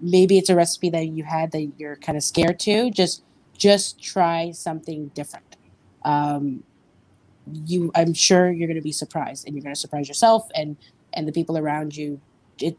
maybe 0.00 0.38
it's 0.38 0.50
a 0.50 0.56
recipe 0.56 0.90
that 0.90 1.08
you 1.08 1.24
had 1.24 1.52
that 1.52 1.72
you're 1.78 1.96
kind 1.96 2.16
of 2.16 2.24
scared 2.24 2.58
to, 2.60 2.90
just 2.90 3.22
just 3.56 4.02
try 4.02 4.50
something 4.52 5.08
different. 5.08 5.56
Um, 6.04 6.62
you, 7.64 7.90
I'm 7.94 8.12
sure 8.12 8.50
you're 8.50 8.68
going 8.68 8.76
to 8.76 8.82
be 8.82 8.92
surprised, 8.92 9.46
and 9.46 9.54
you're 9.54 9.62
going 9.62 9.74
to 9.74 9.80
surprise 9.80 10.08
yourself 10.08 10.48
and 10.54 10.76
and 11.12 11.26
the 11.26 11.32
people 11.32 11.58
around 11.58 11.96
you. 11.96 12.20
It 12.60 12.76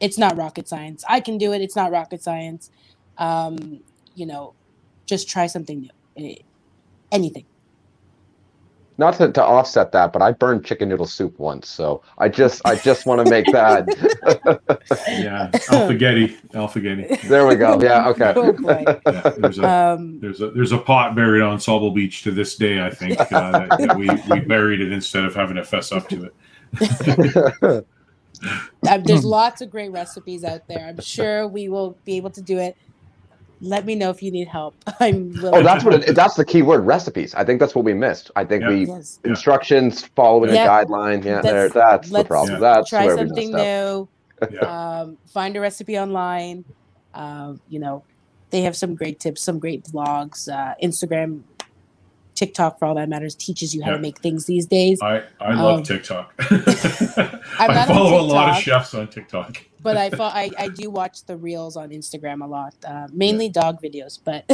it's 0.00 0.18
not 0.18 0.36
rocket 0.36 0.68
science. 0.68 1.04
I 1.08 1.20
can 1.20 1.38
do 1.38 1.52
it. 1.52 1.60
It's 1.62 1.76
not 1.76 1.90
rocket 1.90 2.22
science. 2.22 2.70
Um 3.18 3.80
you 4.14 4.26
know 4.26 4.54
just 5.06 5.28
try 5.28 5.46
something 5.46 5.80
new. 5.80 5.90
Eh, 6.16 6.36
anything 7.10 7.46
Not 8.98 9.14
to, 9.14 9.30
to 9.30 9.44
offset 9.44 9.92
that, 9.92 10.12
but 10.12 10.22
I 10.22 10.32
burned 10.32 10.64
chicken 10.64 10.88
noodle 10.88 11.06
soup 11.06 11.38
once, 11.38 11.68
so 11.68 12.02
I 12.18 12.28
just 12.28 12.60
I 12.64 12.74
just 12.74 13.06
want 13.06 13.24
to 13.24 13.30
make 13.30 13.46
that. 13.52 13.86
Yeah. 15.08 15.50
Alphagetti. 15.52 16.36
Alphagetti. 16.50 17.22
there 17.28 17.46
we 17.46 17.54
go. 17.54 17.80
Yeah. 17.80 18.08
Okay. 18.08 18.34
Oh. 18.38 19.00
Yeah, 19.06 19.30
there's 19.38 19.58
a 19.58 19.68
um 19.68 20.18
there's 20.20 20.40
a 20.40 20.50
there's 20.50 20.72
a 20.72 20.78
pot 20.78 21.14
buried 21.14 21.42
on 21.42 21.58
Sauble 21.58 21.94
Beach 21.94 22.22
to 22.22 22.30
this 22.30 22.56
day. 22.56 22.84
I 22.84 22.90
think 22.90 23.20
uh, 23.20 23.26
that, 23.66 23.78
that 23.78 23.96
we 23.96 24.08
we 24.30 24.40
buried 24.40 24.80
it 24.80 24.92
instead 24.92 25.24
of 25.24 25.34
having 25.34 25.56
to 25.56 25.64
fess 25.64 25.92
up 25.92 26.08
to 26.08 26.24
it. 26.24 27.84
uh, 28.86 28.98
there's 28.98 29.24
lots 29.24 29.60
of 29.60 29.70
great 29.70 29.90
recipes 29.90 30.44
out 30.44 30.66
there 30.68 30.86
i'm 30.86 31.00
sure 31.00 31.48
we 31.48 31.68
will 31.68 31.96
be 32.04 32.16
able 32.16 32.30
to 32.30 32.42
do 32.42 32.58
it 32.58 32.76
let 33.60 33.84
me 33.84 33.94
know 33.94 34.10
if 34.10 34.22
you 34.22 34.30
need 34.30 34.48
help 34.48 34.74
i'm 35.00 35.32
willing 35.34 35.54
oh, 35.54 35.62
that's 35.62 35.84
what 35.84 35.94
it, 35.94 36.14
that's 36.14 36.34
the 36.34 36.44
key 36.44 36.62
word. 36.62 36.86
Recipes. 36.86 37.34
I 37.34 37.44
think 37.44 37.60
that's 37.60 37.74
what 37.74 37.84
we 37.84 37.94
missed. 37.94 38.30
I 38.36 38.44
think 38.44 38.62
Yeah. 38.62 38.68
we 38.68 38.86
yes 38.86 39.18
instructions 39.24 40.04
following 40.14 40.54
Yeah. 40.54 40.64
a 40.64 40.84
guideline. 40.84 41.24
Yeah, 41.24 41.40
That's- 41.40 41.52
there. 41.52 41.68
That's 41.68 42.08
the 42.08 42.14
let's 42.14 42.28
problem. 42.28 42.54
Yeah. 42.62 42.74
That's 42.74 42.90
try 42.90 43.06
where 43.06 43.16
something 43.18 43.52
messed 43.52 43.64
new 43.64 44.08
um, 44.66 45.18
find 45.32 45.56
a 45.56 45.60
recipe 45.60 45.98
online. 45.98 46.64
Um, 47.14 47.60
you 47.68 47.78
know, 47.78 48.04
they 48.50 48.62
have 48.62 48.76
some 48.76 48.94
great 48.94 49.18
tips, 49.20 49.42
some 49.42 49.58
great 49.58 49.84
vlogs. 49.84 50.48
Uh, 50.48 50.74
Instagram, 50.82 51.42
TikTok, 52.38 52.78
for 52.78 52.84
all 52.86 52.94
that 52.94 53.08
matters, 53.08 53.34
teaches 53.34 53.74
you 53.74 53.82
how 53.82 53.90
Yeah. 53.90 53.96
to 53.96 54.02
make 54.02 54.18
things 54.20 54.46
these 54.46 54.66
days. 54.66 55.00
I 55.02 55.22
I 55.40 55.54
love 55.54 55.78
Um, 55.78 55.82
TikTok. 55.82 56.32
I'm 56.50 57.70
I 57.70 57.74
not 57.74 57.88
on 57.90 57.96
follow 57.96 58.20
a 58.20 58.22
lot 58.22 58.50
of 58.56 58.62
chefs 58.62 58.94
on 58.94 59.08
TikTok. 59.08 59.62
But 59.82 59.96
I, 59.96 60.10
fo- 60.18 60.24
I 60.42 60.50
I 60.58 60.68
do 60.68 60.90
watch 60.90 61.24
the 61.24 61.36
reels 61.36 61.76
on 61.76 61.90
Instagram 61.90 62.42
a 62.44 62.46
lot, 62.46 62.74
uh, 62.86 63.08
mainly 63.12 63.48
dog 63.48 63.82
videos. 63.82 64.18
But 64.22 64.44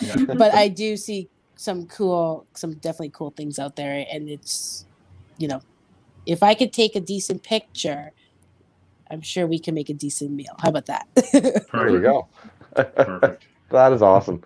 Yeah. 0.00 0.34
but 0.36 0.54
I 0.54 0.68
do 0.68 0.96
see 0.96 1.28
some 1.56 1.86
cool, 1.86 2.46
some 2.54 2.74
definitely 2.74 3.10
cool 3.10 3.30
things 3.30 3.58
out 3.58 3.76
there, 3.76 4.04
and 4.12 4.28
it's 4.28 4.84
you 5.38 5.48
know, 5.48 5.62
if 6.26 6.42
I 6.42 6.54
could 6.54 6.72
take 6.72 6.94
a 6.96 7.00
decent 7.00 7.42
picture. 7.42 8.12
I'm 9.10 9.20
sure 9.20 9.46
we 9.46 9.58
can 9.58 9.74
make 9.74 9.90
a 9.90 9.92
decent 9.92 10.30
meal. 10.30 10.54
How 10.58 10.70
about 10.70 10.86
that? 10.86 11.06
There 11.70 11.90
you 11.90 12.00
go. 12.00 12.28
Perfect. 12.74 13.44
that 13.68 13.92
is 13.92 14.00
awesome. 14.00 14.42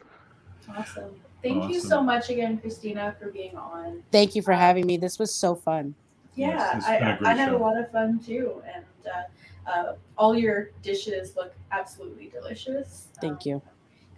awesome. 0.76 1.14
Thank 1.48 1.72
you 1.72 1.80
so 1.80 2.02
much 2.02 2.30
again, 2.30 2.58
Cristina, 2.58 3.14
for 3.18 3.30
being 3.30 3.56
on. 3.56 4.02
Thank 4.10 4.34
you 4.34 4.42
for 4.42 4.52
having 4.52 4.86
me. 4.86 4.96
This 4.96 5.18
was 5.18 5.34
so 5.34 5.54
fun. 5.54 5.94
Yeah, 6.34 6.48
Yes, 6.48 6.76
it's 6.76 6.86
been 6.86 6.94
a 6.94 7.12
I, 7.12 7.16
great 7.16 7.28
I 7.28 7.34
had 7.34 7.52
a 7.52 7.56
lot 7.56 7.78
of 7.78 7.90
fun 7.90 8.18
too, 8.18 8.62
and 8.74 8.84
uh, 9.06 9.70
uh, 9.70 9.94
all 10.18 10.36
your 10.36 10.70
dishes 10.82 11.34
look 11.36 11.54
absolutely 11.72 12.26
delicious. 12.28 13.08
Thank 13.20 13.46
you. 13.46 13.62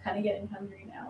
Kind 0.03 0.17
of 0.17 0.23
getting 0.23 0.47
hungry 0.47 0.85
now. 0.87 1.07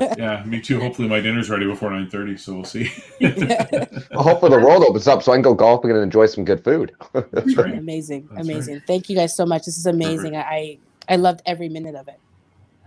yeah, 0.18 0.44
me 0.44 0.60
too. 0.60 0.80
Hopefully 0.82 1.08
my 1.08 1.20
dinner's 1.20 1.50
ready 1.50 1.66
before 1.66 1.90
nine 1.90 2.08
thirty, 2.08 2.36
so 2.36 2.54
we'll 2.54 2.64
see. 2.64 2.90
Well, 3.20 4.22
hopefully 4.22 4.50
the 4.50 4.64
world 4.64 4.84
opens 4.84 5.08
up 5.08 5.22
so 5.22 5.32
I 5.32 5.36
can 5.36 5.42
go 5.42 5.54
golfing 5.54 5.90
and 5.90 6.00
enjoy 6.00 6.26
some 6.26 6.44
good 6.44 6.62
food. 6.62 6.92
That's 7.12 7.56
right. 7.56 7.74
amazing, 7.74 8.28
That's 8.32 8.46
amazing. 8.46 8.82
Thank 8.86 9.08
you 9.08 9.16
guys 9.16 9.36
so 9.36 9.46
much. 9.46 9.64
This 9.64 9.78
is 9.78 9.86
amazing. 9.86 10.36
I 10.36 10.78
I 11.08 11.16
loved 11.16 11.42
every 11.46 11.68
minute 11.68 11.94
of 11.94 12.08
it. 12.08 12.18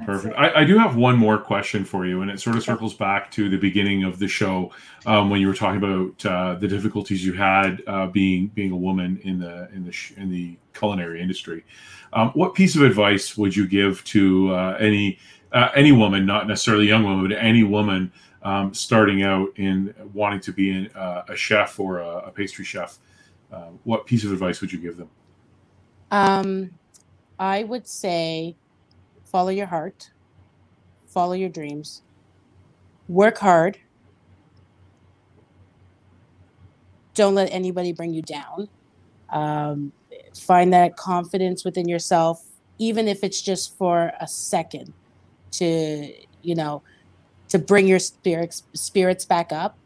Perfect. 0.04 0.36
I, 0.38 0.62
I 0.62 0.64
do 0.66 0.78
have 0.78 0.98
one 0.98 1.16
more 1.16 1.38
question 1.38 1.86
for 1.86 2.06
you, 2.06 2.22
and 2.22 2.30
it 2.30 2.42
sort 2.42 2.58
of 2.58 2.64
circles 2.64 2.94
back 2.94 3.32
to 3.32 3.48
the 3.48 3.58
beginning 3.58 4.04
of 4.04 4.20
the 4.20 4.28
show 4.28 4.72
um, 5.06 5.30
when 5.30 5.40
you 5.40 5.48
were 5.48 5.54
talking 5.54 5.78
about 5.78 6.26
uh, 6.26 6.56
the 6.56 6.68
difficulties 6.68 7.26
you 7.26 7.32
had 7.32 7.82
uh, 7.88 8.08
being 8.08 8.48
being 8.48 8.72
a 8.72 8.78
woman 8.78 9.20
in 9.24 9.40
the 9.40 9.70
in 9.74 9.86
the 9.86 9.92
sh- 9.94 10.12
in 10.18 10.30
the 10.30 10.58
culinary 10.74 11.22
industry. 11.22 11.64
Um, 12.12 12.32
what 12.32 12.54
piece 12.54 12.76
of 12.76 12.82
advice 12.82 13.38
would 13.38 13.56
you 13.56 13.68
give 13.68 14.04
to 14.06 14.54
uh, 14.54 14.78
any 14.82 15.18
uh, 15.54 15.70
any 15.76 15.94
woman, 15.94 16.26
not 16.26 16.46
necessarily 16.46 16.86
a 16.86 16.90
young 16.90 17.04
woman, 17.06 17.30
but 17.30 17.38
any 17.38 17.64
woman 17.64 18.12
um, 18.44 18.74
starting 18.74 19.24
out 19.24 19.48
in 19.56 19.94
wanting 20.14 20.42
to 20.42 20.52
be 20.52 20.72
in, 20.72 20.92
uh, 20.94 21.24
a 21.30 21.36
chef 21.38 21.80
or 21.80 22.00
a, 22.00 22.18
a 22.18 22.32
pastry 22.32 22.66
chef? 22.66 22.98
Uh, 23.50 23.70
what 23.86 24.06
piece 24.06 24.26
of 24.26 24.34
advice 24.34 24.60
would 24.60 24.74
you 24.74 24.80
give 24.80 24.98
them? 24.98 25.10
Um, 26.12 26.72
I 27.40 27.64
would 27.64 27.88
say 27.88 28.58
follow 29.36 29.50
your 29.50 29.66
heart, 29.66 30.12
follow 31.08 31.34
your 31.34 31.50
dreams, 31.50 32.04
work 33.10 33.38
hard. 33.38 33.78
Don't 37.16 37.36
let 37.36 37.52
anybody 37.52 37.92
bring 37.92 38.14
you 38.14 38.22
down. 38.22 38.70
Um, 39.30 39.92
find 40.34 40.72
that 40.72 40.96
confidence 40.96 41.66
within 41.66 41.90
yourself, 41.90 42.46
even 42.78 43.10
if 43.10 43.26
it's 43.26 43.42
just 43.42 43.78
for 43.78 44.14
a 44.22 44.26
second, 44.26 44.94
to 45.52 46.14
you 46.42 46.56
know, 46.56 46.82
to 47.50 47.60
bring 47.60 47.88
your 47.90 48.00
spirits 48.00 48.64
spirits 48.74 49.26
back 49.26 49.52
up. 49.52 49.78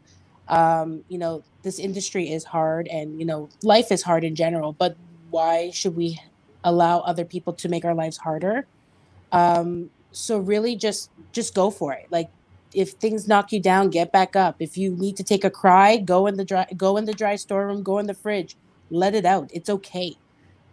Um, 0.46 1.02
you 1.08 1.18
know, 1.18 1.42
this 1.64 1.80
industry 1.80 2.30
is 2.30 2.44
hard, 2.44 2.86
and 2.86 3.18
you 3.18 3.26
know, 3.26 3.48
life 3.64 3.90
is 3.90 4.04
hard 4.04 4.22
in 4.22 4.36
general. 4.36 4.74
But 4.74 4.96
why 5.30 5.70
should 5.72 5.96
we 5.96 6.20
allow 6.62 7.00
other 7.00 7.24
people 7.24 7.52
to 7.54 7.68
make 7.68 7.84
our 7.84 7.96
lives 7.96 8.16
harder? 8.16 8.64
Um, 9.32 9.90
so 10.12 10.38
really, 10.38 10.76
just 10.76 11.10
just 11.32 11.54
go 11.54 11.70
for 11.70 11.92
it. 11.92 12.06
Like 12.10 12.30
if 12.74 12.90
things 12.92 13.26
knock 13.28 13.52
you 13.52 13.60
down, 13.60 13.90
get 13.90 14.12
back 14.12 14.36
up. 14.36 14.56
If 14.60 14.76
you 14.76 14.92
need 14.96 15.16
to 15.16 15.24
take 15.24 15.44
a 15.44 15.50
cry, 15.50 15.96
go 15.96 16.26
in 16.26 16.36
the 16.36 16.44
dry 16.44 16.66
go 16.76 16.96
in 16.96 17.04
the 17.04 17.12
dry 17.12 17.36
storeroom, 17.36 17.82
go 17.82 17.98
in 17.98 18.06
the 18.06 18.14
fridge, 18.14 18.56
let 18.90 19.14
it 19.14 19.24
out. 19.24 19.50
It's 19.52 19.70
okay. 19.70 20.16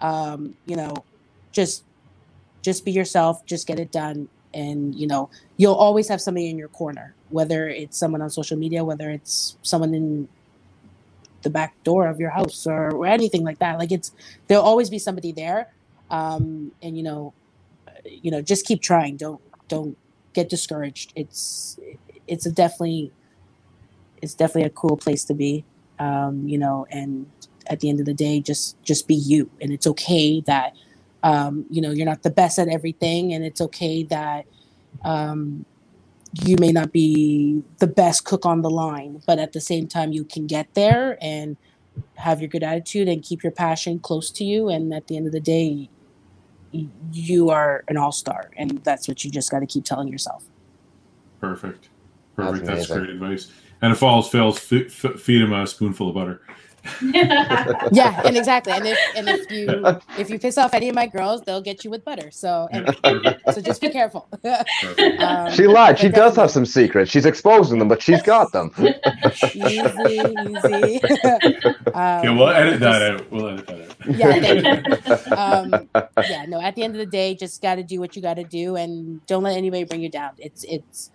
Um, 0.01 0.55
you 0.65 0.75
know, 0.75 0.93
just 1.51 1.83
just 2.61 2.85
be 2.85 2.91
yourself, 2.91 3.45
just 3.45 3.67
get 3.67 3.79
it 3.79 3.91
done. 3.91 4.29
And 4.53 4.95
you 4.95 5.07
know, 5.07 5.29
you'll 5.57 5.75
always 5.75 6.07
have 6.09 6.21
somebody 6.21 6.49
in 6.49 6.57
your 6.57 6.69
corner, 6.69 7.15
whether 7.29 7.67
it's 7.67 7.97
someone 7.97 8.21
on 8.21 8.29
social 8.29 8.57
media, 8.57 8.83
whether 8.83 9.09
it's 9.09 9.57
someone 9.61 9.93
in 9.93 10.27
the 11.43 11.49
back 11.49 11.81
door 11.83 12.07
of 12.07 12.19
your 12.19 12.29
house 12.31 12.65
or, 12.67 12.91
or 12.91 13.05
anything 13.05 13.43
like 13.43 13.59
that. 13.59 13.77
Like 13.77 13.91
it's 13.91 14.11
there'll 14.47 14.63
always 14.63 14.89
be 14.89 14.99
somebody 14.99 15.31
there. 15.31 15.71
Um, 16.09 16.71
and 16.81 16.95
you 16.97 17.03
know, 17.03 17.33
you 18.09 18.31
know, 18.31 18.41
just 18.41 18.65
keep 18.65 18.81
trying. 18.81 19.17
Don't 19.17 19.41
don't 19.67 19.97
get 20.33 20.49
discouraged. 20.49 21.13
It's 21.15 21.79
it's 22.27 22.45
a 22.45 22.51
definitely 22.51 23.11
it's 24.21 24.33
definitely 24.33 24.63
a 24.63 24.69
cool 24.71 24.97
place 24.97 25.23
to 25.25 25.33
be. 25.33 25.65
Um, 25.99 26.47
you 26.47 26.57
know, 26.57 26.85
and 26.91 27.29
at 27.67 27.79
the 27.79 27.89
end 27.89 27.99
of 27.99 28.05
the 28.05 28.13
day, 28.13 28.39
just 28.39 28.81
just 28.83 29.07
be 29.07 29.15
you, 29.15 29.49
and 29.61 29.71
it's 29.71 29.87
okay 29.87 30.41
that 30.41 30.75
um, 31.23 31.65
you 31.69 31.81
know 31.81 31.91
you're 31.91 32.05
not 32.05 32.23
the 32.23 32.29
best 32.29 32.59
at 32.59 32.67
everything, 32.67 33.33
and 33.33 33.43
it's 33.43 33.61
okay 33.61 34.03
that 34.03 34.45
um, 35.03 35.65
you 36.33 36.55
may 36.59 36.71
not 36.71 36.91
be 36.91 37.63
the 37.79 37.87
best 37.87 38.25
cook 38.25 38.45
on 38.45 38.61
the 38.61 38.69
line, 38.69 39.21
but 39.25 39.39
at 39.39 39.53
the 39.53 39.61
same 39.61 39.87
time, 39.87 40.11
you 40.11 40.23
can 40.23 40.45
get 40.47 40.73
there 40.73 41.17
and 41.21 41.57
have 42.15 42.41
your 42.41 42.47
good 42.47 42.63
attitude 42.63 43.07
and 43.07 43.23
keep 43.23 43.43
your 43.43 43.51
passion 43.51 43.99
close 43.99 44.29
to 44.31 44.43
you. 44.43 44.69
And 44.69 44.93
at 44.93 45.07
the 45.07 45.17
end 45.17 45.25
of 45.25 45.33
the 45.33 45.39
day, 45.39 45.89
you 46.71 47.49
are 47.49 47.83
an 47.87 47.97
all 47.97 48.11
star, 48.11 48.51
and 48.57 48.83
that's 48.83 49.07
what 49.07 49.23
you 49.23 49.31
just 49.31 49.49
got 49.51 49.59
to 49.59 49.65
keep 49.65 49.85
telling 49.85 50.07
yourself. 50.07 50.43
Perfect, 51.39 51.89
perfect. 52.35 52.65
That's, 52.65 52.87
that's 52.87 52.99
great 52.99 53.09
advice. 53.09 53.51
And 53.81 53.91
if 53.93 54.01
all 54.01 54.21
fails, 54.23 54.59
feed 54.59 55.41
him 55.41 55.53
a 55.53 55.67
spoonful 55.67 56.09
of 56.09 56.15
butter. 56.15 56.41
yeah, 57.91 58.21
and 58.25 58.37
exactly. 58.37 58.73
And 58.73 58.85
if 58.85 58.97
and 59.15 59.29
if 59.29 59.51
you 59.51 59.99
if 60.21 60.29
you 60.29 60.39
piss 60.39 60.57
off 60.57 60.73
any 60.73 60.89
of 60.89 60.95
my 60.95 61.07
girls, 61.07 61.41
they'll 61.41 61.61
get 61.61 61.83
you 61.83 61.91
with 61.91 62.03
butter. 62.03 62.31
So 62.31 62.67
and, 62.71 62.95
so 63.53 63.61
just 63.61 63.81
be 63.81 63.89
careful. 63.89 64.27
um, 65.19 65.51
she 65.51 65.67
lied. 65.67 65.99
She 65.99 66.09
does 66.09 66.35
have 66.35 66.51
some 66.51 66.65
secrets. 66.65 67.11
She's 67.11 67.25
exposing 67.25 67.79
them, 67.79 67.87
but 67.87 68.01
she's 68.01 68.21
got 68.21 68.51
them. 68.51 68.71
easy, 68.77 69.61
easy. 69.63 71.01
um, 71.93 72.23
yeah, 72.23 72.29
we'll 72.29 72.49
edit 72.49 72.79
that 72.79 73.01
out. 73.01 73.31
We'll 73.31 73.49
edit 73.49 73.67
that 73.67 73.81
out. 73.81 73.87
Yeah, 75.27 75.35
um, 75.35 75.89
yeah. 76.29 76.45
No, 76.47 76.61
at 76.61 76.75
the 76.75 76.83
end 76.83 76.95
of 76.95 76.99
the 76.99 77.05
day, 77.05 77.35
just 77.35 77.61
got 77.61 77.75
to 77.75 77.83
do 77.83 77.99
what 77.99 78.15
you 78.15 78.21
got 78.21 78.35
to 78.35 78.43
do, 78.43 78.75
and 78.75 79.25
don't 79.27 79.43
let 79.43 79.57
anybody 79.57 79.83
bring 79.83 80.01
you 80.01 80.09
down. 80.09 80.31
It's 80.37 80.63
it's 80.63 81.11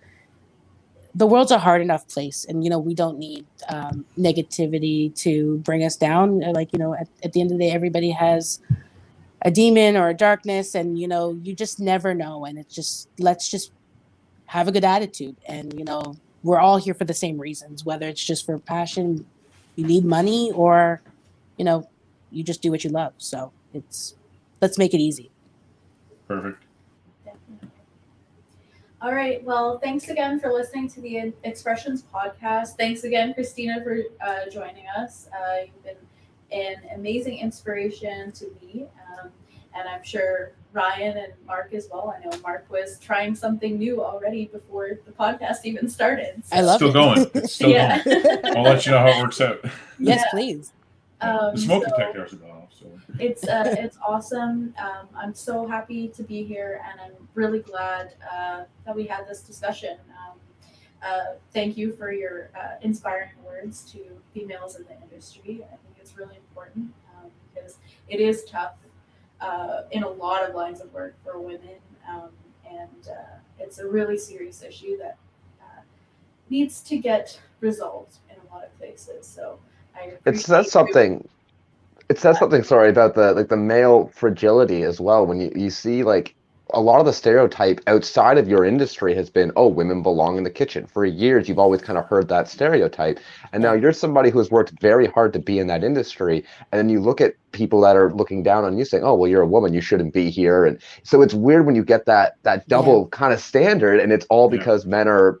the 1.15 1.27
world's 1.27 1.51
a 1.51 1.59
hard 1.59 1.81
enough 1.81 2.07
place 2.07 2.45
and 2.45 2.63
you 2.63 2.69
know 2.69 2.79
we 2.79 2.93
don't 2.93 3.17
need 3.17 3.45
um, 3.69 4.05
negativity 4.17 5.13
to 5.15 5.57
bring 5.59 5.83
us 5.83 5.95
down. 5.95 6.39
Like 6.39 6.73
you 6.73 6.79
know 6.79 6.93
at, 6.93 7.07
at 7.23 7.33
the 7.33 7.41
end 7.41 7.51
of 7.51 7.57
the 7.57 7.65
day 7.65 7.71
everybody 7.71 8.11
has 8.11 8.59
a 9.41 9.51
demon 9.51 9.97
or 9.97 10.09
a 10.09 10.13
darkness 10.13 10.73
and 10.73 10.99
you 10.99 11.07
know 11.07 11.37
you 11.43 11.53
just 11.53 11.79
never 11.79 12.13
know 12.13 12.45
and 12.45 12.57
it's 12.57 12.73
just 12.73 13.09
let's 13.19 13.49
just 13.49 13.71
have 14.47 14.67
a 14.67 14.71
good 14.71 14.85
attitude. 14.85 15.35
And 15.47 15.73
you 15.77 15.85
know 15.85 16.15
we're 16.41 16.59
all 16.59 16.77
here 16.77 16.93
for 16.93 17.05
the 17.05 17.13
same 17.13 17.37
reasons 17.37 17.85
whether 17.85 18.07
it's 18.07 18.23
just 18.23 18.45
for 18.45 18.57
passion 18.59 19.25
you 19.75 19.85
need 19.85 20.05
money 20.05 20.51
or 20.51 21.01
you 21.57 21.65
know 21.65 21.87
you 22.31 22.43
just 22.43 22.61
do 22.61 22.71
what 22.71 22.83
you 22.83 22.89
love. 22.89 23.13
So 23.17 23.51
it's 23.73 24.15
let's 24.61 24.77
make 24.77 24.93
it 24.93 24.99
easy. 24.99 25.29
Perfect 26.27 26.62
all 29.03 29.13
right. 29.13 29.43
Well, 29.43 29.79
thanks 29.79 30.07
again 30.07 30.39
for 30.39 30.53
listening 30.53 30.87
to 30.91 31.01
the 31.01 31.33
Expressions 31.43 32.03
podcast. 32.03 32.77
Thanks 32.77 33.03
again, 33.03 33.33
Cristina, 33.33 33.83
for 33.83 33.97
uh, 34.25 34.49
joining 34.49 34.85
us. 34.97 35.27
Uh, 35.37 35.65
you've 35.65 35.83
been 35.83 35.97
an 36.57 36.75
amazing 36.95 37.39
inspiration 37.39 38.31
to 38.31 38.45
me, 38.61 38.85
um, 39.19 39.29
and 39.75 39.89
I'm 39.89 40.03
sure 40.03 40.53
Ryan 40.71 41.17
and 41.17 41.33
Mark 41.45 41.73
as 41.73 41.89
well. 41.91 42.15
I 42.17 42.23
know 42.23 42.31
Mark 42.43 42.65
was 42.69 42.97
trying 42.99 43.35
something 43.35 43.77
new 43.77 44.01
already 44.01 44.45
before 44.45 44.91
the 45.05 45.11
podcast 45.11 45.65
even 45.65 45.89
started. 45.89 46.41
So. 46.45 46.55
I 46.55 46.61
love 46.61 46.77
still 46.77 46.89
it. 46.91 46.93
going. 46.93 47.31
It's 47.33 47.53
still 47.55 47.71
yeah. 47.71 48.01
going. 48.05 48.57
I'll 48.57 48.63
let 48.63 48.85
you 48.85 48.93
know 48.93 48.99
how 48.99 49.19
it 49.19 49.21
works 49.21 49.41
out. 49.41 49.59
Yes, 49.99 50.21
yeah. 50.21 50.31
please. 50.31 50.71
Um, 51.19 51.55
the 51.55 51.61
smoke 51.61 51.83
so, 51.83 51.89
detectors 51.89 52.31
are 52.31 52.37
gone 52.37 52.51
off. 52.51 52.52
So 52.52 52.52
it's 53.19 53.47
uh, 53.47 53.75
it's 53.77 53.97
awesome. 54.05 54.73
Um, 54.77 55.07
I'm 55.15 55.33
so 55.33 55.67
happy 55.67 56.07
to 56.09 56.23
be 56.23 56.43
here, 56.43 56.81
and 56.89 56.99
I'm 56.99 57.27
really 57.35 57.59
glad 57.59 58.15
uh, 58.31 58.63
that 58.85 58.95
we 58.95 59.05
had 59.05 59.27
this 59.27 59.41
discussion. 59.41 59.97
Um, 60.09 60.39
uh, 61.03 61.35
thank 61.53 61.77
you 61.77 61.93
for 61.93 62.11
your 62.11 62.49
uh, 62.57 62.75
inspiring 62.81 63.31
words 63.45 63.83
to 63.91 63.99
females 64.33 64.75
in 64.75 64.83
the 64.85 65.01
industry. 65.01 65.63
I 65.63 65.75
think 65.75 65.95
it's 65.99 66.17
really 66.17 66.37
important 66.37 66.93
um, 67.15 67.29
because 67.53 67.77
it 68.07 68.19
is 68.19 68.45
tough 68.45 68.75
uh, 69.41 69.81
in 69.91 70.03
a 70.03 70.09
lot 70.09 70.47
of 70.47 70.55
lines 70.55 70.81
of 70.81 70.91
work 70.93 71.15
for 71.23 71.39
women, 71.39 71.77
um, 72.09 72.29
and 72.67 73.09
uh, 73.09 73.37
it's 73.59 73.79
a 73.79 73.87
really 73.87 74.17
serious 74.17 74.63
issue 74.63 74.97
that 74.97 75.17
needs 76.49 76.81
to 76.81 76.97
get 76.97 77.39
resolved 77.61 78.17
in 78.29 78.35
a 78.47 78.53
lot 78.53 78.63
of 78.63 78.77
places. 78.77 79.25
So. 79.25 79.59
It's 80.25 80.47
that's 80.47 80.71
something 80.71 81.27
it 82.09 82.19
says 82.19 82.37
something 82.37 82.63
sorry 82.63 82.89
about 82.89 83.15
the 83.15 83.33
like 83.33 83.49
the 83.49 83.57
male 83.57 84.11
fragility 84.13 84.83
as 84.83 84.99
well. 84.99 85.25
When 85.25 85.39
you, 85.39 85.51
you 85.55 85.69
see 85.69 86.03
like 86.03 86.35
a 86.73 86.81
lot 86.81 86.99
of 86.99 87.05
the 87.05 87.13
stereotype 87.13 87.81
outside 87.87 88.37
of 88.37 88.47
your 88.47 88.65
industry 88.65 89.13
has 89.13 89.29
been 89.29 89.51
oh 89.55 89.67
women 89.67 90.01
belong 90.01 90.37
in 90.37 90.43
the 90.43 90.49
kitchen. 90.49 90.85
For 90.87 91.05
years 91.05 91.47
you've 91.47 91.59
always 91.59 91.81
kind 91.81 91.97
of 91.97 92.05
heard 92.05 92.27
that 92.29 92.47
stereotype. 92.47 93.19
And 93.51 93.61
now 93.61 93.73
you're 93.73 93.93
somebody 93.93 94.29
who 94.29 94.39
has 94.39 94.51
worked 94.51 94.79
very 94.81 95.07
hard 95.07 95.33
to 95.33 95.39
be 95.39 95.59
in 95.59 95.67
that 95.67 95.83
industry 95.83 96.43
and 96.71 96.79
then 96.79 96.89
you 96.89 96.99
look 96.99 97.21
at 97.21 97.35
people 97.51 97.81
that 97.81 97.95
are 97.95 98.11
looking 98.13 98.41
down 98.41 98.65
on 98.65 98.77
you 98.77 98.85
saying 98.85 99.03
oh 99.03 99.13
well 99.13 99.29
you're 99.29 99.43
a 99.43 99.47
woman 99.47 99.73
you 99.73 99.81
shouldn't 99.81 100.13
be 100.13 100.29
here. 100.29 100.65
And 100.65 100.81
so 101.03 101.21
it's 101.21 101.33
weird 101.33 101.65
when 101.65 101.75
you 101.75 101.83
get 101.83 102.05
that 102.05 102.35
that 102.43 102.67
double 102.67 103.03
yeah. 103.03 103.17
kind 103.17 103.33
of 103.33 103.39
standard 103.39 103.99
and 103.99 104.11
it's 104.11 104.25
all 104.29 104.49
because 104.49 104.83
yeah. 104.85 104.91
men 104.91 105.07
are 105.07 105.39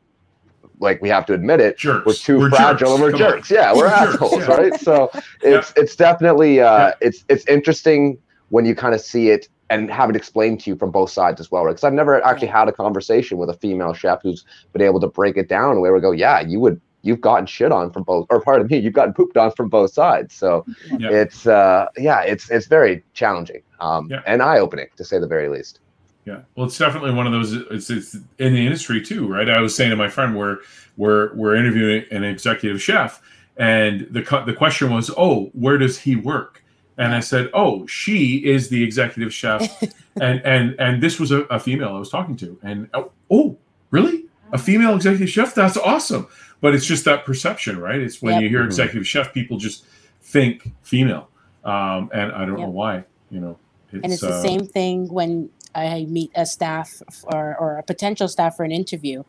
like 0.79 1.01
we 1.01 1.09
have 1.09 1.25
to 1.27 1.33
admit 1.33 1.59
it, 1.59 1.77
jerks. 1.77 2.05
we're 2.05 2.13
too 2.13 2.39
we're 2.39 2.49
fragile 2.49 2.77
jerks. 2.77 2.91
and 2.91 3.01
we're 3.01 3.11
Come 3.11 3.19
jerks. 3.19 3.51
On. 3.51 3.57
Yeah, 3.57 3.73
we're 3.73 3.87
assholes, 3.87 4.37
yeah. 4.37 4.55
right? 4.55 4.79
So 4.79 5.11
it's 5.41 5.73
it's 5.75 5.95
definitely 5.95 6.61
uh, 6.61 6.87
yeah. 6.87 6.93
it's 7.01 7.25
it's 7.29 7.45
interesting 7.47 8.17
when 8.49 8.65
you 8.65 8.75
kind 8.75 8.93
of 8.93 9.01
see 9.01 9.29
it 9.29 9.47
and 9.69 9.89
have 9.89 10.09
it 10.09 10.15
explained 10.15 10.59
to 10.61 10.69
you 10.69 10.75
from 10.75 10.91
both 10.91 11.09
sides 11.09 11.39
as 11.39 11.49
well, 11.49 11.65
right? 11.65 11.71
Because 11.71 11.83
I've 11.83 11.93
never 11.93 12.23
actually 12.23 12.47
had 12.47 12.67
a 12.67 12.71
conversation 12.71 13.37
with 13.37 13.49
a 13.49 13.55
female 13.55 13.93
chef 13.93 14.21
who's 14.21 14.45
been 14.71 14.81
able 14.81 14.99
to 14.99 15.07
break 15.07 15.37
it 15.37 15.49
down 15.49 15.81
where 15.81 15.93
we 15.93 15.99
go, 15.99 16.11
yeah, 16.11 16.41
you 16.41 16.59
would 16.59 16.79
you've 17.03 17.21
gotten 17.21 17.45
shit 17.45 17.71
on 17.71 17.91
from 17.91 18.03
both 18.03 18.25
or 18.29 18.41
pardon 18.41 18.65
me 18.67 18.77
you've 18.77 18.93
gotten 18.93 19.13
pooped 19.13 19.37
on 19.37 19.51
from 19.51 19.69
both 19.69 19.91
sides 19.91 20.33
so 20.33 20.65
yeah. 20.97 21.09
it's 21.11 21.45
uh 21.45 21.85
yeah 21.97 22.21
it's 22.21 22.49
it's 22.49 22.65
very 22.65 23.03
challenging 23.13 23.61
um 23.79 24.07
yeah. 24.09 24.21
and 24.25 24.41
eye-opening 24.41 24.87
to 24.95 25.03
say 25.03 25.19
the 25.19 25.27
very 25.27 25.49
least 25.49 25.81
yeah, 26.25 26.41
well, 26.55 26.67
it's 26.67 26.77
definitely 26.77 27.11
one 27.11 27.27
of 27.27 27.33
those. 27.33 27.53
It's, 27.53 27.89
it's 27.89 28.15
in 28.39 28.53
the 28.53 28.65
industry 28.65 29.01
too, 29.01 29.27
right? 29.27 29.49
I 29.49 29.59
was 29.59 29.75
saying 29.75 29.89
to 29.89 29.95
my 29.97 30.07
friend, 30.07 30.37
we're 30.37 30.59
we're 30.95 31.33
we're 31.35 31.55
interviewing 31.55 32.05
an 32.11 32.23
executive 32.23 32.81
chef, 32.81 33.21
and 33.57 34.07
the 34.09 34.21
the 34.45 34.53
question 34.53 34.91
was, 34.91 35.11
oh, 35.17 35.51
where 35.53 35.77
does 35.77 35.97
he 35.97 36.15
work? 36.15 36.63
And 36.97 37.13
I 37.13 37.19
said, 37.19 37.49
oh, 37.53 37.85
she 37.87 38.37
is 38.37 38.69
the 38.69 38.81
executive 38.83 39.33
chef, 39.33 39.81
and 40.21 40.39
and 40.45 40.75
and 40.79 41.03
this 41.03 41.19
was 41.19 41.31
a, 41.31 41.41
a, 41.43 41.59
female 41.59 41.89
I 41.89 41.99
was 41.99 42.09
talking 42.09 42.37
to, 42.37 42.57
and 42.63 42.87
oh, 42.93 43.11
oh, 43.29 43.57
really, 43.91 44.25
a 44.53 44.57
female 44.57 44.95
executive 44.95 45.29
chef? 45.29 45.53
That's 45.53 45.75
awesome. 45.75 46.27
But 46.61 46.73
it's 46.73 46.85
just 46.85 47.03
that 47.03 47.25
perception, 47.25 47.79
right? 47.79 47.99
It's 47.99 48.21
when 48.21 48.35
yep. 48.35 48.43
you 48.43 48.49
hear 48.49 48.63
executive 48.63 49.05
chef, 49.05 49.33
people 49.33 49.57
just 49.57 49.83
think 50.21 50.71
female, 50.83 51.27
um, 51.65 52.09
and 52.13 52.31
I 52.31 52.45
don't 52.45 52.57
yep. 52.57 52.67
know 52.67 52.69
why. 52.69 53.03
You 53.29 53.41
know, 53.41 53.59
it's, 53.91 54.03
and 54.03 54.13
it's 54.13 54.21
the 54.21 54.29
uh, 54.29 54.41
same 54.41 54.65
thing 54.65 55.11
when 55.11 55.49
I 55.75 56.05
meet 56.05 56.31
a 56.35 56.45
staff 56.45 57.01
or, 57.23 57.55
or 57.57 57.77
a 57.77 57.83
potential 57.83 58.27
staff 58.27 58.55
for 58.57 58.63
an 58.63 58.71
interview, 58.71 59.23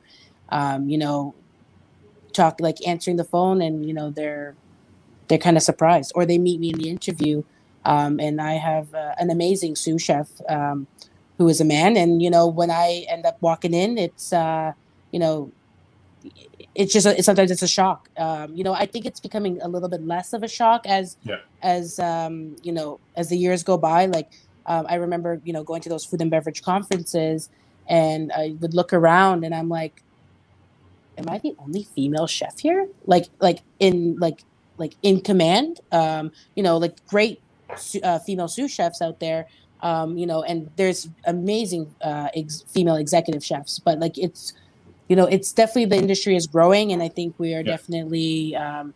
um, 0.51 0.89
you 0.89 0.99
know, 0.99 1.35
talk 2.33 2.61
like 2.61 2.87
answering 2.87 3.17
the 3.17 3.25
phone 3.25 3.63
and, 3.63 3.87
you 3.87 3.95
know, 3.95 4.11
they're, 4.11 4.55
they're 5.29 5.39
kind 5.39 5.57
of 5.57 5.63
surprised 5.63 6.13
or 6.15 6.27
they 6.27 6.39
meet 6.39 6.61
me 6.61 6.71
in 6.71 6.79
the 6.79 6.91
interview. 6.91 7.43
Um, 7.85 8.19
and 8.21 8.41
I 8.41 8.55
have 8.55 8.95
uh, 8.95 9.15
an 9.19 9.31
amazing 9.31 9.77
sous 9.77 10.03
chef 10.03 10.29
um, 10.49 10.87
who 11.39 11.49
is 11.49 11.61
a 11.61 11.65
man. 11.65 11.97
And, 11.97 12.23
you 12.23 12.31
know, 12.31 12.47
when 12.47 12.71
I 12.71 13.07
end 13.09 13.27
up 13.27 13.37
walking 13.41 13.75
in, 13.75 13.99
it's, 13.99 14.33
uh, 14.33 14.73
you 15.13 15.19
know, 15.19 15.51
it's 16.75 16.93
just 16.93 17.07
a, 17.07 17.23
sometimes 17.23 17.51
it's 17.51 17.63
a 17.63 17.69
shock. 17.69 18.09
Um, 18.17 18.55
you 18.55 18.65
know, 18.65 18.73
I 18.73 18.87
think 18.87 19.07
it's 19.07 19.21
becoming 19.21 19.61
a 19.63 19.69
little 19.69 19.89
bit 19.89 20.05
less 20.07 20.33
of 20.33 20.43
a 20.43 20.49
shock 20.49 20.87
as 20.87 21.17
Yeah. 21.23 21.37
as 21.63 21.99
um, 21.99 22.57
you 22.63 22.73
know 22.73 22.99
as 23.17 23.29
the 23.29 23.37
years 23.37 23.63
go 23.63 23.77
by. 23.77 24.07
Like 24.07 24.31
um, 24.67 24.87
I 24.89 24.97
remember, 24.97 25.41
you 25.45 25.53
know, 25.53 25.65
going 25.65 25.83
to 25.83 25.89
those 25.89 26.05
food 26.05 26.21
and 26.23 26.31
beverage 26.31 26.63
conferences, 26.63 27.51
and 27.89 28.33
I 28.33 28.57
would 28.61 28.75
look 28.75 28.93
around, 28.93 29.45
and 29.45 29.55
I'm 29.55 29.69
like, 29.69 30.03
"Am 31.19 31.29
I 31.29 31.39
the 31.39 31.55
only 31.59 31.85
female 31.85 32.27
chef 32.27 32.59
here? 32.61 32.89
Like, 33.07 33.27
like 33.41 33.61
in 33.79 34.17
like 34.19 34.45
like 34.79 34.97
in 35.03 35.21
command? 35.23 35.81
Um, 35.93 36.33
you 36.57 36.63
know, 36.63 36.77
like 36.79 37.05
great 37.07 37.43
uh, 38.03 38.19
female 38.21 38.49
sous 38.49 38.73
chefs 38.73 39.01
out 39.03 39.21
there." 39.21 39.47
Um, 39.81 40.17
you 40.17 40.27
know, 40.27 40.43
and 40.43 40.71
there's 40.77 41.09
amazing 41.27 41.95
uh, 42.03 42.29
ex- 42.35 42.65
female 42.73 42.97
executive 42.97 43.45
chefs, 43.45 43.79
but 43.85 43.99
like 44.01 44.19
it's 44.19 44.53
you 45.09 45.17
know 45.17 45.27
it's 45.27 45.53
definitely 45.53 45.87
the 45.87 45.97
industry 45.99 46.37
is 46.37 46.47
growing 46.47 46.93
and 46.93 47.03
i 47.03 47.09
think 47.09 47.35
we 47.39 47.55
are 47.55 47.63
Yeah. 47.63 47.73
definitely 47.75 48.57
um, 48.57 48.95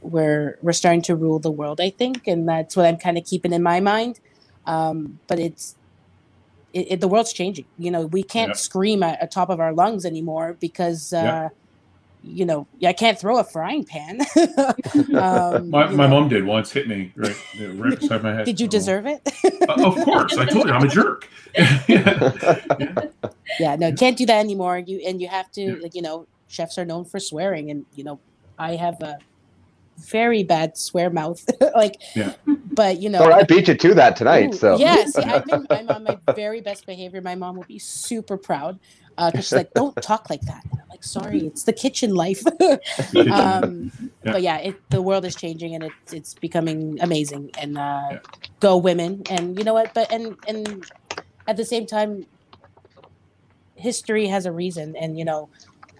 we're 0.00 0.58
we're 0.62 0.72
starting 0.72 1.02
to 1.02 1.16
rule 1.16 1.38
the 1.40 1.50
world 1.50 1.80
i 1.80 1.90
think 1.90 2.26
and 2.26 2.48
that's 2.48 2.76
what 2.76 2.86
i'm 2.86 2.98
kind 2.98 3.18
of 3.18 3.24
keeping 3.24 3.52
in 3.52 3.62
my 3.62 3.80
mind 3.80 4.20
um, 4.66 5.18
but 5.28 5.38
it's 5.38 5.76
it, 6.72 6.92
it, 6.92 7.00
the 7.00 7.08
world's 7.08 7.32
changing 7.32 7.66
you 7.76 7.90
know 7.90 8.06
we 8.06 8.22
can't 8.22 8.50
Yeah. 8.50 8.54
scream 8.54 9.02
at, 9.02 9.20
at 9.22 9.30
top 9.30 9.50
of 9.50 9.60
our 9.60 9.72
lungs 9.74 10.04
anymore 10.06 10.56
because 10.60 11.12
uh, 11.12 11.16
Yeah. 11.22 11.48
you 12.22 12.44
know 12.46 12.66
i 12.84 12.92
can't 12.92 13.18
throw 13.18 13.38
a 13.38 13.44
frying 13.44 13.84
pan 13.84 14.20
um, 15.18 15.68
My, 15.70 15.88
my 15.90 16.06
mom 16.06 16.28
did 16.28 16.44
once 16.44 16.70
hit 16.72 16.88
me 16.88 17.12
right, 17.16 17.36
right 17.54 17.98
beside 17.98 18.22
my 18.22 18.32
head. 18.34 18.46
did 18.46 18.60
you 18.60 18.68
deserve 18.68 19.06
it 19.06 19.20
Uh, 19.68 19.86
of 19.86 19.94
course, 20.04 20.36
I 20.38 20.44
told 20.44 20.66
you 20.66 20.72
I'm 20.72 20.84
a 20.84 20.88
jerk. 20.88 21.28
yeah. 21.88 22.30
yeah 23.60 23.76
no 23.76 23.92
can't 23.92 24.16
do 24.16 24.26
that 24.26 24.38
anymore 24.40 24.78
you 24.78 25.00
and 25.06 25.20
you 25.20 25.28
have 25.28 25.50
to 25.52 25.76
like 25.82 25.94
you 25.94 26.02
know 26.02 26.26
chefs 26.48 26.78
are 26.78 26.84
known 26.84 27.04
for 27.04 27.18
swearing 27.20 27.70
and 27.70 27.84
you 27.92 28.02
know 28.04 28.20
i 28.58 28.74
have 28.76 29.00
a 29.02 29.18
very 30.10 30.42
bad 30.42 30.76
swear 30.76 31.10
mouth 31.10 31.40
like 31.74 31.98
Yeah. 32.14 32.34
but 32.74 33.00
you 33.00 33.08
know 33.08 33.18
So 33.20 33.32
I 33.32 33.42
beat 33.44 33.68
you 33.68 33.74
to 33.74 33.94
that 33.94 34.16
tonight. 34.16 34.54
Ooh, 34.54 34.56
So 34.56 34.76
yeah 34.76 35.04
I'm, 35.16 35.48
in, 35.48 35.66
I'm 35.70 35.90
on 35.90 36.04
my 36.04 36.18
very 36.34 36.60
best 36.60 36.86
behavior 36.86 37.20
my 37.20 37.34
mom 37.34 37.56
will 37.56 37.64
be 37.64 37.78
super 37.78 38.36
proud 38.36 38.78
because 39.16 39.44
she's 39.44 39.56
like 39.56 39.72
don't 39.74 40.00
talk 40.02 40.30
like 40.30 40.44
that 40.46 40.62
and 40.70 40.80
i'm 40.80 40.88
like 40.90 41.04
sorry 41.04 41.40
it's 41.40 41.64
the 41.64 41.72
kitchen 41.72 42.14
life 42.14 42.42
um, 43.30 43.90
Yeah. 44.24 44.32
but 44.32 44.42
yeah 44.42 44.58
it, 44.58 44.76
the 44.90 45.02
world 45.02 45.24
is 45.24 45.36
changing 45.36 45.74
and 45.74 45.84
it's 45.84 46.12
it's 46.12 46.34
becoming 46.34 46.98
amazing 47.00 47.50
and 47.60 47.76
uh, 47.78 48.08
Yeah. 48.12 48.18
go 48.60 48.76
women 48.78 49.22
and 49.28 49.58
you 49.58 49.64
know 49.64 49.74
what 49.74 49.92
but 49.94 50.10
and 50.10 50.36
and 50.48 50.66
at 51.46 51.56
the 51.56 51.64
same 51.64 51.86
time 51.86 52.24
history 53.74 54.26
has 54.26 54.46
a 54.46 54.52
reason 54.52 54.94
and 54.96 55.18
you 55.18 55.24
know 55.24 55.50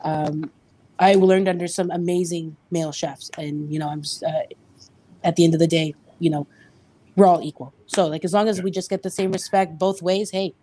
um, 0.05 0.51
i 1.03 1.15
learned 1.15 1.49
under 1.49 1.69
some 1.79 1.91
amazing 1.91 2.57
male 2.71 2.93
chefs 2.93 3.31
and 3.39 3.73
you 3.73 3.79
know 3.79 3.89
i'm 3.89 4.03
uh, 4.27 4.45
at 5.29 5.37
the 5.37 5.45
end 5.45 5.55
of 5.55 5.61
the 5.61 5.67
day 5.79 5.95
you 6.19 6.31
know 6.31 6.47
we're 7.17 7.27
all 7.27 7.43
equal 7.43 7.73
so 7.87 8.07
like 8.07 8.25
as 8.25 8.33
long 8.33 8.49
as 8.49 8.57
Yeah. 8.59 8.65
we 8.65 8.71
just 8.71 8.89
get 8.91 9.03
the 9.03 9.11
same 9.11 9.31
respect 9.33 9.79
both 9.79 10.01
ways 10.03 10.31
hey 10.31 10.55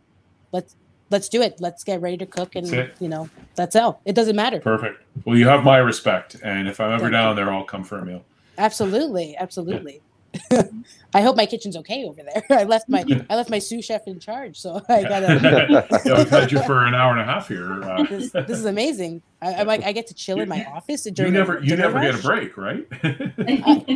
let's 0.52 0.76
let's 1.12 1.30
do 1.30 1.42
it 1.42 1.54
let's 1.60 1.84
get 1.84 2.02
ready 2.02 2.18
to 2.18 2.26
cook 2.26 2.56
and 2.56 2.68
you 3.00 3.10
know 3.14 3.30
that's 3.56 3.76
all 3.76 4.02
it 4.06 4.16
doesn't 4.16 4.36
matter 4.36 4.60
Perfect. 4.60 4.98
Well, 5.26 5.38
you 5.38 5.48
have 5.48 5.64
my 5.64 5.78
respect, 5.78 6.38
and 6.44 6.68
if 6.68 6.80
I'm 6.80 6.92
ever 6.92 7.02
Thank 7.04 7.12
down 7.14 7.36
there, 7.36 7.52
I'll 7.52 7.66
come 7.66 7.84
for 7.84 7.98
a 8.00 8.06
meal. 8.06 8.24
Absolutely, 8.58 9.36
absolutely. 9.38 10.02
I 11.14 11.22
hope 11.22 11.36
my 11.36 11.46
kitchen's 11.46 11.76
okay 11.78 12.06
over 12.06 12.22
there. 12.22 12.44
I 12.60 12.64
left 12.64 12.88
my 12.88 13.04
I 13.30 13.36
left 13.36 13.50
my 13.50 13.60
sous 13.60 13.84
chef 13.84 14.08
in 14.08 14.20
charge, 14.20 14.60
so 14.60 14.82
I 14.90 15.04
gotta. 15.04 15.88
yeah, 16.06 16.18
we've 16.18 16.30
had 16.30 16.52
you 16.52 16.62
for 16.64 16.86
an 16.86 16.94
hour 16.94 17.12
and 17.12 17.22
a 17.22 17.24
half 17.26 17.48
here. 17.48 17.82
Uh, 17.84 18.04
This, 18.04 18.32
this 18.32 18.60
is 18.60 18.66
amazing. 18.66 19.22
I, 19.42 19.56
I'm 19.56 19.68
like 19.68 19.84
I 19.84 19.92
get 19.92 20.08
to 20.08 20.14
chill 20.14 20.40
in 20.40 20.48
my 20.50 20.66
office 20.66 21.06
you 21.06 21.12
during. 21.12 21.34
the 21.34 21.40
never, 21.40 21.60
you 21.64 21.76
never 21.76 22.00
get 22.00 22.16
a 22.16 22.22
break, 22.22 22.58
right? 22.58 22.88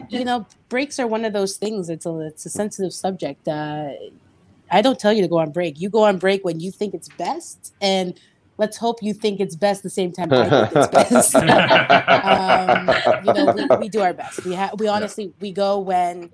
You 0.10 0.26
know, 0.26 0.48
breaks 0.70 1.00
are 1.00 1.08
one 1.08 1.26
of 1.26 1.34
those 1.34 1.58
things. 1.58 1.90
It's 1.90 2.06
a 2.06 2.20
it's 2.22 2.46
a 2.46 2.50
sensitive 2.50 2.94
subject. 2.94 3.48
Uh, 3.48 3.90
I 4.72 4.82
don't 4.82 4.98
tell 4.98 5.14
you 5.14 5.22
to 5.22 5.28
go 5.28 5.38
on 5.38 5.52
break. 5.52 5.80
You 5.80 5.90
go 5.90 6.04
on 6.04 6.18
break 6.18 6.44
when 6.44 6.60
you 6.60 6.72
think 6.72 6.94
it's 6.96 7.10
best, 7.10 7.74
and 7.82 8.20
let's 8.58 8.78
hope 8.78 9.02
you 9.02 9.14
think 9.14 9.40
it's 9.40 9.56
best 9.56 9.84
the 9.84 9.90
same 9.90 10.12
time 10.12 10.32
I 10.32 10.68
think 10.68 10.76
it's 10.76 10.88
best. 10.88 11.36
um, 11.36 11.46
you 13.26 13.34
know, 13.34 13.54
we, 13.54 13.78
we 13.78 13.90
do 13.90 14.02
our 14.02 14.14
best. 14.14 14.46
We 14.46 14.54
have 14.54 14.80
we 14.80 14.88
honestly 14.88 15.34
we 15.40 15.52
go 15.52 15.80
when 15.80 16.32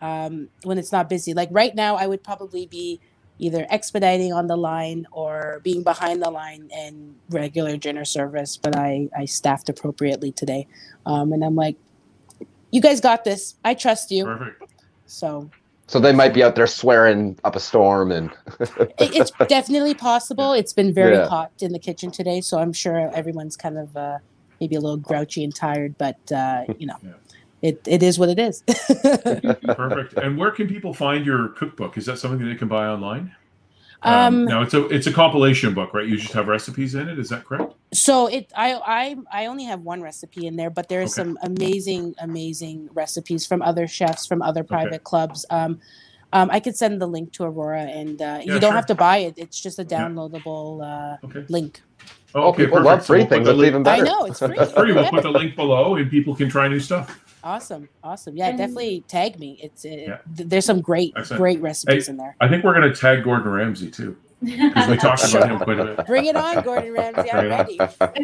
um, 0.00 0.48
when 0.62 0.78
it's 0.78 0.92
not 0.92 1.08
busy. 1.08 1.34
Like 1.34 1.48
right 1.50 1.74
now, 1.74 1.96
I 1.96 2.06
would 2.06 2.22
probably 2.22 2.66
be 2.66 3.00
either 3.38 3.66
expediting 3.68 4.32
on 4.32 4.46
the 4.46 4.56
line 4.56 5.06
or 5.10 5.60
being 5.64 5.82
behind 5.82 6.22
the 6.22 6.30
line 6.30 6.70
in 6.76 7.16
regular 7.30 7.76
dinner 7.76 8.04
service. 8.04 8.56
But 8.56 8.76
I 8.76 9.08
I 9.16 9.24
staffed 9.24 9.68
appropriately 9.68 10.32
today, 10.32 10.66
um, 11.06 11.32
and 11.32 11.44
I'm 11.44 11.56
like, 11.56 11.76
you 12.70 12.80
guys 12.80 13.00
got 13.00 13.24
this. 13.24 13.56
I 13.64 13.74
trust 13.74 14.10
you. 14.10 14.24
Perfect. 14.24 14.72
So 15.06 15.50
so 15.86 16.00
they 16.00 16.12
might 16.12 16.32
be 16.34 16.42
out 16.42 16.54
there 16.56 16.66
swearing 16.66 17.38
up 17.44 17.56
a 17.56 17.60
storm 17.60 18.10
and 18.10 18.30
it's 18.98 19.30
definitely 19.48 19.94
possible. 19.94 20.52
It's 20.52 20.72
been 20.72 20.92
very 20.94 21.16
Yeah. 21.16 21.28
hot 21.28 21.52
in 21.60 21.72
the 21.72 21.78
kitchen 21.78 22.10
today, 22.10 22.40
so 22.40 22.58
I'm 22.58 22.72
sure 22.72 23.10
everyone's 23.14 23.56
kind 23.56 23.78
of 23.78 23.96
uh, 23.96 24.18
maybe 24.60 24.76
a 24.76 24.80
little 24.80 24.96
grouchy 24.96 25.44
and 25.44 25.54
tired. 25.54 25.96
But 25.98 26.18
uh, 26.32 26.64
you 26.78 26.86
know, 26.86 26.96
Yeah. 27.02 27.12
it, 27.62 27.80
it 27.86 28.02
is 28.02 28.18
what 28.18 28.28
it 28.30 28.38
is. 28.38 28.62
Perfect. 29.76 30.14
And 30.14 30.38
where 30.38 30.50
can 30.50 30.68
people 30.68 30.94
find 30.94 31.24
your 31.26 31.48
cookbook? 31.50 31.96
Is 31.98 32.06
that 32.06 32.18
something 32.18 32.38
that 32.40 32.46
they 32.46 32.54
can 32.58 32.68
buy 32.68 32.86
online? 32.86 33.34
Um, 34.04 34.44
no, 34.44 34.62
it's 34.62 34.74
a 34.74 34.86
it's 34.88 35.06
a 35.06 35.12
compilation 35.12 35.74
book, 35.74 35.94
right? 35.94 36.06
You 36.06 36.16
just 36.16 36.32
have 36.34 36.48
recipes 36.48 36.94
in 36.94 37.08
it. 37.08 37.18
Is 37.18 37.30
that 37.30 37.44
correct? 37.44 37.74
So 37.92 38.26
it, 38.26 38.52
I, 38.56 38.74
I, 38.74 39.16
I 39.32 39.46
only 39.46 39.64
have 39.64 39.80
one 39.80 40.02
recipe 40.02 40.46
in 40.46 40.56
there, 40.56 40.70
but 40.70 40.88
there 40.88 41.00
are 41.00 41.04
Okay. 41.04 41.10
some 41.12 41.38
amazing, 41.42 42.14
amazing 42.18 42.88
recipes 42.92 43.46
from 43.46 43.62
other 43.62 43.86
chefs 43.86 44.26
from 44.26 44.42
other 44.42 44.64
private 44.64 45.04
clubs. 45.04 45.46
Um, 45.48 45.80
um, 46.32 46.50
I 46.50 46.58
could 46.58 46.76
send 46.76 47.00
the 47.00 47.06
link 47.06 47.32
to 47.34 47.44
Aurora, 47.44 47.82
and 47.82 48.20
uh, 48.20 48.40
you 48.42 48.58
don't 48.58 48.62
sure. 48.62 48.72
have 48.72 48.86
to 48.86 48.96
buy 48.96 49.18
it. 49.18 49.34
It's 49.36 49.60
just 49.60 49.78
a 49.78 49.86
Yeah. 49.88 50.08
downloadable 50.08 50.82
uh, 50.82 51.16
Okay. 51.26 51.44
link. 51.48 51.80
Oh, 52.34 52.52
people 52.52 52.82
love 52.82 53.00
So 53.02 53.06
free 53.06 53.18
we'll 53.20 53.26
things. 53.28 53.46
the 53.46 53.52
That's 53.52 53.58
link- 53.58 53.68
even 53.70 53.86
I 53.88 53.98
know 54.00 54.24
it's 54.24 54.38
free. 54.38 54.56
It's 54.58 54.72
free. 54.72 54.92
We'll 54.92 55.08
put 55.10 55.22
the 55.22 55.30
link 55.40 55.56
below, 55.56 55.96
and 55.96 56.10
people 56.10 56.34
can 56.34 56.48
try 56.48 56.68
new 56.68 56.80
stuff. 56.80 57.20
Awesome, 57.42 57.88
awesome. 58.02 58.36
Yeah, 58.36 58.48
And- 58.48 58.58
definitely 58.58 59.04
tag 59.08 59.38
me. 59.38 59.58
It's 59.62 59.84
it, 59.84 60.08
Yeah. 60.08 60.18
there's 60.26 60.64
some 60.64 60.80
great, 60.80 61.12
Excellent. 61.16 61.40
great 61.40 61.60
recipes 61.60 62.08
in 62.08 62.16
there. 62.16 62.36
I 62.40 62.48
think 62.48 62.64
we're 62.64 62.74
going 62.74 62.90
to 62.90 62.98
tag 62.98 63.22
Gordon 63.24 63.50
Ramsay 63.52 63.90
too, 63.90 64.16
because 64.42 64.88
we 64.88 64.96
talked 64.96 65.28
about 65.28 65.50
him 65.50 65.58
quite 65.58 65.78
a 65.78 65.84
bit. 65.94 66.06
Bring 66.06 66.24
it 66.26 66.36
on, 66.36 66.62
Gordon 66.64 66.92
Ramsay. 66.92 67.30
I'm 67.30 67.48
ready. 67.48 67.78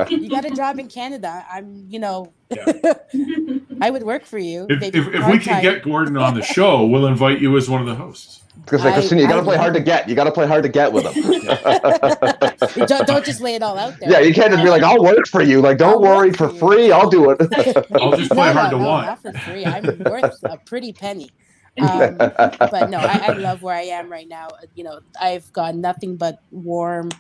You 0.09 0.31
got 0.31 0.47
a 0.47 0.51
job 0.51 0.79
in 0.79 0.89
Canada. 0.89 1.45
I'm, 1.53 1.85
you 1.89 1.99
know, 1.99 2.33
Yeah. 2.51 2.73
I 3.83 3.91
would 3.91 4.03
work 4.05 4.25
for 4.25 4.39
you. 4.39 4.67
If, 4.71 4.83
if, 4.83 4.95
if 5.09 5.27
we 5.27 5.39
can 5.39 5.63
get 5.63 5.83
Gordon 5.83 6.17
on 6.17 6.35
the 6.35 6.43
show, 6.43 6.87
we'll 6.87 7.07
invite 7.07 7.41
you 7.41 7.57
as 7.59 7.69
one 7.69 7.81
of 7.81 7.87
the 7.87 7.95
hosts. 7.95 8.43
Because 8.63 8.85
like 8.85 8.95
Cristina, 8.95 9.23
you 9.23 9.29
gotta 9.29 9.43
play 9.43 9.57
hard 9.57 9.75
to 9.75 9.81
get. 9.81 10.09
You 10.09 10.15
gotta 10.15 10.31
play 10.31 10.47
hard 10.47 10.63
to 10.63 10.69
get 10.69 10.93
with 10.93 11.05
them. 11.05 11.15
don't, 12.87 13.07
don't 13.07 13.25
just 13.25 13.41
lay 13.41 13.55
it 13.55 13.63
all 13.63 13.79
out 13.79 13.99
there. 13.99 14.11
yeah, 14.11 14.21
you 14.21 14.33
can't 14.33 14.53
just 14.53 14.63
be 14.63 14.71
like, 14.71 14.83
"I'll 14.83 15.03
work 15.03 15.27
for 15.27 15.43
you." 15.43 15.61
Like, 15.61 15.79
don't 15.79 15.95
I'll 15.95 16.03
worry, 16.03 16.31
for 16.33 16.49
for 16.49 16.55
you. 16.55 16.59
free, 16.59 16.93
I'll 16.93 17.11
do 17.11 17.31
it. 17.31 17.41
I'll 18.01 18.17
just 18.17 18.31
play 18.31 18.47
no, 18.47 18.53
hard 18.53 18.73
no, 18.73 18.79
to 18.79 18.85
no, 18.85 18.89
want. 18.89 19.07
Not 19.07 19.23
for 19.23 19.33
free. 19.41 19.67
I'm 19.67 19.85
worth 20.05 20.39
a 20.45 20.57
pretty 20.59 20.93
penny. 20.93 21.31
Um, 21.81 22.17
but 22.17 22.91
no, 22.91 22.99
I, 22.99 23.27
I 23.29 23.33
love 23.35 23.63
where 23.63 23.77
I 23.77 23.83
am 23.83 24.11
right 24.11 24.29
now. 24.29 24.49
You 24.75 24.85
know, 24.85 25.01
I've 25.19 25.51
got 25.53 25.77
nothing 25.77 26.17
but 26.17 26.43
warm 26.51 27.11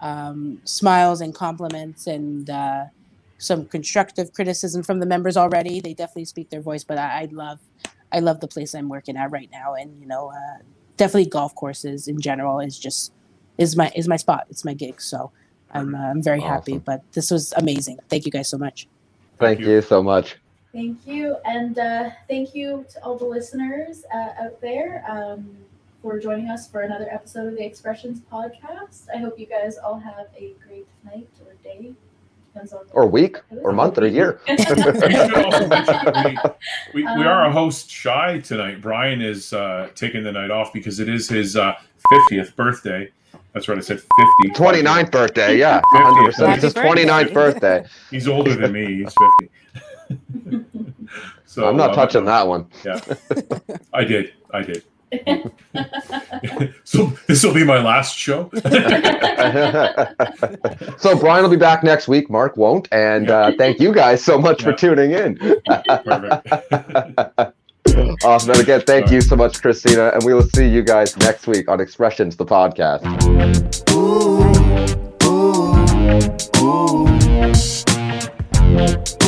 um, 0.00 0.60
smiles 0.64 1.20
and 1.20 1.34
compliments 1.34 2.06
and 2.06 2.48
uh, 2.48 2.84
some 3.38 3.66
constructive 3.66 4.32
criticism 4.32 4.82
from 4.84 5.00
the 5.00 5.06
members 5.06 5.36
already. 5.36 5.80
They 5.80 5.92
definitely 5.92 6.26
speak 6.26 6.50
their 6.50 6.60
voice, 6.60 6.84
but 6.84 6.98
I, 6.98 7.22
I 7.22 7.28
love, 7.32 7.58
I 8.12 8.20
love 8.20 8.40
the 8.40 8.48
place 8.48 8.74
I'm 8.74 8.88
working 8.88 9.16
at 9.16 9.30
right 9.32 9.50
now, 9.50 9.74
and 9.74 10.00
you 10.00 10.06
know, 10.06 10.30
uh, 10.30 10.62
definitely 10.96 11.28
golf 11.30 11.54
courses 11.54 12.08
in 12.08 12.20
general 12.20 12.60
is 12.60 12.78
just 12.78 13.12
is 13.58 13.76
my 13.76 13.90
is 13.94 14.08
my 14.08 14.16
spot. 14.16 14.46
It's 14.50 14.64
my 14.64 14.74
gig, 14.74 15.00
so 15.00 15.30
I'm 15.72 15.94
uh, 15.94 15.98
I'm 15.98 16.22
very 16.22 16.40
happy. 16.40 16.78
But 16.78 17.02
this 17.12 17.30
was 17.30 17.52
amazing. 17.56 17.98
Thank 18.08 18.26
you 18.26 18.32
guys 18.32 18.48
so 18.48 18.58
much. 18.58 18.88
Thank 19.38 19.60
you. 19.60 19.70
you 19.70 19.82
so 19.82 20.02
much. 20.02 20.36
Thank 20.72 21.06
you, 21.06 21.36
and 21.46 21.78
uh, 21.78 22.10
thank 22.28 22.54
you 22.54 22.84
to 22.90 23.02
all 23.02 23.16
the 23.16 23.24
listeners 23.24 24.04
uh, 24.12 24.44
out 24.44 24.60
there 24.60 25.04
um, 25.08 25.56
for 26.02 26.18
joining 26.18 26.50
us 26.50 26.68
for 26.68 26.82
another 26.82 27.08
episode 27.10 27.46
of 27.46 27.56
the 27.56 27.64
Expressions 27.64 28.20
Podcast. 28.30 29.06
I 29.14 29.18
hope 29.18 29.38
you 29.38 29.46
guys 29.46 29.78
all 29.78 29.98
have 29.98 30.26
a 30.36 30.52
great 30.66 30.86
night 31.02 31.30
or 31.46 31.54
day, 31.62 31.78
depends 31.78 31.98
on 31.98 32.05
Or 32.92 33.06
week, 33.06 33.36
or 33.62 33.72
month, 33.72 33.98
or 33.98 34.04
a 34.04 34.10
year. 34.10 34.40
We 34.48 34.56
should 34.58 34.76
we, 34.78 36.38
we, 36.94 37.02
we 37.02 37.24
are 37.24 37.44
a 37.44 37.48
Um, 37.48 37.52
host 37.52 37.90
shy 37.90 38.40
tonight. 38.40 38.80
Brian 38.80 39.20
is 39.20 39.52
uh, 39.52 39.88
taking 39.94 40.22
the 40.22 40.32
night 40.32 40.50
off 40.50 40.72
because 40.72 41.00
it 41.00 41.08
is 41.08 41.28
his 41.28 41.56
uh, 41.56 41.74
50th 42.12 42.56
birthday. 42.56 43.10
That's 43.52 43.68
right, 43.68 43.78
I 43.78 43.80
said 43.80 44.00
50. 44.44 44.60
29th 44.60 45.10
birthday, 45.10 45.58
yeah, 45.58 45.80
100%. 45.94 46.54
It's 46.54 46.62
his 46.62 46.74
Happy 46.74 47.04
29th 47.04 47.32
birthday. 47.32 47.84
He's 48.10 48.28
older 48.28 48.54
than 48.54 48.72
me. 48.72 49.04
He's 49.04 49.14
50. 50.50 50.64
So 51.48 51.66
I'm 51.66 51.76
not 51.76 51.92
uh, 51.92 51.94
touching 51.94 52.26
that 52.26 52.46
one. 52.46 52.66
Yeah. 52.84 53.00
I 53.94 54.04
did. 54.04 54.34
I 54.52 54.62
did. 54.62 54.84
so 56.84 57.12
this 57.26 57.42
will 57.44 57.54
be 57.54 57.64
my 57.64 57.82
last 57.82 58.16
show. 58.16 58.50
so 60.98 61.18
Brian 61.18 61.42
will 61.42 61.50
be 61.50 61.56
back 61.56 61.82
next 61.84 62.08
week. 62.08 62.28
Mark 62.30 62.56
won't. 62.56 62.88
And 62.92 63.30
uh, 63.30 63.52
thank 63.56 63.80
you 63.80 63.92
guys 63.92 64.24
so 64.24 64.38
much 64.38 64.62
Yeah. 64.62 64.70
for 64.70 64.76
tuning 64.76 65.10
in. 65.12 65.38
Awesome. 68.24 68.50
And 68.50 68.60
again, 68.60 68.80
thank 68.82 69.10
you 69.10 69.20
so 69.20 69.36
much, 69.36 69.62
Cristina. 69.62 70.10
And 70.12 70.24
we 70.24 70.34
will 70.34 70.42
see 70.42 70.68
you 70.68 70.82
guys 70.82 71.16
next 71.18 71.46
week 71.46 71.68
on 71.68 71.80
Expressions, 71.80 72.36
the 72.36 72.44
podcast. 72.44 73.04
you 79.20 79.25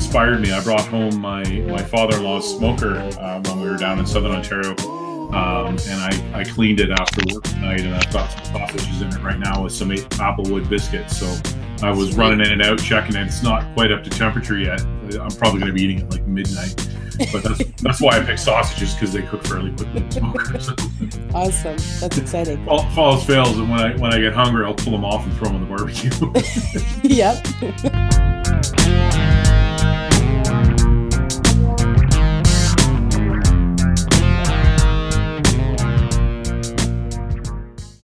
inspired 0.00 0.40
me. 0.40 0.50
I 0.50 0.64
brought 0.64 0.86
home 0.86 1.20
my 1.20 1.44
my 1.68 1.82
father-in-law's 1.82 2.56
smoker 2.56 2.96
uh, 2.96 3.42
when 3.42 3.60
we 3.60 3.68
were 3.68 3.76
down 3.76 3.98
in 3.98 4.06
Southern 4.06 4.32
Ontario, 4.32 4.70
um, 5.34 5.76
and 5.88 6.00
I, 6.00 6.40
I 6.40 6.44
cleaned 6.44 6.80
it 6.80 6.90
after 6.90 7.22
work 7.34 7.44
tonight, 7.44 7.82
and 7.82 7.94
I've 7.94 8.10
got 8.10 8.30
some 8.30 8.44
sausages 8.46 9.02
in 9.02 9.08
it 9.08 9.22
right 9.22 9.38
now 9.38 9.62
with 9.62 9.74
some 9.74 9.90
applewood 9.90 10.70
biscuits. 10.70 11.18
So 11.18 11.26
I 11.82 11.90
was 11.90 12.16
running 12.16 12.40
in 12.40 12.50
and 12.50 12.62
out 12.62 12.78
checking 12.78 13.14
it. 13.14 13.26
It's 13.26 13.42
not 13.42 13.62
quite 13.74 13.92
up 13.92 14.02
to 14.04 14.10
temperature 14.10 14.56
yet. 14.56 14.80
I'm 15.20 15.30
probably 15.32 15.60
going 15.60 15.66
to 15.66 15.72
be 15.74 15.82
eating 15.82 15.98
it 15.98 16.10
like 16.10 16.26
midnight, 16.26 16.74
but 17.30 17.42
that's 17.42 17.62
that's 17.82 18.00
why 18.00 18.16
I 18.16 18.24
picked 18.24 18.40
sausages 18.40 18.94
because 18.94 19.12
they 19.12 19.20
cook 19.20 19.46
fairly 19.46 19.70
quickly 19.72 20.00
in 20.00 20.10
smokers. 20.10 20.70
Awesome. 21.32 21.76
That's 22.00 22.18
exciting. 22.18 22.68
All 22.68 22.88
falls 22.90 23.24
fails, 23.24 23.56
and 23.58 23.70
when 23.70 23.80
I 23.80 23.96
when 23.98 24.12
I 24.14 24.18
get 24.18 24.32
hungry, 24.32 24.64
I'll 24.64 24.74
pull 24.74 24.92
them 24.92 25.04
off 25.04 25.24
and 25.26 25.32
throw 25.34 25.48
them 25.52 25.56
on 25.56 25.62
the 25.62 25.68
barbecue. 25.68 26.10
yep. 27.08 27.46